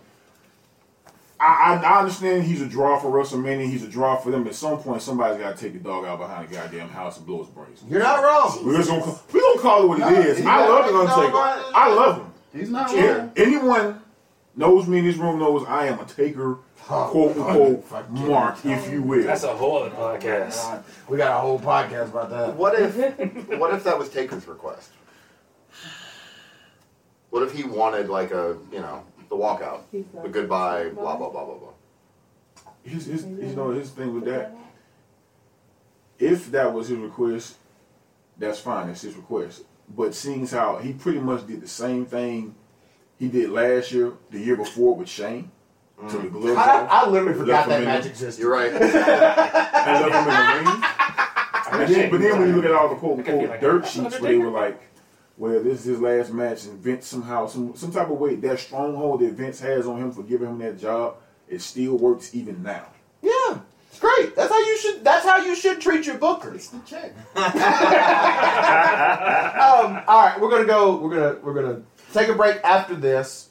I, 1.40 1.74
I, 1.74 1.82
I 1.94 1.98
understand 2.00 2.42
he's 2.44 2.60
a 2.60 2.66
draw 2.66 2.98
for 2.98 3.08
WrestleMania. 3.10 3.66
He's 3.70 3.84
a 3.84 3.88
draw 3.88 4.16
for 4.16 4.30
them. 4.32 4.46
At 4.48 4.54
some 4.56 4.78
point, 4.78 5.02
somebody's 5.02 5.38
got 5.40 5.56
to 5.56 5.62
take 5.62 5.72
the 5.72 5.78
dog 5.78 6.04
out 6.04 6.18
behind 6.18 6.48
the 6.48 6.54
goddamn 6.54 6.88
house 6.88 7.16
and 7.16 7.26
blow 7.26 7.38
his 7.38 7.48
brains. 7.48 7.82
You're 7.88 8.00
not 8.02 8.22
wrong. 8.22 8.66
We're 8.66 8.76
just 8.78 8.88
gonna 8.90 9.02
call, 9.02 9.22
we're 9.32 9.40
gonna 9.40 9.60
call 9.60 9.82
it 9.84 9.86
what 9.88 9.98
it 9.98 10.00
No, 10.00 10.20
is. 10.20 10.44
I 10.44 10.66
love 10.66 10.86
it. 10.86 10.92
the 10.92 10.98
Undertaker. 10.98 11.72
I 11.76 11.94
love 11.94 12.16
him. 12.18 12.32
He's 12.60 12.70
not 12.70 12.92
Yeah, 12.94 13.18
wrong. 13.18 13.32
anyone 13.36 14.02
knows 14.56 14.88
me 14.88 14.98
in 14.98 15.04
this 15.04 15.16
room 15.16 15.38
knows 15.38 15.64
I 15.68 15.86
am 15.86 16.00
a 16.00 16.04
taker, 16.04 16.58
oh, 16.90 17.08
quote 17.10 17.36
unquote, 17.36 18.10
mark, 18.10 18.64
if 18.64 18.90
you 18.90 19.02
will. 19.02 19.22
That's 19.22 19.44
a 19.44 19.54
whole 19.54 19.82
other 19.84 19.94
podcast. 19.94 20.56
Oh, 20.64 20.82
we 21.08 21.18
got 21.18 21.36
a 21.36 21.40
whole 21.40 21.60
podcast 21.60 22.08
about 22.08 22.30
that. 22.30 22.56
What 22.56 22.74
if 22.80 22.96
what 23.58 23.72
if 23.74 23.84
that 23.84 23.96
was 23.96 24.08
Taker's 24.08 24.48
request? 24.48 24.90
What 27.30 27.42
if 27.42 27.52
he 27.52 27.62
wanted 27.62 28.08
like 28.08 28.30
a 28.32 28.56
you 28.72 28.80
know 28.80 29.04
the 29.28 29.36
walkout, 29.36 29.82
the 29.92 30.28
goodbye, 30.28 30.88
blah 30.90 31.16
blah 31.16 31.30
blah 31.30 31.44
blah 31.44 31.54
blah. 31.54 32.72
his, 32.82 33.06
his, 33.06 33.24
you 33.24 33.54
know 33.56 33.70
his 33.70 33.90
thing 33.90 34.14
with 34.14 34.24
that. 34.24 34.54
If 36.18 36.50
that 36.50 36.72
was 36.72 36.88
his 36.88 36.98
request, 36.98 37.56
that's 38.36 38.58
fine. 38.58 38.88
That's 38.88 39.02
his 39.02 39.14
request. 39.14 39.62
But 39.96 40.14
seeing 40.14 40.42
as 40.42 40.52
how 40.52 40.78
he 40.78 40.92
pretty 40.92 41.20
much 41.20 41.46
did 41.46 41.60
the 41.60 41.68
same 41.68 42.06
thing 42.06 42.54
he 43.18 43.28
did 43.28 43.50
last 43.50 43.92
year, 43.92 44.12
the 44.30 44.38
year 44.38 44.56
before 44.56 44.94
with 44.94 45.08
Shane, 45.08 45.50
to 46.08 46.16
the 46.16 46.28
mm. 46.28 46.32
gloves 46.32 46.58
I, 46.58 46.86
I 46.86 47.08
literally 47.08 47.38
forgot 47.38 47.68
that 47.68 47.80
in 47.80 47.86
match 47.86 48.06
existed. 48.06 48.40
You're 48.40 48.52
right. 48.52 48.72
and 48.72 48.80
left 48.80 50.14
him 50.14 50.28
in 50.28 50.64
the 50.64 50.70
ring. 50.70 50.84
And 51.70 51.94
then, 51.94 52.10
but 52.10 52.20
then 52.20 52.38
when 52.38 52.48
you 52.48 52.56
look 52.56 52.64
at 52.64 52.72
all 52.72 52.88
the 52.88 52.94
quote 52.94 53.18
unquote 53.18 53.60
dirt 53.60 53.86
sheets 53.86 54.18
where 54.18 54.32
they 54.32 54.38
were 54.38 54.48
like, 54.48 54.80
well, 55.38 55.62
this 55.62 55.80
is 55.80 55.84
his 55.84 56.00
last 56.00 56.32
match, 56.32 56.64
and 56.64 56.78
Vince 56.78 57.06
somehow, 57.06 57.46
some 57.46 57.76
some 57.76 57.92
type 57.92 58.10
of 58.10 58.18
way, 58.18 58.34
that 58.34 58.58
stronghold 58.58 59.20
that 59.20 59.32
Vince 59.32 59.60
has 59.60 59.86
on 59.86 59.98
him 59.98 60.10
for 60.10 60.24
giving 60.24 60.48
him 60.48 60.58
that 60.58 60.78
job, 60.78 61.16
it 61.48 61.62
still 61.62 61.96
works 61.96 62.34
even 62.34 62.62
now. 62.62 62.86
Yeah, 63.22 63.60
it's 63.88 64.00
great. 64.00 64.34
That's 64.34 64.50
how 64.50 64.58
you 64.58 64.78
should. 64.78 65.04
That's 65.04 65.24
how 65.24 65.36
you 65.38 65.54
should 65.54 65.80
treat 65.80 66.06
your 66.06 66.18
bookers. 66.18 66.70
The 66.70 66.80
check. 66.84 67.14
um, 67.36 67.44
all 70.08 70.26
right, 70.26 70.36
we're 70.40 70.50
gonna 70.50 70.64
go. 70.64 70.96
We're 70.96 71.14
gonna 71.14 71.36
we're 71.40 71.54
gonna 71.54 71.82
take 72.12 72.28
a 72.28 72.34
break 72.34 72.56
after 72.64 72.96
this. 72.96 73.50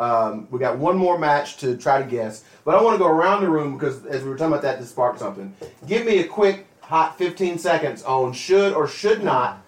Um, 0.00 0.48
we 0.50 0.58
got 0.58 0.78
one 0.78 0.96
more 0.96 1.18
match 1.18 1.58
to 1.58 1.76
try 1.76 2.02
to 2.02 2.08
guess, 2.08 2.42
but 2.64 2.74
I 2.74 2.82
want 2.82 2.94
to 2.94 2.98
go 2.98 3.06
around 3.06 3.42
the 3.42 3.50
room 3.50 3.74
because 3.74 4.06
as 4.06 4.24
we 4.24 4.30
were 4.30 4.36
talking 4.36 4.52
about 4.52 4.62
that, 4.62 4.80
this 4.80 4.88
sparked 4.88 5.18
something. 5.18 5.54
Give 5.86 6.06
me 6.06 6.20
a 6.20 6.24
quick 6.24 6.66
hot 6.80 7.18
15 7.18 7.58
seconds 7.58 8.02
on 8.02 8.32
should 8.32 8.72
or 8.72 8.88
should 8.88 9.22
not 9.22 9.62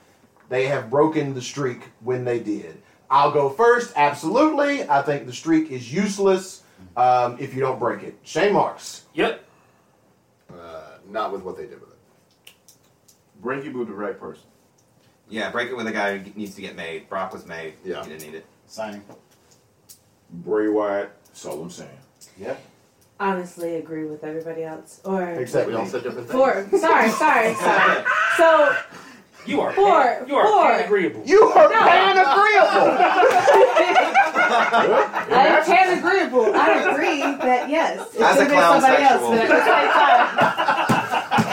they 0.51 0.67
have 0.67 0.91
broken 0.91 1.33
the 1.33 1.41
streak 1.41 1.85
when 2.01 2.25
they 2.25 2.41
did. 2.41 2.83
I'll 3.09 3.31
go 3.31 3.49
first. 3.49 3.95
Absolutely, 3.97 4.87
I 4.89 5.01
think 5.01 5.27
the 5.27 5.33
streak 5.33 5.71
is 5.71 5.93
useless 5.93 6.63
um, 6.97 7.37
if 7.41 7.55
you 7.55 7.61
don't 7.61 7.79
break 7.79 8.03
it. 8.03 8.19
Shane 8.23 8.53
Marks. 8.53 9.05
Yep. 9.15 9.43
Uh, 10.53 10.83
not 11.09 11.33
with 11.33 11.43
what 11.43 11.57
they 11.57 11.65
did 11.65 11.81
with 11.81 11.91
it. 11.91 12.53
Break 13.41 13.65
it 13.65 13.73
with 13.75 13.89
the 13.89 13.95
right 13.95 14.19
person. 14.19 14.45
Yeah, 15.29 15.51
break 15.51 15.71
it 15.71 15.77
with 15.77 15.87
a 15.87 15.93
guy 15.93 16.19
who 16.19 16.31
needs 16.39 16.57
to 16.57 16.61
get 16.61 16.75
made. 16.75 17.09
Brock 17.09 17.33
was 17.33 17.47
made. 17.47 17.75
Yeah. 17.85 18.03
He 18.03 18.11
didn't 18.11 18.27
need 18.27 18.35
it. 18.37 18.47
Signing. 18.67 19.03
Bray 20.31 20.69
Wyatt, 20.69 21.11
that's 21.27 21.47
all 21.47 21.63
I'm 21.63 21.71
saying. 21.71 21.91
Yeah. 22.37 22.57
Honestly, 23.21 23.77
agree 23.77 24.05
with 24.07 24.25
everybody 24.25 24.65
else. 24.65 25.01
Or 25.05 25.23
Except 25.35 25.69
We 25.69 25.75
all 25.75 25.87
said 25.87 26.03
different 26.03 26.29
things. 26.29 26.41
for 26.41 26.79
sorry, 26.79 27.11
sorry, 27.11 27.55
sorry. 27.55 28.05
So 28.37 28.77
You 29.47 29.61
are 29.63 29.73
Four, 29.73 30.03
pan, 30.03 30.29
you 30.29 30.37
are 30.37 30.47
four. 30.47 30.65
pan 30.71 30.85
agreeable. 30.85 31.23
You 31.25 31.43
are 31.45 31.69
No. 31.69 31.79
pan 31.81 32.19
agreeable. 32.19 32.97
I 35.33 35.63
can 35.65 35.99
agreeable. 35.99 36.55
I 36.55 36.73
agree 36.91 37.21
that 37.21 37.69
yes, 37.69 38.15
it 38.15 38.21
As 38.21 38.37
a 38.37 38.41
should 38.43 38.51
have 38.51 38.51
been 38.51 38.81
somebody 38.81 39.03
sexual. 39.03 39.33
else, 39.33 39.39
but 39.39 39.41
at 39.41 39.49
the 39.49 39.65
same 39.65 39.91
time, 39.97 40.29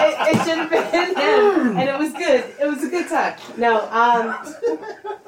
it, 0.05 0.13
it 0.35 0.37
should 0.45 0.57
have 0.57 0.69
been 0.69 1.15
him, 1.15 1.77
and 1.77 1.89
it 1.89 1.97
was 1.97 2.11
good. 2.13 2.43
It 2.59 2.65
was 2.67 2.83
a 2.83 2.89
good 2.89 3.07
time. 3.07 3.35
No, 3.57 3.81
um, 3.89 4.35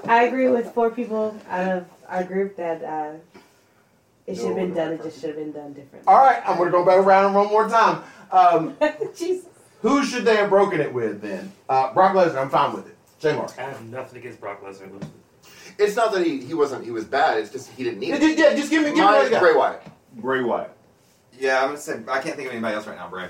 I 0.08 0.24
agree 0.26 0.50
with 0.50 0.74
four 0.74 0.90
people 0.92 1.36
out 1.50 1.68
of 1.78 1.86
our 2.08 2.24
group 2.24 2.56
that 2.58 2.84
uh, 2.84 3.14
it 4.28 4.36
should 4.36 4.48
have 4.48 4.56
been 4.56 4.74
done. 4.74 4.94
It 4.94 5.04
just 5.04 5.20
should 5.22 5.30
have 5.30 5.38
been 5.38 5.52
done 5.52 5.74
differently. 5.74 6.02
All 6.08 6.20
right, 6.24 6.42
I'm 6.46 6.58
gonna 6.58 6.72
go 6.72 6.86
back 6.86 6.98
around 6.98 7.34
one 7.34 7.48
more 7.48 7.68
time. 7.70 8.04
Um, 8.32 8.76
Jesus. 9.16 9.46
Who 9.82 10.04
should 10.04 10.26
they 10.26 10.36
have 10.38 10.50
broken 10.50 10.82
it 10.82 10.94
with 10.94 11.22
then? 11.22 11.52
Uh, 11.68 11.94
Brock 11.94 12.14
Lesnar. 12.16 12.42
I'm 12.42 12.50
fine 12.50 12.74
with 12.74 12.88
it. 12.88 12.96
J 13.20 13.36
Mark. 13.36 13.52
I 13.58 13.64
have 13.64 13.84
nothing 13.86 14.20
against 14.20 14.40
Brock 14.40 14.64
Lesnar. 14.64 15.06
It's 15.78 15.96
not 15.96 16.12
that 16.14 16.26
he, 16.26 16.40
he 16.44 16.54
wasn't 16.54 16.84
he 16.84 16.92
was 16.92 17.06
bad. 17.06 17.38
It's 17.38 17.52
just 17.52 17.70
he 17.72 17.84
didn't 17.84 18.00
need 18.00 18.10
Yeah, 18.10 18.16
it. 18.16 18.20
just, 18.22 18.38
yeah, 18.38 18.54
just 18.56 18.70
give 18.70 18.82
me, 18.84 18.90
give 18.90 18.98
me 18.98 19.04
Mine 19.04 19.14
what 19.16 19.24
is 19.26 19.30
you 19.30 19.36
got. 19.36 19.42
Bray 19.42 19.54
Wyatt. 19.56 19.84
Bray 20.16 20.42
Wyatt. 20.42 20.72
Yeah, 21.40 21.60
I'm 21.62 21.68
gonna 21.68 21.78
say 21.78 22.00
I 22.10 22.20
can't 22.20 22.36
think 22.36 22.48
of 22.48 22.54
anybody 22.54 22.76
else 22.76 22.86
right 22.88 22.98
now, 22.98 23.08
Bray. 23.10 23.28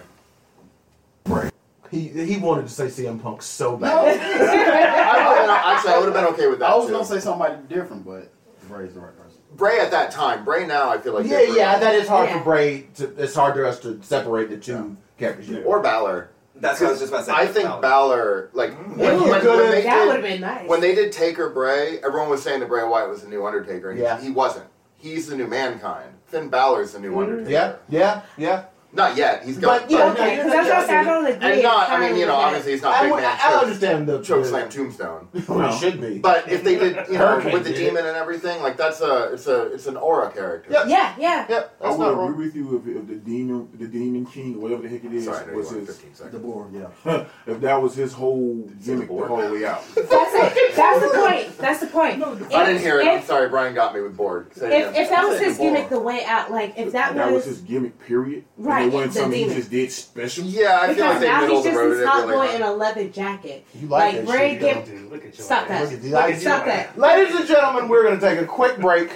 Bray. 1.26 1.50
He 1.92 2.08
he 2.08 2.38
wanted 2.38 2.68
to 2.68 2.74
say 2.74 2.86
CM 2.88 3.22
Punk 3.22 3.42
so 3.44 3.72
No. 3.74 3.78
bad. 3.80 4.20
I 4.20 5.28
would've 5.28 5.44
been, 5.44 5.50
actually, 5.50 5.92
I 5.94 5.98
would 5.98 6.06
have 6.06 6.14
been 6.14 6.26
okay 6.34 6.48
with 6.48 6.60
that. 6.60 6.70
I 6.72 6.76
was 6.76 6.88
too. 6.88 6.94
gonna 6.94 7.06
say 7.06 7.20
somebody 7.20 7.56
different, 7.68 8.06
but 8.06 8.32
Bray's 8.68 8.94
the 8.94 9.00
right 9.00 9.16
person. 9.18 9.40
Bray 9.56 9.80
at 9.80 9.92
that 9.92 10.12
time. 10.12 10.44
Bray 10.46 10.66
now, 10.68 10.90
I 10.90 11.00
feel 11.00 11.14
like 11.14 11.26
yeah, 11.26 11.38
different. 11.40 11.58
yeah, 11.58 11.80
that 11.80 11.96
is 11.96 12.08
hard 12.08 12.30
Yeah. 12.30 12.38
for 12.40 12.44
Bray. 12.44 12.82
To, 12.96 13.06
it's 13.24 13.36
hard 13.36 13.56
for 13.56 13.66
us 13.66 13.80
to 13.82 14.00
separate 14.04 14.50
the 14.50 14.58
two 14.58 14.96
characters. 15.18 15.50
Yeah. 15.50 15.60
Or 15.62 15.82
Balor. 15.82 16.30
That's 16.60 16.80
what 16.82 16.88
I 16.88 16.92
was 16.92 17.00
just 17.00 17.12
about 17.12 17.20
to 17.20 17.26
say. 17.26 17.32
I 17.34 17.48
think 17.48 17.68
Balor. 17.68 17.82
Balor, 17.82 18.50
like 18.54 18.72
mm. 18.72 18.98
when, 18.98 19.14
Ooh, 19.16 19.30
when, 19.30 19.42
good. 19.42 19.58
when 19.58 19.72
they 19.72 19.82
That 19.84 20.06
would 20.08 20.16
have 20.16 20.24
did, 20.24 20.32
been 20.32 20.42
nice. 20.42 20.68
when 20.68 20.82
they 20.82 20.94
did 20.96 21.12
Taker 21.12 21.50
Bray, 21.50 22.00
everyone 22.00 22.30
was 22.30 22.42
saying 22.44 22.60
that 22.62 22.68
Bray 22.70 22.84
Wyatt 22.84 23.10
was 23.10 23.22
the 23.24 23.30
new 23.30 23.46
Undertaker, 23.46 23.92
and 23.92 24.00
Yeah. 24.00 24.20
he 24.20 24.30
wasn't. 24.30 24.66
He's 24.98 25.28
the 25.28 25.36
new 25.38 25.48
Mankind. 25.48 26.12
Finn 26.26 26.50
Balor's 26.50 26.92
the 26.94 27.00
new 27.00 27.14
mm. 27.14 27.24
Undertaker. 27.24 27.50
yeah, 27.50 27.76
yeah, 27.90 28.22
yeah. 28.38 28.64
Not 28.92 29.16
yet. 29.16 29.44
He's 29.44 29.58
got. 29.60 29.82
But, 29.84 29.92
yeah, 29.92 30.12
okay, 30.12 30.38
no, 30.38 30.44
because 30.44 30.52
that's 30.52 30.68
what 30.70 30.78
I 30.78 30.86
said. 30.88 30.98
I 30.98 31.04
don't 31.04 31.26
agree. 31.28 31.52
and 31.54 31.64
not. 31.64 31.90
I 31.92 32.00
mean, 32.00 32.18
you 32.18 32.26
know, 32.26 32.34
entirely 32.34 32.44
obviously 32.46 32.72
he's 32.72 32.82
not 32.82 32.96
I, 32.96 33.02
big 33.04 33.12
would- 33.12 33.22
man. 33.22 33.26
I, 33.26 33.48
I 33.48 33.52
choke- 33.52 33.64
understand 33.64 34.08
the 34.10 34.22
Choke 34.24 34.46
slam 34.46 34.70
tombstone. 34.70 35.28
Well, 35.48 35.74
it 35.74 35.80
should 35.80 36.02
be. 36.02 36.18
But 36.20 36.52
if 36.52 36.64
they 36.64 36.78
did, 36.78 37.08
you 37.08 37.18
know, 37.20 37.38
with 37.54 37.66
the 37.66 37.74
demon 37.74 38.06
and 38.06 38.18
everything, 38.18 38.62
like 38.64 38.78
that's 38.78 39.02
a, 39.02 39.34
it's 39.34 39.48
a, 39.48 39.72
it's 39.74 39.86
an 39.88 39.96
aura 39.98 40.32
character. 40.32 40.72
Yep. 40.72 40.86
Yeah, 40.88 41.16
yeah. 41.20 41.46
Yep. 41.50 41.76
I 41.82 41.92
would 41.96 42.30
agree 42.30 42.46
with 42.48 42.56
you 42.56 42.78
if, 42.78 42.88
if 42.98 43.08
the 43.08 43.16
demon, 43.16 43.70
the 43.76 43.88
demon 43.88 44.26
king, 44.26 44.56
or 44.56 44.60
whatever 44.60 44.82
the 44.84 44.90
heck 44.90 45.04
it 45.04 45.14
is, 45.14 45.26
Sorry, 45.26 45.38
I 45.38 45.46
know 45.46 45.52
you 45.52 45.58
was 45.58 45.68
wanted 45.68 45.80
his. 45.88 45.96
15 45.98 46.12
The 46.12 46.18
seconds. 46.18 46.44
board, 46.44 46.74
yeah. 46.74 47.26
if 47.48 47.62
that 47.62 47.82
was 47.82 47.96
his 47.96 48.14
whole 48.14 48.56
gimmick 48.84 49.02
the 49.08 49.14
board? 49.14 49.28
whole 49.28 49.38
way 49.52 49.66
out. 49.66 49.84
That's 49.96 50.10
it. 50.10 50.76
That's 50.76 51.02
the 51.02 51.18
point. 51.20 51.58
That's 51.58 51.80
the 51.80 51.88
point. 51.88 52.24
I 52.54 52.66
didn't 52.66 52.82
hear 52.82 53.00
it. 53.00 53.08
I'm 53.08 53.24
sorry, 53.24 53.50
Brian 53.50 53.74
got 53.76 53.94
me 53.94 54.02
with 54.02 54.18
bored. 54.18 54.54
Say 54.56 54.82
if, 54.82 54.96
if 54.96 55.10
that 55.10 55.28
was 55.28 55.40
his 55.40 55.58
gimmick, 55.58 55.90
the 55.90 56.00
way 56.00 56.24
out, 56.26 56.52
like 56.52 56.78
if 56.78 56.92
that, 56.94 57.16
that 57.16 57.32
was 57.32 57.46
was, 57.46 57.58
his 57.58 57.62
gimmick, 57.62 58.00
period. 58.00 58.46
Right, 58.58 58.79
And 58.84 58.92
it 58.92 58.96
wasn't 58.96 59.14
the 59.14 59.20
something 59.20 59.40
demon. 59.40 59.56
he 59.56 59.60
just 59.62 59.72
did 59.72 59.92
special. 59.92 60.44
Yeah, 60.46 60.80
I 60.82 60.94
feel 60.94 61.06
like 61.06 61.20
because 61.20 61.20
they 61.22 61.28
now 61.28 61.42
middle 61.42 61.56
he's 61.56 61.64
the 61.66 61.70
just 61.72 61.80
road 61.80 61.90
this 61.92 62.00
it 62.02 62.08
hot 62.08 62.20
really 62.28 62.34
boy 62.34 62.46
hard. 62.48 62.56
in 62.56 62.62
a 62.64 62.74
leather 62.74 63.08
jacket. 63.10 63.66
You 63.74 63.88
like 63.88 64.16
that 64.16 64.26
Bray 64.26 64.38
shit, 64.54 64.62
you 64.62 64.68
give- 64.74 64.86
Dude, 64.86 65.12
look 65.12 65.26
at 65.26 65.38
you. 65.38 65.44
Stop 65.44 65.68
that. 65.68 65.84
Look 65.84 65.94
at. 65.94 66.04
Look 66.04 66.14
at 66.24 66.42
Stop 66.42 66.66
that. 66.66 66.98
Ladies 66.98 67.36
and 67.36 67.48
gentlemen, 67.48 67.88
we're 67.90 68.04
going 68.04 68.20
to 68.20 68.26
take 68.26 68.40
a 68.40 68.46
quick 68.46 68.78
break. 68.78 69.10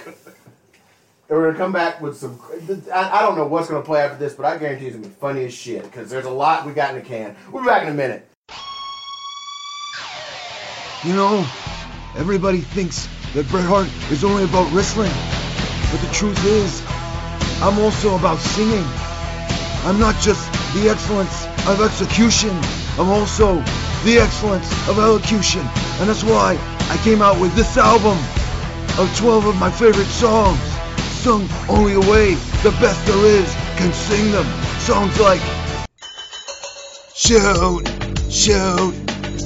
And 1.26 1.38
we're 1.38 1.44
going 1.44 1.54
to 1.54 1.58
come 1.58 1.72
back 1.72 2.02
with 2.02 2.18
some. 2.18 2.38
I, 2.92 3.18
I 3.18 3.22
don't 3.22 3.36
know 3.36 3.46
what's 3.46 3.68
going 3.68 3.82
to 3.82 3.86
play 3.86 4.00
after 4.02 4.18
this, 4.18 4.34
but 4.34 4.44
I 4.44 4.58
guarantee 4.58 4.86
it's 4.86 4.94
going 4.96 5.04
to 5.04 5.08
be 5.08 5.14
funny 5.14 5.44
as 5.46 5.54
shit 5.54 5.82
because 5.82 6.10
there's 6.10 6.26
a 6.26 6.30
lot 6.30 6.66
we 6.66 6.72
got 6.74 6.94
in 6.94 7.00
the 7.00 7.06
can. 7.06 7.34
We'll 7.50 7.62
be 7.62 7.68
back 7.68 7.82
in 7.82 7.88
a 7.88 7.94
minute. 7.94 8.28
You 11.02 11.14
know, 11.14 11.46
everybody 12.16 12.60
thinks 12.60 13.08
that 13.34 13.48
Bret 13.48 13.64
Hart 13.64 13.88
is 14.10 14.22
only 14.24 14.44
about 14.44 14.70
wrestling. 14.72 15.10
But 15.90 16.00
the 16.06 16.12
truth 16.14 16.42
is, 16.44 16.82
I'm 17.62 17.78
also 17.78 18.16
about 18.16 18.38
singing. 18.38 18.84
I'm 19.84 19.98
not 19.98 20.18
just 20.20 20.50
the 20.74 20.88
excellence 20.88 21.46
of 21.68 21.80
execution, 21.80 22.50
I'm 22.98 23.10
also 23.10 23.56
the 24.04 24.18
excellence 24.18 24.70
of 24.88 24.98
elocution. 24.98 25.60
And 26.00 26.08
that's 26.08 26.24
why 26.24 26.58
I 26.90 26.96
came 27.04 27.22
out 27.22 27.40
with 27.40 27.54
this 27.54 27.76
album 27.76 28.18
of 28.98 29.14
12 29.16 29.46
of 29.46 29.56
my 29.56 29.70
favorite 29.70 30.06
songs, 30.06 30.58
sung 31.22 31.48
only 31.68 31.94
a 31.94 32.00
way 32.00 32.34
the 32.62 32.74
best 32.80 33.04
there 33.06 33.26
is 33.26 33.52
can 33.76 33.92
sing 33.92 34.32
them. 34.32 34.46
Songs 34.80 35.18
like 35.20 35.40
Shout, 37.16 37.86
shout, 38.28 38.94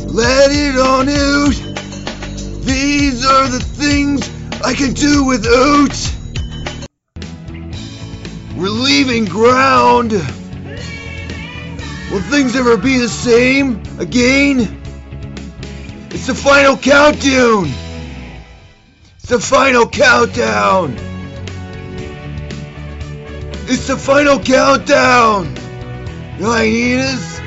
let 0.06 0.50
it 0.50 0.78
on 0.78 1.08
out. 1.08 1.54
These 2.64 3.26
are 3.26 3.48
the 3.48 3.60
things 3.60 4.28
I 4.64 4.74
can 4.74 4.94
do 4.94 5.24
without. 5.24 6.17
We're 8.58 8.70
leaving 8.70 9.24
ground. 9.26 10.10
Will 10.10 10.20
things 12.22 12.56
ever 12.56 12.76
be 12.76 12.98
the 12.98 13.08
same 13.08 13.80
again? 14.00 14.82
It's 16.10 16.26
the 16.26 16.34
final 16.34 16.76
countdown. 16.76 17.68
It's 19.14 19.28
the 19.28 19.38
final 19.38 19.86
countdown. 19.86 20.96
It's 23.68 23.86
the 23.86 23.96
final 23.96 24.40
countdown. 24.40 25.54
You 26.40 26.46
hyenas. 26.46 27.38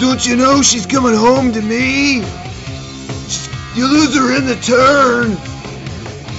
Don't 0.00 0.26
you 0.26 0.34
know 0.34 0.62
she's 0.62 0.86
coming 0.86 1.14
home 1.14 1.52
to 1.52 1.62
me? 1.62 2.16
You 3.76 3.86
lose 3.86 4.16
her 4.16 4.36
in 4.36 4.46
the 4.46 4.56
turn. 4.56 5.49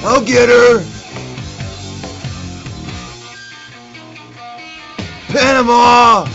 I'll 0.04 0.26
get 0.26 0.50
her. 0.50 0.84
Panama. 5.28 6.28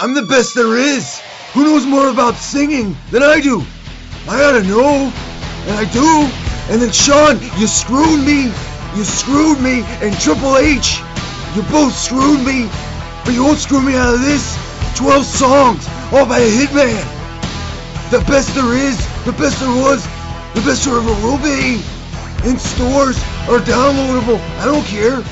I'm 0.00 0.14
the 0.14 0.22
best 0.22 0.54
there 0.54 0.76
is. 0.76 1.20
Who 1.52 1.64
knows 1.64 1.84
more 1.86 2.08
about 2.08 2.34
singing 2.36 2.96
than 3.10 3.22
I 3.22 3.40
do? 3.40 3.62
I 4.26 4.38
gotta 4.38 4.62
know, 4.62 5.12
and 5.66 5.76
I 5.76 5.84
do. 5.92 6.28
And 6.72 6.80
then 6.80 6.90
Sean, 6.90 7.38
you 7.60 7.66
screwed 7.66 8.24
me. 8.24 8.44
You 8.96 9.04
screwed 9.04 9.60
me, 9.60 9.82
and 10.00 10.18
Triple 10.18 10.56
H, 10.56 11.00
you 11.54 11.62
both 11.64 11.94
screwed 11.94 12.44
me. 12.44 12.70
But 13.24 13.34
you 13.34 13.44
won't 13.44 13.58
screw 13.58 13.82
me 13.82 13.94
out 13.96 14.14
of 14.14 14.20
this. 14.22 14.58
12 14.96 15.24
songs, 15.24 15.86
all 16.10 16.24
by 16.26 16.38
a 16.38 16.50
hitman. 16.50 17.04
The 18.10 18.20
best 18.30 18.54
there 18.54 18.74
is, 18.74 19.13
the 19.24 19.32
best 19.32 19.58
there 19.60 19.68
was, 19.70 20.04
the 20.54 20.60
best 20.60 20.84
there 20.84 20.96
ever 20.96 21.14
will 21.24 21.38
be. 21.38 21.80
In 22.48 22.58
stores 22.58 23.16
or 23.48 23.58
downloadable, 23.58 24.38
I 24.60 24.66
don't 24.66 24.84
care. 24.84 25.22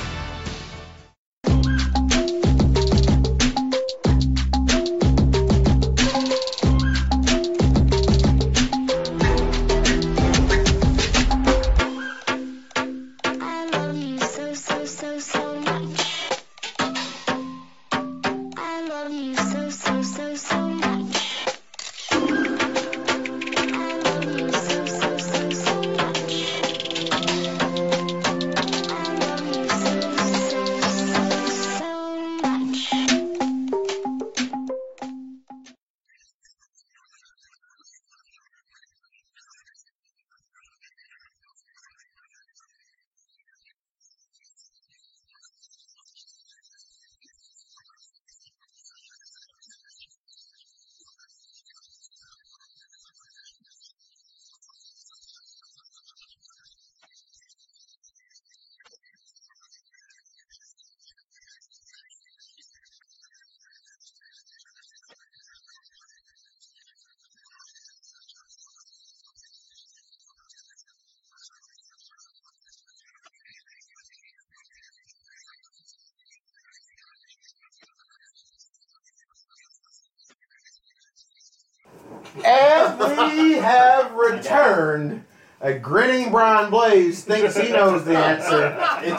And 82.45 82.99
we 82.99 83.53
have 83.59 84.12
returned. 84.12 85.24
A 85.64 85.74
grinning 85.78 86.33
Brian 86.33 86.70
Blaze 86.72 87.22
thinks 87.22 87.57
he 87.57 87.68
knows 87.70 88.05
the 88.05 88.18
answer 88.18 88.70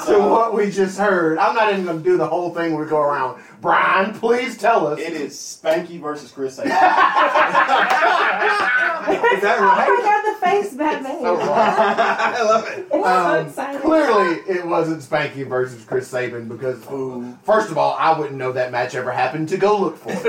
to 0.07 0.19
what 0.19 0.53
we 0.53 0.69
just 0.71 0.97
heard. 0.99 1.37
I'm 1.37 1.55
not 1.55 1.71
even 1.71 1.85
going 1.85 1.99
to 1.99 2.03
do 2.03 2.17
the 2.17 2.27
whole 2.27 2.53
thing 2.53 2.75
we 2.75 2.85
go 2.85 2.97
around. 2.99 3.41
Brian, 3.61 4.13
please 4.13 4.57
tell 4.57 4.87
us. 4.87 4.99
It 4.99 5.13
is 5.13 5.35
Spanky 5.37 6.01
versus 6.01 6.31
Chris 6.31 6.55
Sabin. 6.57 6.69
Is 6.73 6.77
that 9.41 9.57
right? 9.61 9.87
I 9.87 10.01
got 10.03 10.23
the 10.25 10.35
face 10.45 10.73
Batman. 10.73 11.15
I 11.25 12.41
love 12.43 12.67
it. 12.67 12.79
It's 12.79 12.89
so 12.91 13.03
Um, 13.05 13.47
exciting. 13.47 13.62
Clearly, 13.83 14.35
it 14.47 14.65
wasn't 14.65 15.01
Spanky 15.01 15.45
versus 15.47 15.83
Chris 15.83 16.07
Sabin 16.07 16.47
because, 16.47 16.81
first 17.43 17.69
of 17.69 17.77
all, 17.77 17.95
I 17.99 18.17
wouldn't 18.17 18.37
know 18.37 18.53
that 18.53 18.71
match 18.71 18.95
ever 18.95 19.11
happened 19.11 19.49
to 19.49 19.57
go 19.57 19.77
look 19.77 19.97
for 19.97 20.11
it. 20.11 20.25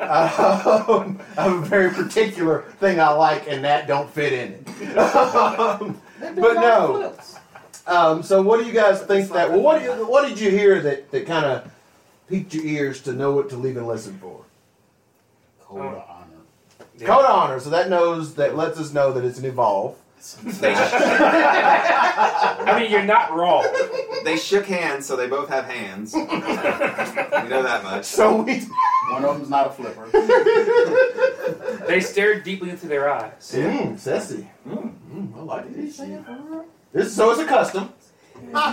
um, 0.00 1.20
I 1.36 1.42
have 1.42 1.52
a 1.52 1.60
very 1.62 1.90
particular 1.90 2.62
thing 2.78 3.00
I 3.00 3.10
like, 3.10 3.48
and 3.48 3.64
that 3.64 3.86
don't 3.88 4.08
fit 4.10 4.32
in 4.32 4.52
it. 4.52 4.98
Um, 4.98 6.00
but 6.20 6.54
no. 6.54 7.14
Um, 7.86 8.22
so, 8.22 8.40
what 8.42 8.60
do 8.60 8.66
you 8.66 8.72
guys 8.72 9.00
think 9.02 9.30
that? 9.32 9.50
Well, 9.50 9.60
what, 9.60 9.78
do 9.80 9.84
you- 9.86 10.06
what 10.06 10.28
did 10.28 10.38
you 10.38 10.50
hear 10.50 10.80
that, 10.82 11.10
that 11.10 11.26
kind 11.26 11.44
of 11.46 11.70
piqued 12.28 12.54
your 12.54 12.64
ears 12.64 13.00
to 13.02 13.12
know 13.12 13.32
what 13.32 13.48
to 13.50 13.56
leave 13.56 13.76
and 13.76 13.86
listen 13.86 14.18
for? 14.18 14.44
Code 15.62 15.80
of 15.80 16.04
honor. 16.08 17.06
Code 17.06 17.24
of 17.24 17.30
honor. 17.30 17.60
So 17.60 17.70
that 17.70 17.88
knows 17.90 18.34
that 18.34 18.56
lets 18.56 18.78
us 18.78 18.92
know 18.92 19.12
that 19.12 19.24
it's 19.24 19.38
an 19.38 19.44
evolve. 19.46 19.96
I 20.20 20.34
mean, 22.80 22.90
you're 22.90 23.04
not 23.04 23.32
wrong. 23.34 23.64
They 24.24 24.36
shook 24.36 24.66
hands, 24.66 25.06
so 25.06 25.14
they 25.16 25.26
both 25.28 25.48
have 25.48 25.64
hands. 25.66 26.12
we 26.14 26.24
know 26.26 27.62
that 27.62 27.82
much. 27.84 28.04
So 28.04 28.42
we. 28.42 28.62
One 29.10 29.24
of 29.24 29.38
them's 29.38 29.48
not 29.48 29.68
a 29.68 29.70
flipper. 29.70 30.06
They 31.86 32.00
stared 32.00 32.42
deeply 32.44 32.68
into 32.70 32.86
their 32.86 33.10
eyes. 33.12 33.52
Mmm, 33.54 33.98
sassy. 33.98 34.48
Mm, 34.68 34.92
I 35.36 35.40
like 35.42 35.64
it. 35.66 35.74
This 36.92 37.06
is 37.06 37.14
so 37.16 37.30
it's 37.30 37.40
a 37.40 37.46
custom. 37.46 37.90
Oh, 38.54 38.54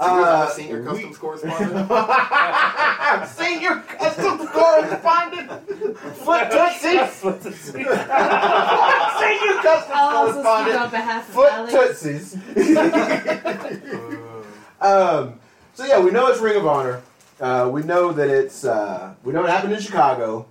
Uh, 0.00 0.48
senior 0.50 0.82
customs 0.84 1.18
correspondent. 1.18 1.70
Senior 3.28 3.76
customs 3.80 4.48
correspondent. 4.50 5.50
Foot 6.16 6.50
Tootsies. 6.50 7.10
Senior 7.20 7.96
customs 9.62 9.94
I'll 9.94 10.16
also 10.16 10.40
speak 10.40 10.74
on 11.14 11.22
correspondent. 11.22 11.24
behalf 11.24 11.28
of 11.28 11.34
Foot 11.34 11.52
Alex. 11.52 11.72
Tootsies. 12.02 12.34
um, 14.80 15.38
so 15.74 15.84
yeah, 15.84 16.00
we 16.00 16.10
know 16.10 16.26
it's 16.28 16.40
Ring 16.40 16.56
of 16.56 16.66
Honor. 16.66 17.02
Uh, 17.40 17.68
we 17.72 17.82
know 17.82 18.12
that 18.12 18.28
it's. 18.28 18.64
Uh, 18.64 19.14
we 19.24 19.32
know 19.32 19.44
it 19.44 19.50
happened 19.50 19.74
in 19.74 19.80
Chicago. 19.80 20.46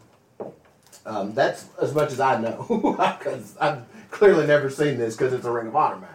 Um, 1.06 1.34
that's 1.34 1.66
as 1.82 1.94
much 1.94 2.12
as 2.12 2.20
I 2.20 2.40
know 2.40 2.66
because 3.20 3.58
I've 3.60 3.84
clearly 4.10 4.48
never 4.48 4.70
seen 4.70 4.98
this 4.98 5.16
because 5.16 5.34
it's 5.34 5.46
a 5.46 5.52
Ring 5.52 5.68
of 5.68 5.76
Honor 5.76 5.98
match. 5.98 6.10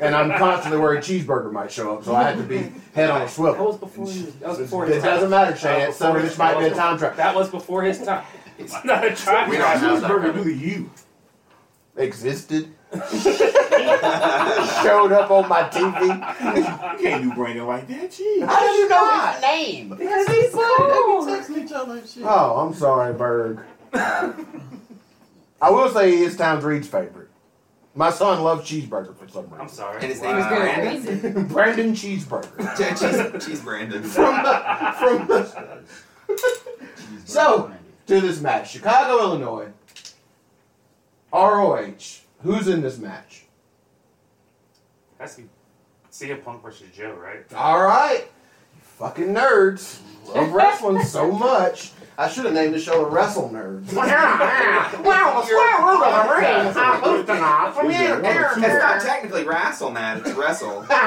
And 0.00 0.14
I'm 0.14 0.36
constantly 0.38 0.80
worried 0.80 1.02
cheeseburger 1.02 1.52
might 1.52 1.70
show 1.70 1.96
up, 1.98 2.04
so 2.04 2.14
I 2.14 2.22
had 2.24 2.38
to 2.38 2.42
be 2.44 2.72
head 2.94 3.10
on 3.10 3.20
a 3.20 3.24
That 3.26 3.30
swivel. 3.30 3.66
was 3.66 3.76
before 3.76 4.06
his, 4.06 4.34
that 4.36 4.48
was 4.48 4.58
before 4.58 4.86
his 4.86 4.96
It 4.96 5.00
time. 5.02 5.10
doesn't 5.10 5.30
matter, 5.30 5.54
Shane. 5.54 5.80
That 5.80 5.88
was 5.88 5.96
Some 5.96 6.16
of 6.16 6.22
before 6.22 6.28
this 6.30 6.38
might 6.38 6.58
be 6.58 6.64
a 6.66 6.74
time 6.74 6.98
trap. 6.98 7.16
That 7.16 7.34
was 7.36 7.50
before 7.50 7.82
his 7.82 8.02
time. 8.02 8.24
It's 8.58 8.72
not 8.84 9.04
a 9.04 9.14
time 9.14 9.50
We 9.50 9.58
don't 9.58 9.66
have. 9.78 10.02
Cheeseburger 10.02 10.42
do 10.42 10.48
you. 10.50 10.90
Existed. 11.96 12.72
Showed 14.82 15.12
up 15.12 15.30
on 15.30 15.48
my 15.48 15.62
TV. 15.64 16.06
You 16.56 16.98
can't 17.02 17.22
do 17.22 17.34
Brandon 17.34 17.66
like 17.66 17.86
that, 17.88 18.10
gee. 18.12 18.40
How 18.40 18.60
did 18.60 18.78
you 18.78 18.88
know 18.88 19.30
his 19.32 19.42
name? 19.42 19.88
Because 19.90 20.26
he's 20.28 20.52
cool. 20.52 21.26
Texting 21.26 21.64
each 21.64 21.72
other 21.72 21.98
and 21.98 22.08
shit. 22.08 22.24
Oh, 22.24 22.58
I'm 22.60 22.74
sorry, 22.74 23.12
Berg. 23.14 23.60
I 23.92 25.70
will 25.70 25.88
say 25.90 26.16
he 26.16 26.22
is 26.22 26.36
Towns 26.36 26.64
Reed's 26.64 26.88
favorite. 26.88 27.28
My 27.94 28.10
son 28.10 28.42
loves 28.42 28.68
cheeseburger 28.68 29.16
for 29.16 29.26
some 29.26 29.44
reason. 29.44 29.54
I'm 29.54 29.62
reason. 29.62 29.76
sorry. 29.76 30.02
And 30.02 30.12
his 30.12 30.20
name 30.20 30.36
is 30.36 30.46
Brandon. 30.46 31.46
Brandon 31.48 31.92
Cheeseburger. 31.94 33.36
cheese, 33.38 33.46
cheese 33.46 33.60
Brandon. 33.62 34.02
From 34.02 34.42
the, 34.42 34.94
from 34.98 35.26
the, 35.26 35.82
so, 37.24 37.72
to 38.06 38.20
this 38.20 38.42
match 38.42 38.70
Chicago, 38.70 39.18
Illinois. 39.20 39.68
ROH. 41.32 42.20
Who's 42.46 42.68
in 42.68 42.80
this 42.80 42.96
match? 42.98 43.42
That's 45.18 45.40
CM 46.12 46.44
Punk 46.44 46.62
versus 46.62 46.86
Joe, 46.96 47.14
right? 47.14 47.44
All 47.56 47.82
right. 47.82 48.20
You 48.20 48.80
fucking 48.80 49.34
nerds. 49.34 49.98
Love 50.28 50.52
wrestling 50.52 51.02
so 51.02 51.32
much. 51.32 51.90
I 52.16 52.28
should 52.28 52.44
have 52.44 52.54
named 52.54 52.72
the 52.72 52.78
show 52.78 53.04
the 53.04 53.10
Wrestle 53.10 53.50
Nerds. 53.50 53.92
well, 53.92 55.40
the 55.40 55.46
square 55.46 55.86
root 55.86 56.04
of 56.04 56.28
the 56.28 56.34
ring. 56.34 56.72
I'm 56.76 57.00
boosting 57.02 57.42
off 57.42 57.74
from 57.74 57.90
here, 57.90 58.22
here, 58.22 58.50
It's 58.52 58.60
not 58.60 59.00
technically 59.02 59.42
wrestle, 59.42 59.90
man. 59.90 60.22
It's 60.24 60.30
wrestle. 60.32 60.86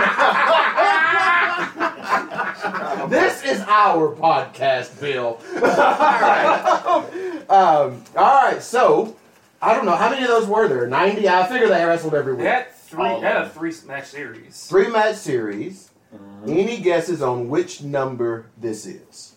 This 3.10 3.44
is 3.44 3.62
our 3.62 4.14
podcast, 4.16 5.00
Bill. 5.00 5.40
all 5.56 5.62
right. 5.62 7.46
Um, 7.50 8.04
all 8.16 8.52
right. 8.52 8.62
So, 8.62 9.16
I 9.62 9.74
don't 9.76 9.86
know 9.86 9.96
how 9.96 10.10
many 10.10 10.22
of 10.24 10.30
those 10.30 10.48
were 10.48 10.68
there. 10.68 10.88
Ninety. 10.88 11.28
I 11.28 11.46
figure 11.48 11.68
they 11.68 11.84
wrestled 11.84 12.14
every 12.14 12.34
They 12.36 12.44
week. 12.44 12.48
had 12.48 12.72
three. 12.74 13.04
They 13.04 13.20
had 13.20 13.38
a 13.38 13.50
three 13.50 13.74
match 13.86 14.08
series. 14.08 14.66
Three 14.68 14.88
match 14.90 15.16
series. 15.18 15.92
Mm-hmm. 16.14 16.50
Any 16.50 16.78
guesses 16.82 17.22
on 17.22 17.50
which 17.50 17.84
number 17.84 18.48
this 18.58 18.86
is? 18.86 19.36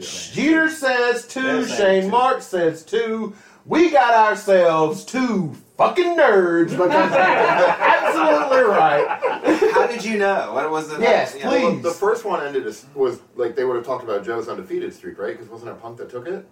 Jeter 0.00 0.70
says 0.70 1.26
two. 1.26 1.42
They're 1.42 1.68
Shane 1.68 2.02
two. 2.04 2.08
Mark 2.10 2.42
says 2.42 2.84
two. 2.84 3.34
We 3.64 3.90
got 3.90 4.14
ourselves 4.14 5.04
two 5.04 5.54
fucking 5.76 6.16
nerds 6.16 6.70
because 6.70 6.90
absolutely 7.12 8.62
right. 8.62 9.06
How 9.20 9.82
How 9.82 9.86
did 9.86 10.04
you 10.04 10.18
know? 10.18 10.52
What 10.54 10.70
was 10.70 10.90
it? 10.90 11.00
Yes, 11.00 11.36
yeah, 11.38 11.48
please. 11.48 11.62
Well, 11.62 11.76
the 11.76 11.90
first 11.92 12.24
one 12.24 12.44
ended 12.44 12.66
as, 12.66 12.86
was 12.94 13.20
like 13.36 13.54
they 13.54 13.64
would 13.64 13.76
have 13.76 13.84
talked 13.86 14.02
about 14.02 14.24
Joe's 14.24 14.48
undefeated 14.48 14.92
streak, 14.94 15.18
right? 15.18 15.34
Because 15.36 15.48
wasn't 15.48 15.70
it 15.70 15.80
Punk 15.80 15.98
that 15.98 16.10
took 16.10 16.26
it? 16.26 16.44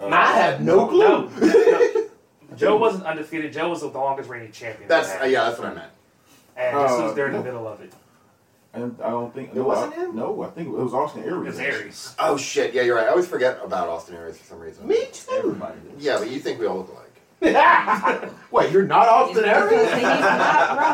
I 0.00 0.32
have 0.32 0.60
no 0.60 0.86
clue. 0.86 0.98
No, 0.98 1.28
no. 1.40 2.06
Joe 2.56 2.76
wasn't 2.76 3.04
undefeated. 3.04 3.52
Joe 3.52 3.68
was 3.70 3.80
the 3.80 3.88
longest 3.88 4.28
reigning 4.28 4.52
champion. 4.52 4.88
That's 4.88 5.10
uh, 5.10 5.24
yeah, 5.24 5.44
that's 5.44 5.58
what 5.58 5.68
I 5.68 5.74
meant. 5.74 5.90
And 6.56 6.76
this 6.76 6.90
was 6.92 7.14
there 7.14 7.26
in 7.26 7.32
the 7.32 7.42
middle 7.42 7.66
of 7.66 7.80
it. 7.80 7.92
And 8.74 8.96
I 9.02 9.10
don't 9.10 9.32
think 9.32 9.50
It 9.50 9.56
no, 9.56 9.64
wasn't 9.64 9.92
I, 9.94 9.96
him? 10.02 10.16
No, 10.16 10.42
I 10.42 10.50
think 10.50 10.66
it 10.68 10.70
was 10.72 10.92
Austin 10.94 11.22
It 11.22 11.26
Aries. 11.28 11.46
was 11.46 11.58
Aries. 11.60 12.14
Oh 12.18 12.36
shit! 12.36 12.74
Yeah, 12.74 12.82
you're 12.82 12.96
right. 12.96 13.06
I 13.06 13.10
always 13.10 13.26
forget 13.26 13.58
about 13.62 13.88
Austin 13.88 14.16
Aries 14.16 14.36
for 14.38 14.44
some 14.44 14.58
reason. 14.60 14.86
Me 14.86 15.06
too. 15.12 15.30
Everybody 15.32 15.78
does. 15.94 16.04
Yeah, 16.04 16.18
but 16.18 16.30
you 16.30 16.40
think 16.40 16.58
we 16.58 16.66
all 16.66 16.78
look 16.78 16.88
alike? 16.88 17.03
Wait, 18.50 18.70
you're 18.72 18.86
not 18.86 19.08
Austin 19.08 19.44
Aries? 19.44 19.88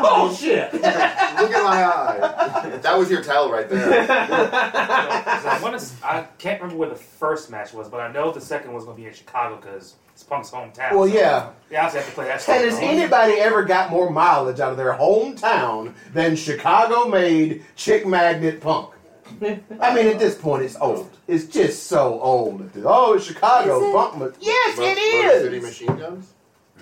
Oh 0.03 0.35
shit! 0.37 0.73
Look 0.73 0.83
at 0.83 1.63
my 1.63 1.83
eye. 1.85 2.77
That 2.81 2.97
was 2.97 3.09
your 3.09 3.21
tell 3.23 3.51
right 3.51 3.69
there. 3.69 4.05
I, 4.09 5.59
wanna, 5.61 5.77
s- 5.77 5.95
I 6.03 6.23
can't 6.37 6.61
remember 6.61 6.79
where 6.79 6.89
the 6.89 6.95
first 6.95 7.49
match 7.49 7.73
was, 7.73 7.87
but 7.87 7.99
I 8.01 8.11
know 8.11 8.31
the 8.31 8.41
second 8.41 8.73
was 8.73 8.83
going 8.85 8.97
to 8.97 9.01
be 9.01 9.07
in 9.07 9.13
Chicago 9.13 9.55
because 9.57 9.95
it's 10.13 10.23
Punk's 10.23 10.49
hometown. 10.51 10.91
Well, 10.93 11.07
so 11.07 11.13
yeah. 11.13 11.51
They 11.69 11.77
obviously 11.77 11.99
have 12.01 12.09
to 12.09 12.15
play 12.15 12.25
that. 12.25 12.49
And 12.49 12.65
has 12.65 12.79
home. 12.79 12.83
anybody 12.89 13.33
ever 13.33 13.63
got 13.63 13.89
more 13.91 14.09
mileage 14.09 14.59
out 14.59 14.71
of 14.71 14.77
their 14.77 14.93
hometown 14.93 15.93
than 16.13 16.35
Chicago-made 16.35 17.63
chick 17.75 18.05
magnet 18.05 18.59
punk? 18.61 18.93
I 19.41 19.95
mean, 19.95 20.07
at 20.07 20.19
this 20.19 20.35
point, 20.35 20.63
it's 20.63 20.75
old. 20.75 21.09
It's 21.27 21.45
just 21.45 21.83
so 21.83 22.19
old. 22.19 22.69
Oh, 22.83 23.13
it's 23.13 23.23
Chicago 23.25 23.77
Is 23.81 23.87
it? 23.87 23.93
punk. 23.93 24.35
Yes, 24.41 24.77
Mo- 24.77 24.83
it 24.85 25.25
Motor 25.25 25.39
City. 25.39 25.59
Machine 25.61 25.97
Guns 25.97 26.33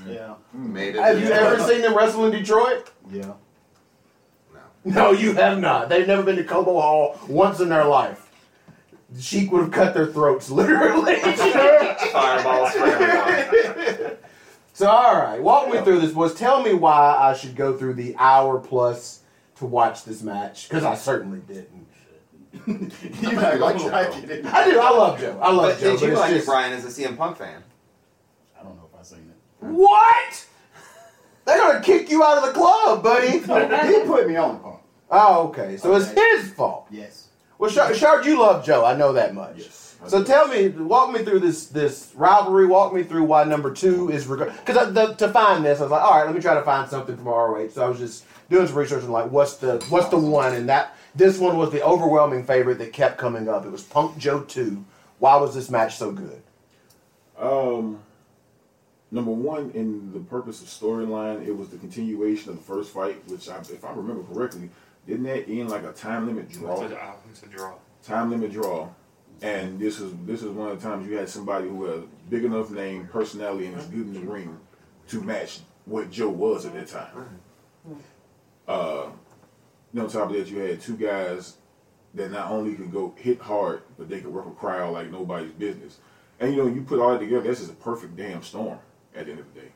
Mm. 0.05 0.13
Yeah. 0.13 0.33
Mm, 0.55 0.69
made 0.71 0.95
it. 0.95 1.01
Have 1.01 1.19
you 1.19 1.27
ever 1.27 1.59
seen 1.67 1.81
them 1.81 1.95
wrestle 1.95 2.25
in 2.25 2.31
Detroit? 2.31 2.89
Yeah. 3.11 3.33
No, 4.53 4.59
No, 4.85 5.11
you 5.11 5.33
have 5.33 5.59
not. 5.59 5.89
They've 5.89 6.07
never 6.07 6.23
been 6.23 6.37
to 6.37 6.43
Cobo 6.43 6.79
Hall 6.79 7.19
once 7.27 7.59
in 7.59 7.69
their 7.69 7.85
life. 7.85 8.25
Sheik 9.19 9.51
would 9.51 9.61
have 9.63 9.71
cut 9.71 9.93
their 9.93 10.05
throats, 10.07 10.49
literally. 10.51 11.15
Fireballs 12.11 12.71
for 12.73 12.85
everyone. 12.85 14.17
so, 14.73 14.87
all 14.87 15.15
right, 15.15 15.41
walk 15.41 15.69
me 15.71 15.79
through 15.81 15.99
this, 15.99 16.11
boys. 16.11 16.33
Tell 16.35 16.61
me 16.63 16.73
why 16.73 17.15
I 17.19 17.33
should 17.33 17.55
go 17.55 17.75
through 17.75 17.95
the 17.95 18.15
hour 18.17 18.59
plus 18.59 19.21
to 19.55 19.65
watch 19.65 20.05
this 20.05 20.21
match, 20.21 20.69
because 20.69 20.83
I 20.83 20.95
certainly 20.95 21.39
didn't. 21.39 21.87
You're 23.21 23.33
not 23.33 23.59
like 23.59 23.77
Joe. 23.77 23.89
it. 23.89 24.45
I 24.45 24.69
do. 24.69 24.79
I 24.79 24.89
love 24.91 25.19
Joe. 25.19 25.37
I 25.41 25.51
love 25.51 25.71
But 25.73 25.79
Joe. 25.79 25.91
did 25.91 26.01
you 26.01 26.11
it's 26.11 26.19
like 26.19 26.31
just- 26.33 26.43
it, 26.47 26.49
Brian, 26.49 26.73
as 26.73 26.85
a 26.85 26.87
CM 27.03 27.17
Punk 27.17 27.37
fan? 27.37 27.61
I 28.59 28.63
don't 28.63 28.75
know 28.75 28.87
if 28.91 28.99
I've 28.99 29.05
seen 29.05 29.19
it. 29.19 29.35
What? 29.59 30.45
They're 31.45 31.57
gonna 31.57 31.81
kick 31.81 32.09
you 32.09 32.23
out 32.23 32.37
of 32.37 32.45
the 32.45 32.51
club, 32.59 33.03
buddy. 33.03 33.39
He 33.93 34.05
put 34.05 34.27
me 34.27 34.35
on 34.35 34.55
the 34.55 34.59
pump. 34.59 34.81
oh, 35.11 35.47
okay. 35.49 35.77
So 35.77 35.95
it's 35.95 36.09
his 36.11 36.51
fault. 36.53 36.87
Yes. 36.91 37.27
Well, 37.57 37.69
Shard, 37.69 37.95
Shard, 37.95 38.25
you 38.25 38.39
love 38.39 38.65
Joe. 38.65 38.85
I 38.85 38.95
know 38.95 39.13
that 39.13 39.33
much. 39.35 39.57
Yes. 39.57 39.89
So 40.07 40.23
tell 40.23 40.47
me, 40.47 40.69
walk 40.69 41.11
me 41.11 41.23
through 41.23 41.41
this 41.41 41.67
this 41.67 42.13
rivalry. 42.15 42.65
Walk 42.65 42.93
me 42.93 43.03
through 43.03 43.25
why 43.25 43.43
number 43.43 43.73
two 43.73 44.09
is 44.09 44.25
because 44.25 45.17
to 45.17 45.29
find 45.29 45.65
this, 45.65 45.79
I 45.79 45.83
was 45.83 45.91
like, 45.91 46.01
all 46.01 46.11
right, 46.17 46.25
let 46.25 46.33
me 46.33 46.41
try 46.41 46.53
to 46.53 46.61
find 46.63 46.89
something 46.89 47.17
from 47.17 47.25
ROH. 47.25 47.69
So 47.69 47.85
I 47.85 47.89
was 47.89 47.99
just 47.99 48.23
doing 48.49 48.65
some 48.65 48.77
research 48.77 49.03
and 49.03 49.11
like, 49.11 49.29
what's 49.29 49.57
the 49.57 49.83
what's 49.89 50.07
the 50.07 50.17
one? 50.17 50.53
And 50.53 50.69
that 50.69 50.95
this 51.15 51.37
one 51.37 51.57
was 51.57 51.71
the 51.71 51.83
overwhelming 51.83 52.45
favorite 52.45 52.77
that 52.77 52.93
kept 52.93 53.17
coming 53.17 53.49
up. 53.49 53.65
It 53.65 53.71
was 53.71 53.83
Punk 53.83 54.17
Joe 54.17 54.41
two. 54.41 54.85
Why 55.17 55.35
was 55.35 55.53
this 55.53 55.69
match 55.69 55.97
so 55.97 56.11
good? 56.13 56.41
Um, 57.37 57.99
number 59.11 59.31
one, 59.31 59.71
in 59.71 60.11
the 60.13 60.19
purpose 60.19 60.61
of 60.61 60.67
storyline, 60.67 61.45
it 61.45 61.55
was 61.55 61.69
the 61.69 61.77
continuation 61.77 62.49
of 62.49 62.57
the 62.57 62.63
first 62.63 62.93
fight, 62.93 63.27
which, 63.27 63.49
I, 63.49 63.57
if 63.57 63.83
I 63.83 63.91
remember 63.91 64.23
correctly, 64.33 64.69
didn't 65.07 65.23
that 65.23 65.49
end 65.49 65.69
like 65.69 65.83
a 65.83 65.91
time 65.91 66.27
limit 66.27 66.49
draw? 66.49 66.83
It's 66.83 67.43
a, 67.43 67.47
draw. 67.47 67.73
Time 68.03 68.29
limit 68.29 68.51
draw. 68.51 68.89
And 69.41 69.79
this 69.79 69.99
is 69.99 70.13
this 70.25 70.43
is 70.43 70.49
one 70.49 70.69
of 70.69 70.81
the 70.81 70.87
times 70.87 71.07
you 71.07 71.15
had 71.15 71.29
somebody 71.29 71.67
who 71.67 71.85
had 71.85 71.99
a 71.99 72.03
big 72.29 72.43
enough 72.43 72.69
name, 72.71 73.07
personality, 73.07 73.67
and 73.67 73.77
is 73.77 73.85
good 73.85 74.01
in 74.01 74.13
the 74.13 74.19
ring 74.19 74.59
to 75.07 75.21
match 75.21 75.61
what 75.85 76.11
Joe 76.11 76.29
was 76.29 76.65
at 76.65 76.73
that 76.73 76.87
time. 76.87 77.39
Uh, 78.67 79.07
on 79.97 80.09
top 80.09 80.29
of 80.29 80.33
that, 80.33 80.47
you 80.47 80.59
had 80.59 80.81
two 80.81 80.97
guys 80.97 81.55
that 82.13 82.31
not 82.31 82.51
only 82.51 82.75
could 82.75 82.91
go 82.91 83.13
hit 83.17 83.39
hard, 83.39 83.81
but 83.97 84.09
they 84.09 84.19
could 84.19 84.33
work 84.33 84.45
a 84.45 84.51
crowd 84.51 84.93
like 84.93 85.09
nobody's 85.09 85.51
business. 85.53 85.99
And 86.39 86.53
you 86.53 86.57
know, 86.61 86.67
you 86.67 86.81
put 86.81 86.99
all 86.99 87.13
that 87.13 87.19
together, 87.19 87.47
that's 87.47 87.59
just 87.59 87.71
a 87.71 87.75
perfect 87.75 88.17
damn 88.17 88.43
storm 88.43 88.77
at 89.15 89.25
the 89.25 89.31
end 89.31 89.39
of 89.39 89.45
the 89.53 89.61
day. 89.61 89.67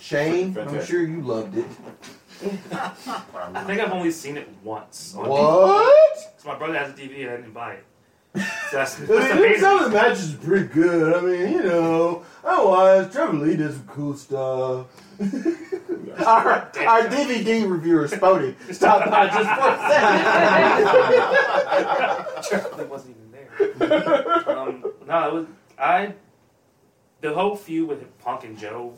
Shane, 0.00 0.56
I'm 0.58 0.84
sure 0.84 1.02
you 1.02 1.22
loved 1.22 1.56
it. 1.56 1.66
I 2.72 3.64
think 3.64 3.80
I've 3.80 3.92
only 3.92 4.10
seen 4.10 4.36
it 4.36 4.48
once. 4.62 5.14
on 5.16 5.28
What? 5.28 6.18
So 6.36 6.48
my 6.48 6.56
brother 6.56 6.76
has 6.76 6.90
a 6.90 6.94
DVD 6.94 7.22
and 7.22 7.30
I 7.30 7.36
didn't 7.36 7.52
buy 7.54 7.74
it. 7.74 7.84
So 8.34 8.40
that's, 8.72 8.96
that's 8.96 9.32
I 9.32 9.38
mean, 9.38 9.58
some 9.60 9.78
of 9.78 9.84
the 9.84 9.90
matches 9.96 10.34
are 10.34 10.38
pretty 10.38 10.66
good. 10.66 11.14
I 11.16 11.20
mean, 11.20 11.52
you 11.52 11.62
know, 11.62 12.24
otherwise, 12.44 13.12
Trevor 13.12 13.34
Lee 13.34 13.54
does 13.56 13.76
some 13.76 13.86
cool 13.86 14.16
stuff. 14.16 14.86
our, 16.26 16.48
our 16.50 17.02
DVD 17.08 17.64
reviewer, 17.70 18.08
Spody, 18.08 18.56
stopped 18.74 19.08
by 19.10 19.26
just 19.28 19.48
for 19.48 19.68
a 19.68 19.78
second. 19.88 20.34
That 22.76 22.88
wasn't 22.90 23.16
even 23.16 23.30
there. 23.32 24.50
Um, 24.50 24.84
no, 25.06 25.28
it 25.28 25.32
was 25.34 25.46
I. 25.78 26.12
The 27.24 27.32
whole 27.32 27.56
feud 27.56 27.88
with 27.88 28.18
Punk 28.18 28.44
and 28.44 28.58
Joe, 28.58 28.92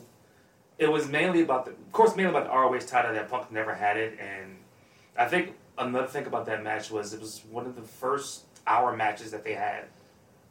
it 0.77 0.91
was 0.91 1.07
mainly 1.07 1.41
about 1.41 1.63
the, 1.63 1.71
of 1.71 1.91
course, 1.93 2.13
mainly 2.13 2.31
about 2.31 2.43
the 2.43 2.49
ROH 2.49 2.79
title 2.79 3.13
that 3.13 3.29
Punk 3.29 3.49
never 3.53 3.73
had 3.73 3.95
it, 3.95 4.19
and 4.19 4.57
I 5.17 5.29
think 5.29 5.53
another 5.77 6.07
thing 6.07 6.25
about 6.25 6.45
that 6.47 6.61
match 6.61 6.91
was 6.91 7.13
it 7.13 7.21
was 7.21 7.41
one 7.49 7.65
of 7.65 7.77
the 7.77 7.83
first 7.83 8.43
hour 8.67 8.93
matches 8.93 9.31
that 9.31 9.45
they 9.45 9.53
had. 9.53 9.85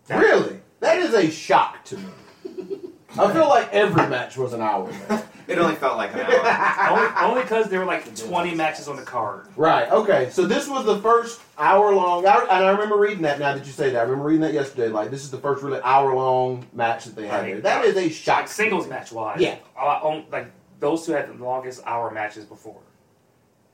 That- 0.07 0.21
really? 0.21 0.61
That 0.81 1.01
is 1.01 1.13
a 1.13 1.31
shock 1.31 1.85
to 1.85 1.99
me. 1.99 2.07
I 3.19 3.33
feel 3.33 3.49
like 3.49 3.73
every 3.73 4.07
match 4.09 4.37
was 4.37 4.53
an 4.53 4.61
hour. 4.61 4.93
It 5.49 5.59
only 5.59 5.77
felt 5.77 5.97
like 5.97 6.13
an 6.13 6.21
hour. 6.21 6.91
only 6.91 7.13
only 7.21 7.43
because 7.43 7.69
there 7.69 7.79
were 7.79 7.87
like 7.87 8.17
twenty 8.17 8.55
matches 8.55 8.89
on 8.89 8.97
the 8.97 9.03
card. 9.03 9.47
Right. 9.55 9.89
Okay. 9.91 10.29
So 10.31 10.45
this 10.45 10.69
was 10.69 10.85
the 10.85 10.99
first 10.99 11.41
hour 11.57 11.95
long, 11.95 12.27
I, 12.27 12.41
and 12.41 12.65
I 12.65 12.71
remember 12.71 12.97
reading 12.97 13.23
that. 13.23 13.39
Now 13.39 13.55
that 13.55 13.65
you 13.65 13.71
say 13.73 13.91
that, 13.91 13.99
I 13.99 14.03
remember 14.03 14.25
reading 14.25 14.41
that 14.41 14.53
yesterday. 14.53 14.89
Like 14.89 15.11
this 15.11 15.23
is 15.23 15.31
the 15.31 15.39
first 15.39 15.63
really 15.63 15.81
hour 15.85 16.15
long 16.17 16.67
match 16.73 17.05
that 17.05 17.15
they 17.15 17.29
had 17.29 17.45
there. 17.47 17.61
That 17.61 17.85
is 17.85 17.97
a 17.97 18.09
shock. 18.09 18.39
Like 18.39 18.49
singles 18.49 18.89
match 18.89 19.13
wise. 19.13 19.41
Yeah. 19.41 19.57
Uh, 19.77 20.01
on- 20.03 20.25
like 20.33 20.51
those 20.81 21.07
two 21.07 21.13
had 21.13 21.29
the 21.29 21.43
longest 21.43 21.81
hour 21.87 22.11
matches 22.11 22.45
before, 22.45 22.81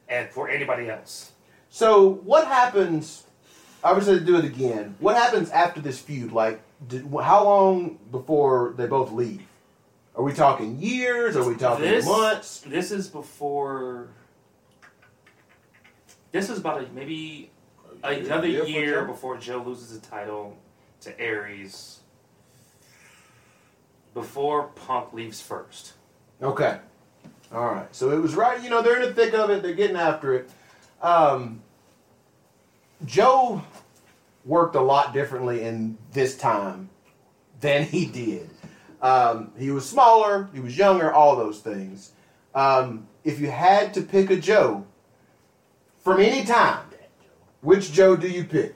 and 0.08 0.28
for 0.28 0.50
anybody 0.50 0.90
else. 0.90 1.32
So 1.70 2.06
what 2.06 2.46
happens? 2.46 3.24
Obviously, 3.82 4.18
to 4.18 4.24
do 4.24 4.36
it 4.36 4.44
again. 4.44 4.94
What 5.00 5.16
happens 5.16 5.48
after 5.50 5.80
this 5.80 5.98
feud? 5.98 6.32
Like, 6.32 6.60
did, 6.88 7.06
how 7.22 7.44
long 7.44 7.98
before 8.10 8.74
they 8.76 8.86
both 8.86 9.12
leave? 9.12 9.42
Are 10.14 10.22
we 10.22 10.32
talking 10.32 10.78
years? 10.78 11.36
Are 11.36 11.48
we 11.48 11.56
talking 11.56 11.84
this 11.84 12.04
months? 12.04 12.60
This 12.60 12.90
is 12.90 13.08
before. 13.08 14.08
This 16.32 16.50
is 16.50 16.58
about 16.58 16.82
a, 16.82 16.86
maybe 16.92 17.50
another 18.02 18.46
year 18.46 18.64
year, 18.66 19.04
before 19.04 19.38
Joe 19.38 19.62
loses 19.64 19.98
the 19.98 20.06
title 20.06 20.56
to 21.00 21.18
Aries. 21.18 22.00
Before 24.14 24.64
Punk 24.64 25.14
leaves 25.14 25.40
first. 25.40 25.94
Okay. 26.42 26.78
All 27.52 27.66
right. 27.66 27.94
So 27.94 28.10
it 28.10 28.20
was 28.20 28.34
right. 28.34 28.62
You 28.62 28.68
know, 28.68 28.82
they're 28.82 29.00
in 29.00 29.08
the 29.08 29.14
thick 29.14 29.32
of 29.32 29.48
it. 29.50 29.62
They're 29.62 29.74
getting 29.74 29.96
after 29.96 30.34
it. 30.34 30.50
Um, 31.00 31.62
Joe 33.04 33.62
worked 34.44 34.74
a 34.74 34.80
lot 34.80 35.12
differently 35.12 35.62
in 35.62 35.98
this 36.12 36.36
time 36.36 36.90
than 37.60 37.84
he 37.84 38.06
did. 38.06 38.50
Um, 39.00 39.52
he 39.58 39.70
was 39.70 39.88
smaller. 39.88 40.48
He 40.52 40.60
was 40.60 40.76
younger. 40.76 41.12
All 41.12 41.36
those 41.36 41.60
things. 41.60 42.12
Um, 42.54 43.08
if 43.24 43.40
you 43.40 43.50
had 43.50 43.94
to 43.94 44.02
pick 44.02 44.30
a 44.30 44.36
Joe 44.36 44.86
from 45.98 46.20
any 46.20 46.44
time, 46.44 46.86
which 47.60 47.92
Joe 47.92 48.16
do 48.16 48.28
you 48.28 48.44
pick? 48.44 48.74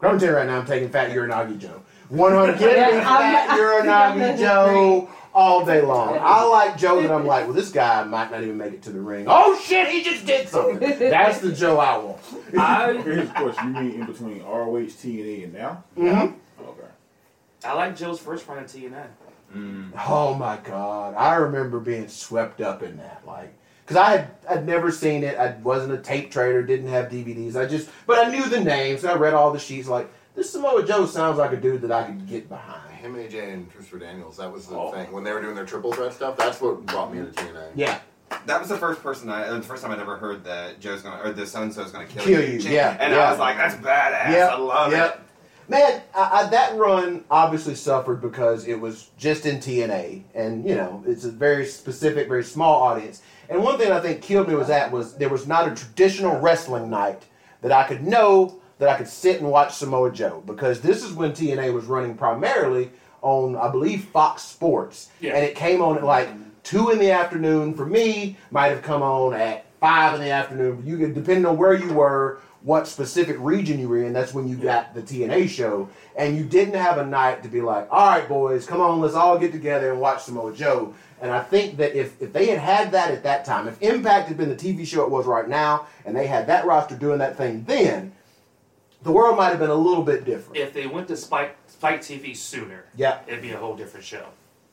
I'm 0.00 0.18
gonna 0.18 0.26
you 0.26 0.32
right 0.32 0.46
now, 0.46 0.58
I'm 0.58 0.66
taking 0.66 0.88
Fat 0.88 1.10
Uranage 1.10 1.58
Joe. 1.58 1.82
100 2.08 2.58
give 2.58 2.70
me 2.70 2.76
Yeah, 2.76 3.04
I'm 3.08 3.46
Fat 3.46 3.58
Uranage 3.58 4.38
Joe 4.38 5.08
all 5.34 5.64
day 5.64 5.80
long. 5.80 6.18
I 6.20 6.44
like 6.44 6.76
Joe 6.76 7.00
that 7.02 7.10
I'm 7.10 7.26
like, 7.26 7.44
well, 7.44 7.54
this 7.54 7.70
guy 7.70 8.04
might 8.04 8.30
not 8.30 8.42
even 8.42 8.56
make 8.58 8.72
it 8.72 8.82
to 8.82 8.90
the 8.90 9.00
ring. 9.00 9.26
Oh 9.28 9.58
shit, 9.62 9.88
he 9.88 10.02
just 10.02 10.26
did 10.26 10.48
something. 10.48 10.78
That's 10.98 11.38
the 11.40 11.52
Joe 11.52 11.78
I 11.78 11.96
want. 11.98 12.18
I 12.58 12.92
Here's 13.02 13.28
the 13.28 13.34
question: 13.34 13.74
You 13.74 13.80
mean 13.82 14.00
in 14.00 14.06
between 14.06 14.42
ROH, 14.42 14.86
TNA, 14.86 15.44
and 15.44 15.52
now? 15.54 15.84
Mhm. 15.96 16.34
Okay. 16.60 16.86
I 17.64 17.72
like 17.74 17.96
Joe's 17.96 18.18
first 18.20 18.46
run 18.48 18.58
at 18.58 18.66
TNA. 18.66 19.04
Oh 20.08 20.34
my 20.34 20.56
god, 20.64 21.14
I 21.14 21.34
remember 21.34 21.78
being 21.78 22.08
swept 22.08 22.60
up 22.62 22.82
in 22.82 22.96
that, 22.96 23.22
like, 23.26 23.52
because 23.84 23.98
I 23.98 24.10
had 24.10 24.30
I'd 24.48 24.66
never 24.66 24.90
seen 24.90 25.24
it. 25.24 25.36
I 25.38 25.54
wasn't 25.62 25.92
a 25.92 25.98
tape 25.98 26.30
trader, 26.30 26.62
didn't 26.62 26.88
have 26.88 27.10
DVDs. 27.10 27.54
I 27.56 27.66
just, 27.66 27.90
but 28.06 28.26
I 28.26 28.30
knew 28.30 28.44
the 28.48 28.60
names. 28.60 29.04
and 29.04 29.12
I 29.12 29.16
read 29.16 29.34
all 29.34 29.52
the 29.52 29.58
sheets. 29.58 29.88
Like, 29.88 30.08
this 30.34 30.48
Samoa 30.50 30.86
Joe 30.86 31.04
sounds 31.04 31.36
like 31.36 31.52
a 31.52 31.58
dude 31.58 31.82
that 31.82 31.92
I 31.92 32.04
could 32.04 32.26
get 32.26 32.48
behind. 32.48 32.91
Him, 33.02 33.16
AJ, 33.16 33.52
and 33.52 33.70
Christopher 33.72 33.98
Daniels. 33.98 34.36
That 34.36 34.52
was 34.52 34.66
the 34.66 34.76
Oh. 34.76 34.92
thing 34.92 35.10
when 35.10 35.24
they 35.24 35.32
were 35.32 35.40
doing 35.42 35.56
their 35.56 35.66
triple 35.66 35.92
threat 35.92 36.12
stuff. 36.12 36.36
That's 36.36 36.60
what 36.60 36.86
brought 36.86 37.12
me 37.12 37.18
into 37.18 37.32
TNA. 37.32 37.70
Yeah, 37.74 37.98
that 38.46 38.60
was 38.60 38.68
the 38.68 38.76
first 38.78 39.02
person 39.02 39.28
I, 39.28 39.48
uh, 39.48 39.56
the 39.56 39.62
first 39.62 39.82
time 39.82 39.90
I'd 39.90 39.98
ever 39.98 40.16
heard 40.16 40.44
that 40.44 40.78
Joe's 40.78 41.02
gonna 41.02 41.20
or 41.20 41.32
the 41.32 41.44
so 41.44 41.62
and 41.62 41.74
so's 41.74 41.90
gonna 41.90 42.06
kill, 42.06 42.22
Kill 42.22 42.40
you, 42.40 42.60
yeah, 42.60 42.96
And 43.00 43.12
yeah. 43.12 43.18
I 43.26 43.30
was 43.30 43.40
like, 43.40 43.56
that's 43.56 43.74
badass. 43.74 44.30
Yep, 44.30 44.50
I 44.50 44.56
love 44.56 44.92
yep. 44.92 45.14
it. 45.16 45.20
Man, 45.68 46.02
I, 46.14 46.30
I, 46.44 46.46
that 46.50 46.76
run 46.76 47.24
obviously 47.30 47.74
suffered 47.74 48.20
because 48.20 48.66
it 48.68 48.80
was 48.80 49.10
just 49.16 49.46
in 49.46 49.58
TNA, 49.58 50.22
and 50.34 50.68
you 50.68 50.76
know 50.76 51.02
it's 51.04 51.24
a 51.24 51.30
very 51.30 51.66
specific, 51.66 52.28
very 52.28 52.44
small 52.44 52.82
audience. 52.82 53.20
And 53.48 53.64
one 53.64 53.78
thing 53.78 53.90
I 53.90 53.98
think 53.98 54.22
killed 54.22 54.48
me 54.48 54.54
was 54.54 54.68
that 54.68 54.92
was 54.92 55.14
there 55.14 55.28
was 55.28 55.48
not 55.48 55.66
a 55.66 55.74
traditional 55.74 56.38
wrestling 56.40 56.88
night 56.88 57.24
that 57.62 57.72
I 57.72 57.82
could 57.84 58.06
know 58.06 58.60
that 58.82 58.88
I 58.90 58.96
could 58.96 59.06
sit 59.06 59.40
and 59.40 59.48
watch 59.48 59.74
Samoa 59.76 60.10
Joe 60.10 60.42
because 60.44 60.80
this 60.80 61.04
is 61.04 61.12
when 61.12 61.30
TNA 61.30 61.72
was 61.72 61.84
running 61.84 62.16
primarily 62.16 62.90
on 63.20 63.54
I 63.54 63.70
believe 63.70 64.06
Fox 64.06 64.42
Sports, 64.42 65.08
Yeah. 65.20 65.34
and 65.34 65.44
it 65.44 65.54
came 65.54 65.80
on 65.80 65.96
at 65.98 66.02
like 66.02 66.28
two 66.64 66.90
in 66.90 66.98
the 66.98 67.12
afternoon 67.12 67.74
for 67.74 67.86
me. 67.86 68.36
Might 68.50 68.72
have 68.72 68.82
come 68.82 69.00
on 69.00 69.34
at 69.34 69.66
five 69.78 70.14
in 70.16 70.20
the 70.20 70.30
afternoon. 70.30 70.82
You 70.84 70.98
could 70.98 71.14
depending 71.14 71.46
on 71.46 71.56
where 71.56 71.74
you 71.74 71.92
were, 71.94 72.40
what 72.62 72.88
specific 72.88 73.36
region 73.38 73.78
you 73.78 73.88
were 73.88 74.02
in. 74.02 74.12
That's 74.12 74.34
when 74.34 74.48
you 74.48 74.56
got 74.56 74.94
the 74.96 75.02
TNA 75.02 75.48
show, 75.48 75.88
and 76.16 76.36
you 76.36 76.42
didn't 76.42 76.74
have 76.74 76.98
a 76.98 77.06
night 77.06 77.44
to 77.44 77.48
be 77.48 77.60
like, 77.60 77.86
all 77.88 78.08
right, 78.08 78.28
boys, 78.28 78.66
come 78.66 78.80
on, 78.80 79.00
let's 79.00 79.14
all 79.14 79.38
get 79.38 79.52
together 79.52 79.92
and 79.92 80.00
watch 80.00 80.24
Samoa 80.24 80.52
Joe. 80.52 80.92
And 81.20 81.30
I 81.30 81.40
think 81.40 81.76
that 81.76 81.94
if, 81.94 82.20
if 82.20 82.32
they 82.32 82.46
had 82.46 82.58
had 82.58 82.90
that 82.90 83.12
at 83.12 83.22
that 83.22 83.44
time, 83.44 83.68
if 83.68 83.80
Impact 83.80 84.26
had 84.26 84.36
been 84.36 84.48
the 84.48 84.56
TV 84.56 84.84
show 84.84 85.04
it 85.04 85.10
was 85.10 85.24
right 85.24 85.48
now, 85.48 85.86
and 86.04 86.16
they 86.16 86.26
had 86.26 86.48
that 86.48 86.66
roster 86.66 86.96
doing 86.96 87.18
that 87.20 87.36
thing 87.36 87.62
then, 87.68 88.10
the 89.02 89.12
world 89.12 89.36
might 89.36 89.50
have 89.50 89.58
been 89.58 89.70
a 89.70 89.74
little 89.74 90.02
bit 90.02 90.24
different. 90.24 90.56
If 90.58 90.72
they 90.72 90.86
went 90.86 91.08
to 91.08 91.16
Spike 91.16 91.56
Spike 91.66 92.00
TV 92.00 92.36
sooner, 92.36 92.84
Yeah. 92.96 93.18
it'd 93.26 93.42
be 93.42 93.52
a 93.52 93.56
whole 93.58 93.76
different 93.76 94.04
show. 94.06 94.26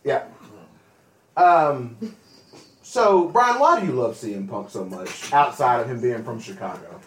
Yeah. 0.04 0.24
Um. 1.38 1.98
So, 2.82 3.28
Brian, 3.28 3.60
why 3.60 3.80
do 3.80 3.86
you 3.86 3.92
love 3.94 4.16
CM 4.16 4.50
Punk 4.50 4.70
so 4.72 4.84
much 4.84 5.32
outside 5.32 5.82
of 5.82 5.90
him 5.90 6.02
being 6.02 6.24
from 6.24 6.40
Chicago? 6.40 7.00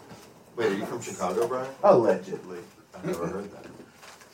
Wait, 0.55 0.71
are 0.71 0.75
you 0.75 0.85
from 0.85 1.01
Chicago, 1.01 1.47
Brian? 1.47 1.69
Allegedly. 1.83 2.59
I 2.95 3.05
never 3.05 3.27
heard 3.27 3.49
that. 3.51 3.65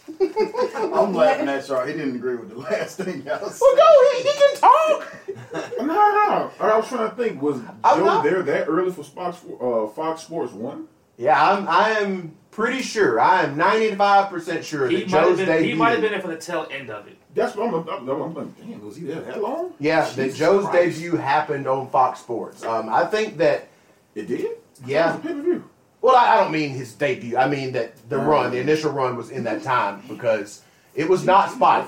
I'm 0.93 1.13
laughing 1.13 1.47
at 1.49 1.67
y'all. 1.67 1.85
He 1.85 1.93
didn't 1.93 2.15
agree 2.15 2.35
with 2.35 2.49
the 2.49 2.57
last 2.59 2.97
thing 2.97 3.23
y'all 3.25 3.49
said. 3.49 3.57
Well, 3.61 3.75
go. 3.75 4.17
He, 4.17 4.23
he 4.23 4.33
can 4.33 4.55
talk. 4.57 5.15
No, 5.79 5.85
no. 5.87 6.51
I 6.59 6.77
was 6.77 6.87
trying 6.87 7.09
to 7.09 7.15
think. 7.15 7.41
Was 7.41 7.57
I'm 7.83 7.99
Joe 7.99 8.05
not- 8.05 8.23
there 8.23 8.43
that 8.43 8.67
early 8.67 8.91
for 8.91 9.03
Fox 9.03 9.37
uh, 9.59 9.87
Fox 9.87 10.21
Sports 10.21 10.53
One? 10.53 10.87
Yeah, 11.17 11.41
I'm. 11.51 11.67
I 11.67 11.89
am 12.01 12.35
pretty 12.59 12.81
sure. 12.81 13.19
I 13.19 13.43
am 13.43 13.57
95 13.57 14.29
percent 14.29 14.65
sure 14.65 14.87
He 14.87 14.97
that 15.03 15.09
might 15.09 15.19
have 15.19 15.37
Joe's 15.37 15.47
been. 15.47 15.63
He 15.63 15.73
might 15.73 15.91
have 15.91 16.01
been 16.01 16.11
there 16.11 16.21
for 16.21 16.27
the 16.27 16.37
tail 16.37 16.67
end 16.69 16.89
of 16.89 17.07
it. 17.07 17.17
That's 17.33 17.55
what 17.55 17.67
I'm. 17.67 17.87
I'm, 17.87 18.09
I'm, 18.09 18.21
I'm 18.21 18.33
like, 18.33 18.57
damn, 18.57 18.85
was 18.85 18.95
he 18.97 19.05
there 19.05 19.21
that 19.21 19.41
long? 19.41 19.73
Yeah, 19.79 20.09
that 20.09 20.33
Joe's 20.35 20.65
Christ. 20.65 20.99
debut 20.99 21.15
happened 21.15 21.67
on 21.67 21.89
Fox 21.89 22.19
Sports. 22.19 22.63
Um, 22.63 22.89
I 22.89 23.05
think 23.05 23.37
that. 23.37 23.67
It 24.15 24.27
did. 24.27 24.57
Yeah. 24.85 25.17
Pay 25.17 25.29
per 25.29 25.41
view. 25.41 25.69
Well, 26.01 26.15
I, 26.15 26.35
I 26.35 26.37
don't 26.37 26.51
mean 26.51 26.71
his 26.71 26.93
debut. 26.93 27.37
I 27.37 27.47
mean 27.47 27.73
that 27.73 28.09
the 28.09 28.17
run, 28.17 28.51
the 28.51 28.59
initial 28.59 28.91
run, 28.91 29.15
was 29.15 29.29
in 29.29 29.43
that 29.43 29.63
time 29.63 30.03
because 30.07 30.61
it 30.95 31.07
was 31.07 31.25
not 31.25 31.51
Spike. 31.51 31.87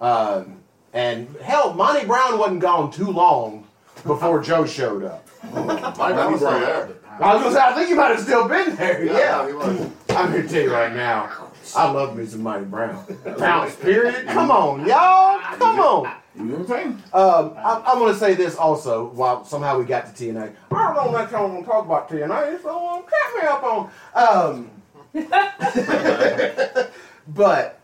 Um, 0.00 0.58
and 0.92 1.34
hell, 1.42 1.72
Monty 1.74 2.06
Brown 2.06 2.38
wasn't 2.38 2.60
gone 2.60 2.90
too 2.90 3.10
long 3.10 3.66
before 4.04 4.40
Joe 4.42 4.66
showed 4.66 5.04
up. 5.04 5.26
My 5.52 6.12
Brown 6.12 6.32
was 6.32 6.40
there. 6.40 6.88
I 7.20 7.34
was 7.34 7.42
gonna 7.42 7.54
say, 7.54 7.60
I 7.60 7.72
think 7.74 7.90
you 7.90 7.96
might 7.96 8.08
have 8.08 8.20
still 8.20 8.48
been 8.48 8.74
there. 8.76 9.04
Yeah, 9.04 9.46
Yeah. 9.48 9.88
I'm 10.10 10.32
here 10.32 10.42
to 10.42 10.48
tell 10.48 10.62
you 10.62 10.72
right 10.72 10.92
now, 10.94 11.30
I 11.76 11.90
love 11.90 12.16
me 12.16 12.24
some 12.26 12.42
Monty 12.42 12.64
Brown. 12.66 13.04
Bounce, 13.38 13.74
period. 13.76 14.26
Come 14.26 14.50
on, 14.50 14.86
y'all. 14.86 15.38
Come 15.56 15.80
on. 15.80 16.12
You 16.36 16.44
know 16.44 16.56
what 16.56 16.60
I'm 16.62 16.66
saying? 16.66 17.02
Um, 17.12 17.54
I'm, 17.58 17.82
I'm 17.86 17.98
going 17.98 18.12
to 18.12 18.18
say 18.18 18.34
this 18.34 18.56
also 18.56 19.06
while 19.10 19.44
somehow 19.44 19.78
we 19.78 19.84
got 19.84 20.06
to 20.14 20.24
TNA. 20.24 20.52
I 20.72 20.94
don't 20.94 21.12
know 21.12 21.16
I 21.16 21.42
want 21.42 21.64
to 21.64 21.70
talk 21.70 21.84
about 21.84 22.08
TNA, 22.08 22.60
so 22.62 22.88
um, 22.88 23.04
catch 23.04 23.34
me 23.40 23.46
up 23.48 23.62
on. 23.64 23.90
Um, 24.14 24.70
but 27.28 27.80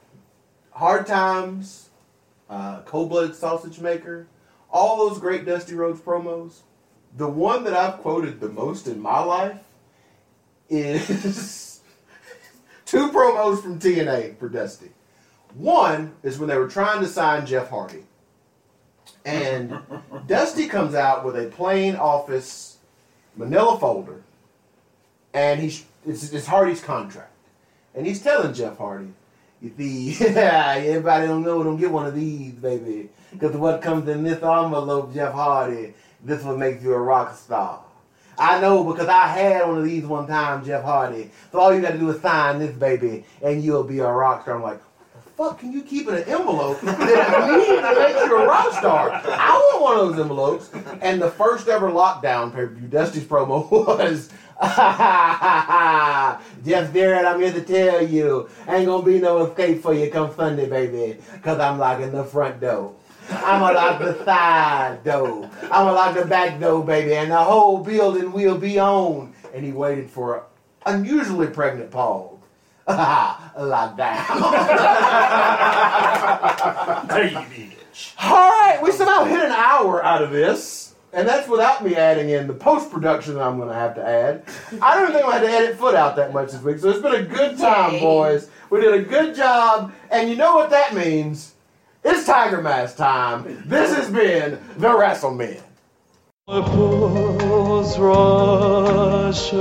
Hard 0.73 1.07
Times, 1.07 1.91
uh, 2.49 2.81
Cold 2.83 3.09
Blooded 3.11 3.37
Sausage 3.37 3.79
Maker, 3.81 4.27
all 4.71 5.09
those 5.09 5.19
great 5.19 5.45
Dusty 5.47 5.75
Rhodes 5.75 6.01
promos. 6.01 6.61
The 7.17 7.29
one 7.29 7.65
that 7.65 7.75
I've 7.75 7.99
quoted 7.99 8.41
the 8.41 8.49
most 8.49 8.87
in 8.87 9.01
my 9.01 9.21
life 9.21 9.59
is 10.69 11.81
two 12.87 13.11
promos 13.11 13.63
from 13.63 13.79
TNA 13.79 14.39
for 14.39 14.49
Dusty. 14.49 14.91
One 15.55 16.15
is 16.23 16.39
when 16.39 16.49
they 16.49 16.57
were 16.57 16.69
trying 16.69 17.01
to 17.01 17.09
sign 17.09 17.47
Jeff 17.47 17.71
Hardy. 17.71 18.05
And 19.25 19.79
Dusty 20.27 20.69
comes 20.69 20.95
out 20.95 21.25
with 21.25 21.37
a 21.37 21.47
plain 21.47 21.97
office 21.97 22.79
manila 23.37 23.79
folder, 23.79 24.23
and 25.35 25.61
he's 25.61 25.85
it's, 26.07 26.33
it's 26.33 26.47
Hardy's 26.47 26.81
contract, 26.81 27.33
and 27.95 28.07
he's 28.07 28.23
telling 28.23 28.55
Jeff 28.55 28.79
Hardy, 28.79 29.13
"The 29.61 30.17
everybody 30.21 31.27
don't 31.27 31.43
know, 31.43 31.63
don't 31.63 31.77
get 31.77 31.91
one 31.91 32.07
of 32.07 32.15
these, 32.15 32.55
baby, 32.55 33.11
because 33.33 33.57
what 33.57 33.83
comes 33.83 34.09
in 34.09 34.23
this 34.23 34.43
envelope, 34.43 35.13
Jeff 35.13 35.33
Hardy, 35.33 35.95
this 36.25 36.45
will 36.45 36.57
make 36.57 36.83
you 36.83 36.95
a 36.95 36.99
rock 36.99 37.37
star." 37.37 37.81
I 38.39 38.59
know 38.59 38.85
because 38.85 39.09
I 39.09 39.27
had 39.27 39.69
one 39.69 39.79
of 39.79 39.85
these 39.85 40.07
one 40.07 40.27
time, 40.27 40.65
Jeff 40.65 40.83
Hardy. 40.83 41.31
So 41.53 41.61
all 41.61 41.75
you 41.75 41.83
got 41.83 41.93
to 41.93 41.99
do 41.99 42.09
is 42.09 42.23
sign 42.23 42.59
this, 42.59 42.75
baby, 42.75 43.25
and 43.43 43.63
you'll 43.63 43.85
be 43.85 43.99
a 43.99 44.11
rock 44.11 44.43
star. 44.43 44.57
I'm 44.57 44.63
like, 44.63 44.81
fuck 45.37 45.59
can 45.59 45.73
you 45.73 45.83
keep 45.83 46.09
in 46.09 46.15
an 46.15 46.25
envelope 46.25 46.81
that 46.81 47.49
immediately 47.49 47.99
makes 47.99 48.27
you 48.27 48.37
a 48.37 48.47
rock 48.47 48.73
star? 48.73 49.11
I 49.13 49.71
want 49.73 49.83
one 49.83 49.99
of 49.99 50.09
those 50.09 50.21
envelopes. 50.21 50.71
And 51.03 51.21
the 51.21 51.31
first 51.31 51.69
ever 51.69 51.91
lockdown 51.91 52.51
pay 52.51 52.61
per 52.61 52.67
view, 52.67 52.89
Dusty's 52.89 53.25
promo 53.25 53.71
was. 53.87 54.31
Jeff 54.61 54.77
Jarrett, 56.93 57.25
I'm 57.25 57.41
here 57.41 57.53
to 57.53 57.63
tell 57.63 58.07
you, 58.07 58.47
ain't 58.69 58.85
gonna 58.85 59.03
be 59.03 59.19
no 59.19 59.47
escape 59.47 59.81
for 59.81 59.95
you 59.95 60.11
come 60.11 60.35
Sunday, 60.35 60.69
baby, 60.69 61.19
cause 61.43 61.59
I'm 61.59 61.79
locking 61.79 62.13
the 62.13 62.25
front 62.25 62.61
door. 62.61 62.95
I'm 63.29 63.61
gonna 63.61 63.75
lock 63.75 63.99
the 64.01 64.25
side 64.25 65.05
door. 65.05 65.51
I'm 65.63 65.69
gonna 65.69 65.93
lock 65.93 66.15
the 66.15 66.25
back 66.25 66.59
door, 66.61 66.85
baby, 66.85 67.15
and 67.15 67.31
the 67.31 67.37
whole 67.39 67.79
building 67.79 68.33
will 68.33 68.59
be 68.59 68.79
on. 68.79 69.35
And 69.55 69.65
he 69.65 69.73
waited 69.73 70.11
for 70.11 70.37
an 70.37 70.43
unusually 70.87 71.49
pregnant 71.49 71.91
pause. 71.91 72.39
Lockdown. 72.91 74.27
There 77.09 77.27
you 77.29 77.37
bitch. 77.37 78.15
All 78.23 78.51
right, 78.51 78.81
we 78.83 78.91
somehow 78.93 79.25
hit 79.25 79.41
an 79.45 79.53
hour 79.53 80.05
out 80.05 80.23
of 80.23 80.31
this, 80.31 80.95
and 81.13 81.29
that's 81.29 81.49
without 81.49 81.85
me 81.85 81.95
adding 81.97 82.31
in 82.31 82.47
the 82.47 82.55
post 82.55 82.91
production 82.91 83.35
that 83.35 83.43
I'm 83.43 83.57
going 83.57 83.69
to 83.69 83.75
have 83.75 83.95
to 83.97 84.07
add. 84.07 84.45
I 84.83 84.97
don't 84.99 85.13
think 85.13 85.25
I 85.25 85.33
had 85.39 85.43
to 85.43 85.51
edit 85.51 85.77
foot 85.79 85.95
out 85.95 86.17
that 86.17 86.33
much 86.33 86.53
this 86.53 86.63
week, 86.63 86.79
so 86.79 86.91
it's 86.91 87.01
been 87.01 87.15
a 87.15 87.23
good 87.23 87.59
time, 87.59 87.99
boys. 88.01 88.49
We 88.71 88.81
did 88.81 88.95
a 88.95 89.03
good 89.03 89.35
job, 89.35 89.93
and 90.11 90.29
you 90.29 90.37
know 90.37 90.55
what 90.55 90.71
that 90.71 90.95
means? 90.95 91.55
It's 92.03 92.25
Tiger 92.25 92.63
Mask 92.63 92.97
time. 92.97 93.63
This 93.67 93.95
has 93.95 94.11
been 94.11 94.59
the 94.79 94.89
Wrassle 94.89 95.37
Men. 95.37 95.59
rushing, 97.99 99.59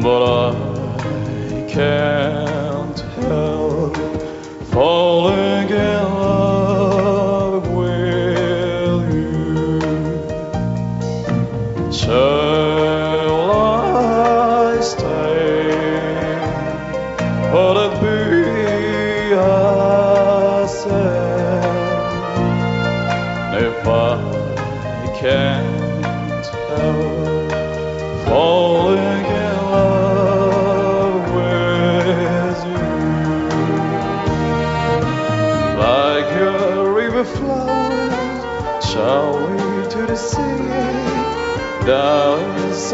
but 0.00 0.52
I 0.52 1.66
can't 1.68 3.00
help 3.00 3.96
falling 4.70 5.68
in 5.68 6.04
love 6.04 6.73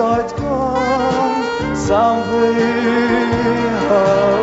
Something 0.01 0.09
out 0.09 0.31
to 0.31 0.37
me. 4.35 4.40